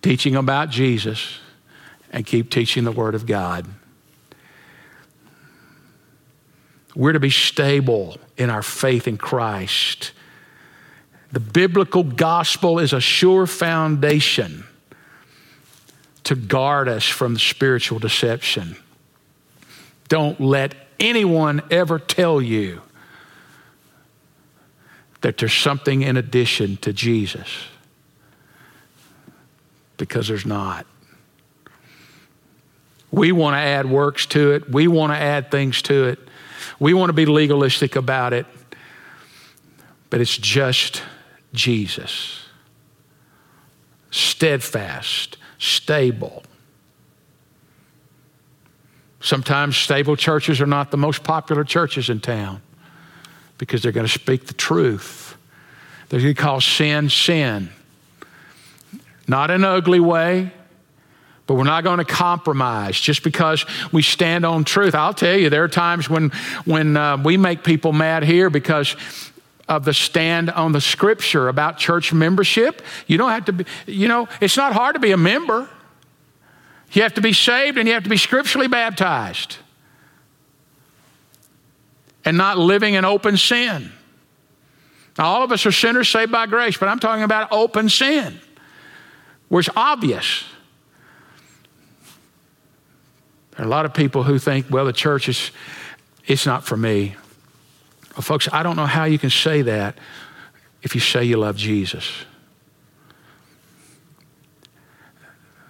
teaching 0.03 0.36
about 0.36 0.70
Jesus 0.70 1.39
and 2.11 2.28
keep 2.28 2.51
teaching 2.51 2.84
the 2.84 2.91
Word 2.91 3.16
of 3.16 3.26
God. 3.26 3.66
We're 6.95 7.14
to 7.14 7.20
be 7.20 7.32
stable 7.32 8.18
in 8.38 8.51
our 8.51 8.61
faith 8.61 9.07
in 9.07 9.18
Christ. 9.18 10.11
The 11.32 11.39
biblical 11.39 12.03
gospel 12.03 12.78
is 12.78 12.93
a 12.93 13.01
sure 13.01 13.47
foundation 13.47 14.64
to 16.26 16.36
guard 16.36 16.88
us 16.88 17.03
from 17.03 17.39
spiritual 17.39 17.97
deception. 17.97 18.78
Don't 20.14 20.39
let 20.39 20.76
anyone 20.99 21.64
ever 21.72 21.97
tell 21.97 22.39
you 22.39 22.84
that 25.22 25.39
there's 25.39 25.55
something 25.55 26.03
in 26.03 26.18
addition 26.18 26.78
to 26.78 26.93
Jesus 26.93 27.49
because 29.97 30.28
there's 30.28 30.45
not. 30.45 30.86
We 33.09 33.32
want 33.32 33.55
to 33.55 33.57
add 33.57 33.89
works 33.89 34.28
to 34.28 34.51
it, 34.51 34.70
we 34.70 34.88
want 34.88 35.14
to 35.14 35.18
add 35.18 35.49
things 35.49 35.82
to 35.82 36.09
it, 36.09 36.20
we 36.80 36.93
want 36.93 37.09
to 37.09 37.14
be 37.14 37.26
legalistic 37.26 37.95
about 37.95 38.34
it, 38.34 38.45
but 40.11 40.22
it's 40.22 40.38
just 40.38 41.01
Jesus. 41.53 42.45
Steadfast, 44.11 45.38
stable 45.57 46.43
Sometimes 49.24 49.78
stable 49.78 50.17
churches 50.17 50.59
are 50.59 50.67
not 50.67 50.91
the 50.91 50.97
most 50.97 51.24
popular 51.24 51.63
churches 51.63 52.09
in 52.09 52.19
town. 52.19 52.61
because 53.57 53.82
they're 53.82 53.93
going 53.93 54.05
to 54.05 54.11
speak 54.11 54.47
the 54.47 54.53
truth. 54.53 55.38
They're 56.09 56.19
going 56.19 56.36
to 56.36 56.41
call 56.41 56.59
sin 56.59 57.09
sin. 57.09 57.69
Not 59.26 59.51
in 59.51 59.63
an 59.63 59.63
ugly 59.63 60.01
way, 60.01 60.51
but 61.47 61.53
we're 61.53 61.63
not 61.63 61.86
going 61.86 61.99
to 61.99 62.05
compromise 62.05 62.99
just 62.99 63.24
because 63.24 63.65
we 63.93 64.01
stand 64.01 64.45
on 64.45 64.65
truth. 64.65 64.95
I'll 64.95 65.13
tell 65.13 65.38
you, 65.38 65.49
there 65.49 65.63
are 65.63 65.69
times 65.69 66.09
when, 66.09 66.32
when 66.65 66.97
uh, 66.97 67.15
we 67.24 67.38
make 67.38 67.63
people 67.63 67.93
mad 67.93 68.24
here 68.24 68.49
because 68.49 68.97
of 69.69 69.86
the 69.86 69.93
stand 69.93 70.49
on 70.49 70.74
the 70.74 70.82
scripture 70.82 71.47
about 71.47 71.78
church 71.78 72.11
membership. 72.11 72.82
You 73.07 73.17
don't 73.17 73.30
have 73.30 73.45
to 73.45 73.53
be, 73.53 73.65
you 73.86 74.09
know, 74.09 74.28
it's 74.41 74.57
not 74.57 74.74
hard 74.74 74.95
to 74.95 74.99
be 74.99 75.11
a 75.11 75.17
member. 75.17 75.69
You 76.93 77.01
have 77.01 77.15
to 77.15 77.21
be 77.21 77.33
saved 77.33 77.77
and 77.77 77.87
you 77.87 77.95
have 77.95 78.03
to 78.03 78.09
be 78.09 78.17
scripturally 78.17 78.67
baptized 78.67 79.57
and 82.23 82.37
not 82.37 82.57
living 82.57 82.93
in 82.93 83.03
open 83.03 83.35
sin. 83.35 83.91
Now, 85.17 85.25
all 85.25 85.43
of 85.43 85.51
us 85.51 85.65
are 85.65 85.71
sinners 85.71 86.07
saved 86.09 86.31
by 86.31 86.45
grace, 86.45 86.77
but 86.77 86.89
I'm 86.89 86.99
talking 86.99 87.23
about 87.23 87.51
open 87.51 87.89
sin, 87.89 88.39
where 89.49 89.59
it's 89.59 89.69
obvious. 89.75 90.45
There 93.51 93.65
are 93.65 93.67
a 93.67 93.71
lot 93.71 93.85
of 93.85 93.93
people 93.93 94.23
who 94.23 94.39
think, 94.39 94.67
well, 94.69 94.85
the 94.85 94.93
church 94.93 95.29
is, 95.29 95.51
it's 96.25 96.45
not 96.45 96.63
for 96.63 96.77
me. 96.77 97.15
Well, 98.15 98.21
folks, 98.21 98.47
I 98.51 98.63
don't 98.63 98.75
know 98.75 98.85
how 98.85 99.05
you 99.05 99.19
can 99.19 99.29
say 99.29 99.63
that 99.63 99.97
if 100.81 100.95
you 100.95 101.01
say 101.01 101.23
you 101.23 101.37
love 101.37 101.55
Jesus. 101.55 102.25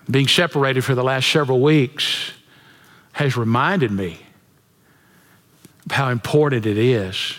Being 0.10 0.28
separated 0.28 0.84
for 0.84 0.96
the 0.96 1.04
last 1.04 1.30
several 1.30 1.62
weeks 1.62 2.32
has 3.14 3.38
reminded 3.38 3.92
me 3.92 4.20
of 5.86 5.92
how 5.92 6.10
important 6.10 6.66
it 6.66 6.78
is 6.78 7.38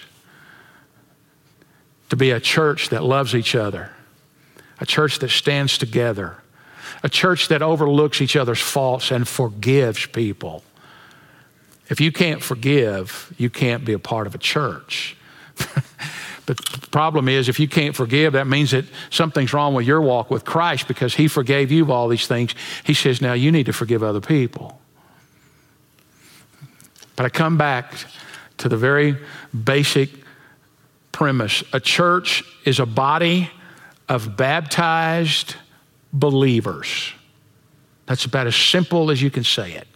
to 2.10 2.16
be 2.16 2.30
a 2.30 2.40
church 2.40 2.90
that 2.90 3.02
loves 3.02 3.34
each 3.34 3.54
other, 3.54 3.90
a 4.80 4.86
church 4.86 5.18
that 5.18 5.30
stands 5.30 5.76
together, 5.76 6.36
a 7.02 7.08
church 7.08 7.48
that 7.48 7.60
overlooks 7.60 8.20
each 8.20 8.36
other's 8.36 8.60
faults 8.60 9.10
and 9.10 9.26
forgives 9.26 10.06
people. 10.06 10.62
If 11.88 12.00
you 12.00 12.12
can't 12.12 12.42
forgive, 12.42 13.34
you 13.36 13.50
can't 13.50 13.84
be 13.84 13.92
a 13.92 13.98
part 13.98 14.26
of 14.26 14.34
a 14.34 14.38
church. 14.38 15.16
but 16.46 16.58
the 16.58 16.86
problem 16.88 17.28
is, 17.28 17.48
if 17.48 17.58
you 17.58 17.68
can't 17.68 17.96
forgive, 17.96 18.34
that 18.34 18.46
means 18.46 18.72
that 18.72 18.84
something's 19.10 19.52
wrong 19.52 19.74
with 19.74 19.86
your 19.86 20.00
walk 20.02 20.30
with 20.30 20.44
Christ 20.44 20.88
because 20.88 21.14
He 21.14 21.26
forgave 21.26 21.72
you 21.72 21.82
of 21.82 21.90
all 21.90 22.08
these 22.08 22.26
things. 22.26 22.54
He 22.84 22.94
says, 22.94 23.22
now 23.22 23.32
you 23.32 23.50
need 23.50 23.66
to 23.66 23.72
forgive 23.72 24.02
other 24.02 24.20
people. 24.20 24.80
But 27.16 27.26
I 27.26 27.28
come 27.30 27.56
back 27.56 27.94
to 28.58 28.68
the 28.68 28.76
very 28.76 29.16
basic 29.64 30.10
premise 31.12 31.62
a 31.72 31.80
church 31.80 32.42
is 32.64 32.80
a 32.80 32.86
body 32.86 33.50
of 34.08 34.36
baptized 34.36 35.54
believers. 36.12 37.12
That's 38.06 38.24
about 38.24 38.46
as 38.46 38.56
simple 38.56 39.10
as 39.10 39.22
you 39.22 39.30
can 39.30 39.44
say 39.44 39.72
it. 39.72 39.86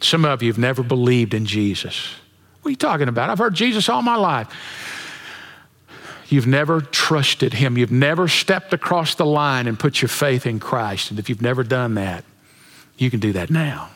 Some 0.00 0.24
of 0.24 0.42
you 0.42 0.50
have 0.50 0.58
never 0.58 0.82
believed 0.82 1.34
in 1.34 1.46
Jesus. 1.46 2.14
What 2.64 2.70
are 2.70 2.70
you 2.70 2.76
talking 2.76 3.08
about? 3.08 3.28
I've 3.28 3.38
heard 3.38 3.52
Jesus 3.52 3.90
all 3.90 4.00
my 4.00 4.16
life. 4.16 4.48
You've 6.30 6.46
never 6.46 6.80
trusted 6.80 7.52
him. 7.52 7.76
You've 7.76 7.92
never 7.92 8.26
stepped 8.26 8.72
across 8.72 9.16
the 9.16 9.26
line 9.26 9.66
and 9.66 9.78
put 9.78 10.00
your 10.00 10.08
faith 10.08 10.46
in 10.46 10.60
Christ. 10.60 11.10
And 11.10 11.18
if 11.18 11.28
you've 11.28 11.42
never 11.42 11.62
done 11.62 11.92
that, 11.96 12.24
you 12.96 13.10
can 13.10 13.20
do 13.20 13.34
that 13.34 13.50
now. 13.50 13.90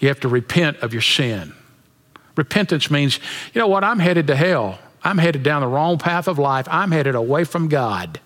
You 0.00 0.08
have 0.08 0.18
to 0.18 0.28
repent 0.28 0.78
of 0.78 0.92
your 0.92 1.02
sin. 1.02 1.54
Repentance 2.34 2.90
means, 2.90 3.20
you 3.54 3.60
know 3.60 3.68
what, 3.68 3.84
I'm 3.84 4.00
headed 4.00 4.26
to 4.26 4.34
hell. 4.34 4.80
I'm 5.04 5.18
headed 5.18 5.44
down 5.44 5.62
the 5.62 5.68
wrong 5.68 5.98
path 5.98 6.26
of 6.26 6.36
life. 6.36 6.66
I'm 6.68 6.90
headed 6.90 7.14
away 7.14 7.44
from 7.44 7.68
God. 7.68 8.18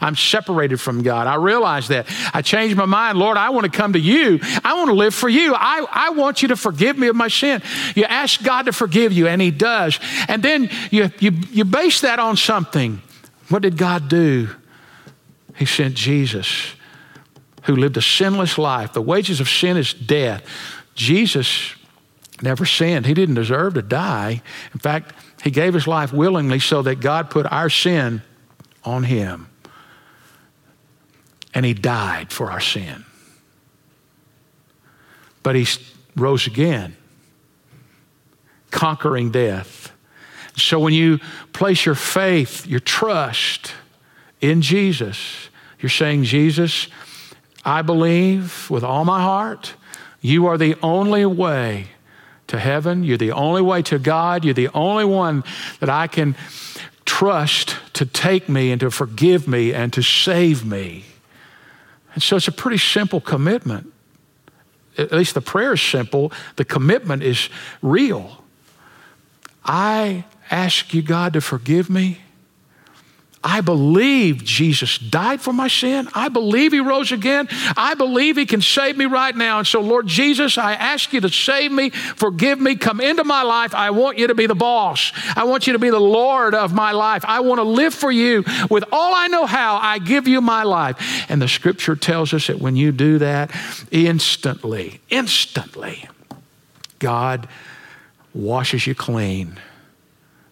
I'm 0.00 0.14
separated 0.14 0.80
from 0.80 1.02
God. 1.02 1.26
I 1.26 1.36
realize 1.36 1.88
that. 1.88 2.06
I 2.34 2.42
changed 2.42 2.76
my 2.76 2.84
mind. 2.84 3.18
Lord, 3.18 3.36
I 3.36 3.50
want 3.50 3.64
to 3.64 3.76
come 3.76 3.94
to 3.94 3.98
you. 3.98 4.40
I 4.62 4.74
want 4.74 4.88
to 4.88 4.94
live 4.94 5.14
for 5.14 5.28
you. 5.28 5.54
I, 5.54 5.86
I 5.90 6.10
want 6.10 6.42
you 6.42 6.48
to 6.48 6.56
forgive 6.56 6.98
me 6.98 7.08
of 7.08 7.16
my 7.16 7.28
sin. 7.28 7.62
You 7.94 8.04
ask 8.04 8.42
God 8.42 8.66
to 8.66 8.72
forgive 8.72 9.12
you, 9.12 9.26
and 9.26 9.40
He 9.40 9.50
does. 9.50 9.98
And 10.28 10.42
then 10.42 10.70
you, 10.90 11.10
you, 11.18 11.32
you 11.50 11.64
base 11.64 12.02
that 12.02 12.18
on 12.18 12.36
something. 12.36 13.00
What 13.48 13.62
did 13.62 13.76
God 13.76 14.08
do? 14.08 14.48
He 15.56 15.64
sent 15.64 15.94
Jesus, 15.94 16.74
who 17.62 17.74
lived 17.76 17.96
a 17.96 18.02
sinless 18.02 18.58
life. 18.58 18.92
The 18.92 19.02
wages 19.02 19.40
of 19.40 19.48
sin 19.48 19.76
is 19.76 19.94
death. 19.94 20.44
Jesus 20.94 21.74
never 22.42 22.66
sinned. 22.66 23.06
He 23.06 23.14
didn't 23.14 23.36
deserve 23.36 23.74
to 23.74 23.82
die. 23.82 24.42
In 24.74 24.80
fact, 24.80 25.14
he 25.42 25.50
gave 25.50 25.74
his 25.74 25.86
life 25.86 26.12
willingly 26.12 26.58
so 26.58 26.82
that 26.82 27.00
God 27.00 27.30
put 27.30 27.46
our 27.46 27.70
sin 27.70 28.22
on 28.84 29.04
him. 29.04 29.48
And 31.56 31.64
he 31.64 31.72
died 31.72 32.30
for 32.34 32.50
our 32.50 32.60
sin. 32.60 33.06
But 35.42 35.56
he 35.56 35.66
rose 36.14 36.46
again, 36.46 36.94
conquering 38.70 39.30
death. 39.30 39.90
So 40.54 40.78
when 40.78 40.92
you 40.92 41.18
place 41.54 41.86
your 41.86 41.94
faith, 41.94 42.66
your 42.66 42.80
trust 42.80 43.72
in 44.42 44.60
Jesus, 44.60 45.48
you're 45.80 45.88
saying, 45.88 46.24
Jesus, 46.24 46.88
I 47.64 47.80
believe 47.80 48.68
with 48.68 48.84
all 48.84 49.06
my 49.06 49.22
heart 49.22 49.76
you 50.20 50.44
are 50.48 50.58
the 50.58 50.76
only 50.82 51.24
way 51.24 51.86
to 52.48 52.58
heaven. 52.58 53.02
You're 53.02 53.16
the 53.16 53.32
only 53.32 53.62
way 53.62 53.80
to 53.84 53.98
God. 53.98 54.44
You're 54.44 54.52
the 54.52 54.68
only 54.74 55.06
one 55.06 55.42
that 55.80 55.88
I 55.88 56.06
can 56.06 56.36
trust 57.06 57.76
to 57.94 58.04
take 58.04 58.46
me 58.46 58.72
and 58.72 58.80
to 58.80 58.90
forgive 58.90 59.48
me 59.48 59.72
and 59.72 59.90
to 59.94 60.02
save 60.02 60.66
me. 60.66 61.04
And 62.16 62.22
so 62.22 62.36
it's 62.36 62.48
a 62.48 62.52
pretty 62.52 62.78
simple 62.78 63.20
commitment. 63.20 63.92
At 64.96 65.12
least 65.12 65.34
the 65.34 65.42
prayer 65.42 65.74
is 65.74 65.82
simple, 65.82 66.32
the 66.56 66.64
commitment 66.64 67.22
is 67.22 67.50
real. 67.82 68.42
I 69.62 70.24
ask 70.50 70.94
you, 70.94 71.02
God, 71.02 71.34
to 71.34 71.42
forgive 71.42 71.90
me. 71.90 72.22
I 73.48 73.60
believe 73.60 74.42
Jesus 74.42 74.98
died 74.98 75.40
for 75.40 75.52
my 75.52 75.68
sin. 75.68 76.08
I 76.12 76.28
believe 76.28 76.72
he 76.72 76.80
rose 76.80 77.12
again. 77.12 77.46
I 77.76 77.94
believe 77.94 78.36
he 78.36 78.44
can 78.44 78.60
save 78.60 78.96
me 78.96 79.04
right 79.04 79.36
now. 79.36 79.58
And 79.58 79.66
so, 79.66 79.80
Lord 79.80 80.08
Jesus, 80.08 80.58
I 80.58 80.72
ask 80.72 81.12
you 81.12 81.20
to 81.20 81.28
save 81.28 81.70
me, 81.70 81.90
forgive 81.90 82.58
me, 82.58 82.74
come 82.74 83.00
into 83.00 83.22
my 83.22 83.44
life. 83.44 83.72
I 83.72 83.90
want 83.90 84.18
you 84.18 84.26
to 84.26 84.34
be 84.34 84.46
the 84.46 84.56
boss. 84.56 85.12
I 85.36 85.44
want 85.44 85.68
you 85.68 85.74
to 85.74 85.78
be 85.78 85.90
the 85.90 86.00
Lord 86.00 86.56
of 86.56 86.74
my 86.74 86.90
life. 86.90 87.24
I 87.24 87.38
want 87.38 87.60
to 87.60 87.62
live 87.62 87.94
for 87.94 88.10
you 88.10 88.42
with 88.68 88.82
all 88.90 89.14
I 89.14 89.28
know 89.28 89.46
how. 89.46 89.76
I 89.76 90.00
give 90.00 90.26
you 90.26 90.40
my 90.40 90.64
life. 90.64 90.96
And 91.28 91.40
the 91.40 91.46
scripture 91.46 91.94
tells 91.94 92.34
us 92.34 92.48
that 92.48 92.58
when 92.58 92.74
you 92.74 92.90
do 92.90 93.18
that, 93.18 93.52
instantly, 93.92 95.00
instantly, 95.08 96.08
God 96.98 97.46
washes 98.34 98.88
you 98.88 98.96
clean 98.96 99.60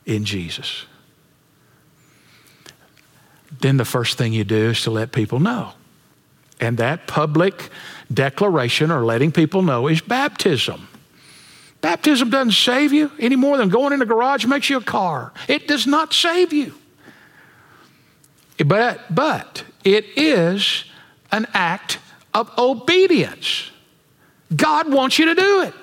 in 0.07 0.25
Jesus 0.25 0.87
then 3.65 3.79
the 3.79 3.85
first 3.85 4.19
thing 4.19 4.35
you 4.35 4.45
do 4.45 4.71
is 4.71 4.83
to 4.83 4.91
let 4.91 5.11
people 5.11 5.41
know. 5.41 5.73
And 6.61 6.77
that 6.77 7.07
public 7.07 7.71
declaration 8.12 8.91
or 8.91 9.07
letting 9.07 9.33
people 9.33 9.62
know 9.62 9.89
is 9.89 10.03
baptism. 10.03 10.87
Baptism 11.81 12.29
doesn't 12.29 12.53
save 12.53 12.93
you 12.93 13.11
any 13.19 13.37
more 13.37 13.57
than 13.57 13.71
going 13.71 13.95
in 13.95 14.03
a 14.03 14.05
garage 14.05 14.45
makes 14.45 14.69
you 14.69 14.77
a 14.77 14.83
car. 14.83 15.33
It 15.49 15.67
does 15.67 15.87
not 15.87 16.12
save 16.12 16.53
you. 16.53 16.75
But, 18.65 19.15
but 19.15 19.65
it 19.83 20.05
is 20.15 20.85
an 21.33 21.47
act 21.55 21.99
of 22.35 22.51
obedience. 22.59 23.71
God 24.55 24.93
wants 24.93 25.19
you 25.19 25.25
to 25.25 25.35
do 25.35 25.62
it 25.62 25.75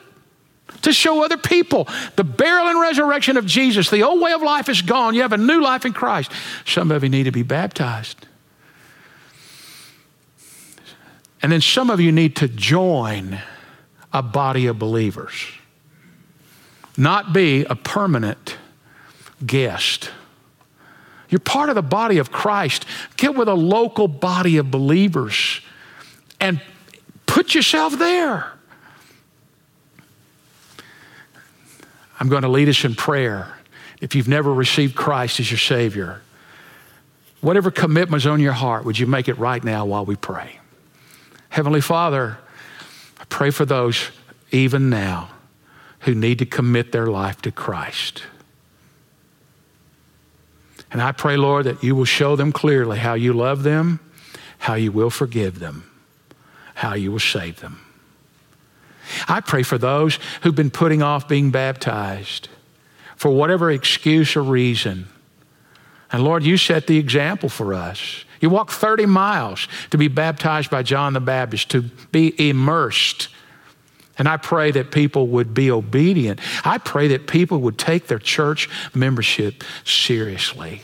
to 0.81 0.91
show 0.93 1.23
other 1.23 1.37
people 1.37 1.87
the 2.15 2.23
burial 2.23 2.67
and 2.67 2.79
resurrection 2.79 3.37
of 3.37 3.45
Jesus. 3.45 3.89
The 3.89 4.03
old 4.03 4.21
way 4.21 4.33
of 4.33 4.41
life 4.41 4.69
is 4.69 4.81
gone. 4.81 5.13
You 5.13 5.21
have 5.21 5.33
a 5.33 5.37
new 5.37 5.61
life 5.61 5.85
in 5.85 5.93
Christ. 5.93 6.31
Some 6.65 6.91
of 6.91 7.03
you 7.03 7.09
need 7.09 7.23
to 7.23 7.31
be 7.31 7.43
baptized. 7.43 8.25
And 11.41 11.51
then 11.51 11.61
some 11.61 11.89
of 11.89 11.99
you 11.99 12.11
need 12.11 12.35
to 12.37 12.47
join 12.47 13.39
a 14.13 14.21
body 14.21 14.67
of 14.67 14.77
believers, 14.77 15.33
not 16.97 17.33
be 17.33 17.63
a 17.65 17.75
permanent 17.75 18.57
guest. 19.45 20.11
You're 21.29 21.39
part 21.39 21.69
of 21.69 21.75
the 21.75 21.81
body 21.81 22.17
of 22.17 22.31
Christ. 22.31 22.85
Get 23.15 23.35
with 23.35 23.47
a 23.47 23.53
local 23.53 24.07
body 24.07 24.57
of 24.57 24.69
believers 24.69 25.61
and 26.39 26.61
put 27.25 27.55
yourself 27.55 27.97
there. 27.97 28.51
I'm 32.21 32.29
going 32.29 32.43
to 32.43 32.49
lead 32.49 32.69
us 32.69 32.85
in 32.85 32.93
prayer. 32.93 33.51
If 33.99 34.13
you've 34.13 34.27
never 34.27 34.53
received 34.53 34.93
Christ 34.93 35.39
as 35.39 35.49
your 35.49 35.57
Savior, 35.57 36.21
whatever 37.41 37.71
commitment's 37.71 38.27
on 38.27 38.39
your 38.39 38.53
heart, 38.53 38.85
would 38.85 38.99
you 38.99 39.07
make 39.07 39.27
it 39.27 39.39
right 39.39 39.63
now 39.63 39.85
while 39.85 40.05
we 40.05 40.15
pray? 40.15 40.59
Heavenly 41.49 41.81
Father, 41.81 42.37
I 43.19 43.23
pray 43.25 43.49
for 43.49 43.65
those 43.65 44.11
even 44.51 44.87
now 44.87 45.31
who 46.01 46.13
need 46.13 46.37
to 46.37 46.45
commit 46.45 46.91
their 46.91 47.07
life 47.07 47.41
to 47.41 47.51
Christ. 47.51 48.21
And 50.91 51.01
I 51.01 51.13
pray, 51.13 51.37
Lord, 51.37 51.65
that 51.65 51.83
you 51.83 51.95
will 51.95 52.05
show 52.05 52.35
them 52.35 52.51
clearly 52.51 52.99
how 52.99 53.15
you 53.15 53.33
love 53.33 53.63
them, 53.63 53.99
how 54.59 54.75
you 54.75 54.91
will 54.91 55.09
forgive 55.09 55.57
them, 55.57 55.89
how 56.75 56.93
you 56.93 57.11
will 57.11 57.17
save 57.17 57.61
them. 57.61 57.81
I 59.27 59.41
pray 59.41 59.63
for 59.63 59.77
those 59.77 60.19
who've 60.41 60.55
been 60.55 60.71
putting 60.71 61.01
off 61.01 61.27
being 61.27 61.51
baptized 61.51 62.49
for 63.15 63.29
whatever 63.31 63.69
excuse 63.69 64.35
or 64.35 64.41
reason. 64.41 65.07
And 66.11 66.23
Lord, 66.23 66.43
you 66.43 66.57
set 66.57 66.87
the 66.87 66.97
example 66.97 67.49
for 67.49 67.73
us. 67.73 68.25
You 68.39 68.49
walked 68.49 68.71
30 68.71 69.05
miles 69.05 69.67
to 69.91 69.97
be 69.97 70.07
baptized 70.07 70.71
by 70.71 70.83
John 70.83 71.13
the 71.13 71.19
Baptist, 71.19 71.69
to 71.69 71.83
be 72.11 72.49
immersed. 72.49 73.29
And 74.17 74.27
I 74.27 74.37
pray 74.37 74.71
that 74.71 74.91
people 74.91 75.27
would 75.27 75.53
be 75.53 75.71
obedient. 75.71 76.39
I 76.65 76.79
pray 76.79 77.09
that 77.09 77.27
people 77.27 77.59
would 77.59 77.77
take 77.77 78.07
their 78.07 78.19
church 78.19 78.67
membership 78.93 79.63
seriously. 79.85 80.81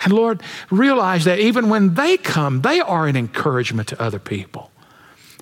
And 0.00 0.12
Lord, 0.12 0.42
realize 0.70 1.24
that 1.24 1.38
even 1.38 1.68
when 1.68 1.94
they 1.94 2.16
come, 2.16 2.62
they 2.62 2.80
are 2.80 3.06
an 3.06 3.16
encouragement 3.16 3.88
to 3.88 4.02
other 4.02 4.18
people. 4.18 4.70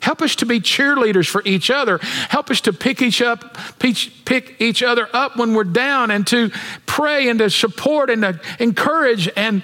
Help 0.03 0.23
us 0.23 0.37
to 0.37 0.47
be 0.47 0.61
cheerleaders 0.61 1.29
for 1.29 1.43
each 1.45 1.71
other. 1.71 1.99
Help 1.99 2.51
us 2.51 2.61
to 2.63 2.73
pick 2.73 3.03
each 3.03 3.21
up, 3.23 3.57
pick 3.79 4.61
each 4.61 4.83
other 4.83 5.09
up 5.13 5.37
when 5.37 5.55
we're 5.55 5.65
down 5.65 6.11
and 6.11 6.27
to 6.29 6.51
pray 6.85 7.29
and 7.29 7.39
to 7.41 7.51
support 7.51 8.11
and 8.11 8.23
to 8.23 8.41
encourage 8.61 9.29
and 9.37 9.63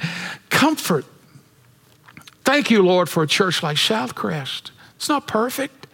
comfort. 0.50 1.04
Thank 2.44 2.70
you, 2.70 2.82
Lord, 2.82 3.08
for 3.08 3.22
a 3.22 3.26
church 3.26 3.62
like 3.62 3.76
Southcrest. 3.76 4.70
It's 4.96 5.08
not 5.08 5.26
perfect, 5.28 5.86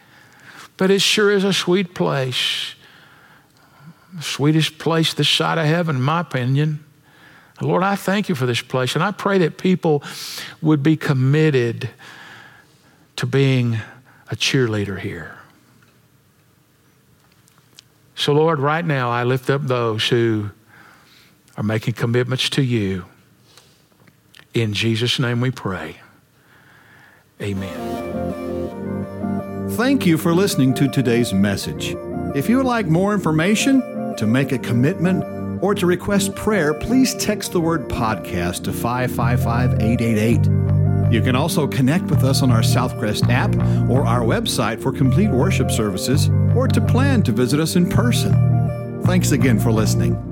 but 0.76 0.90
it 0.90 1.00
sure 1.00 1.30
is 1.30 1.44
a 1.44 1.52
sweet 1.52 1.94
place. 1.94 2.74
The 4.14 4.22
sweetest 4.22 4.78
place 4.78 5.12
this 5.12 5.28
side 5.28 5.58
of 5.58 5.66
heaven, 5.66 5.96
in 5.96 6.02
my 6.02 6.20
opinion. 6.20 6.84
Lord, 7.60 7.82
I 7.82 7.96
thank 7.96 8.28
you 8.28 8.34
for 8.34 8.46
this 8.46 8.62
place, 8.62 8.94
and 8.94 9.04
I 9.04 9.10
pray 9.10 9.38
that 9.38 9.58
people 9.58 10.02
would 10.62 10.82
be 10.82 10.96
committed 10.96 11.90
to 13.16 13.26
being 13.26 13.78
a 14.30 14.36
cheerleader 14.36 14.98
here. 14.98 15.38
So, 18.14 18.32
Lord, 18.32 18.58
right 18.58 18.84
now 18.84 19.10
I 19.10 19.24
lift 19.24 19.48
up 19.48 19.62
those 19.62 20.08
who 20.08 20.50
are 21.56 21.62
making 21.62 21.94
commitments 21.94 22.50
to 22.50 22.62
you. 22.62 23.04
In 24.54 24.72
Jesus' 24.72 25.18
name 25.18 25.40
we 25.40 25.50
pray. 25.50 26.00
Amen. 27.40 28.08
Thank 29.70 30.04
you 30.06 30.18
for 30.18 30.34
listening 30.34 30.74
to 30.74 30.88
today's 30.88 31.32
message. 31.32 31.94
If 32.34 32.48
you 32.48 32.56
would 32.56 32.66
like 32.66 32.86
more 32.86 33.14
information, 33.14 33.80
to 34.18 34.26
make 34.26 34.50
a 34.52 34.58
commitment, 34.58 35.24
or 35.62 35.74
to 35.74 35.86
request 35.86 36.34
prayer, 36.34 36.74
please 36.74 37.14
text 37.14 37.52
the 37.52 37.60
word 37.60 37.88
podcast 37.88 38.64
to 38.64 38.72
555 38.72 39.74
888. 39.74 40.77
You 41.10 41.22
can 41.22 41.34
also 41.34 41.66
connect 41.66 42.04
with 42.04 42.22
us 42.22 42.42
on 42.42 42.50
our 42.50 42.60
Southcrest 42.60 43.28
app 43.30 43.54
or 43.90 44.06
our 44.06 44.20
website 44.20 44.82
for 44.82 44.92
complete 44.92 45.30
worship 45.30 45.70
services 45.70 46.28
or 46.54 46.68
to 46.68 46.80
plan 46.80 47.22
to 47.22 47.32
visit 47.32 47.60
us 47.60 47.76
in 47.76 47.88
person. 47.88 49.02
Thanks 49.04 49.32
again 49.32 49.58
for 49.58 49.72
listening. 49.72 50.27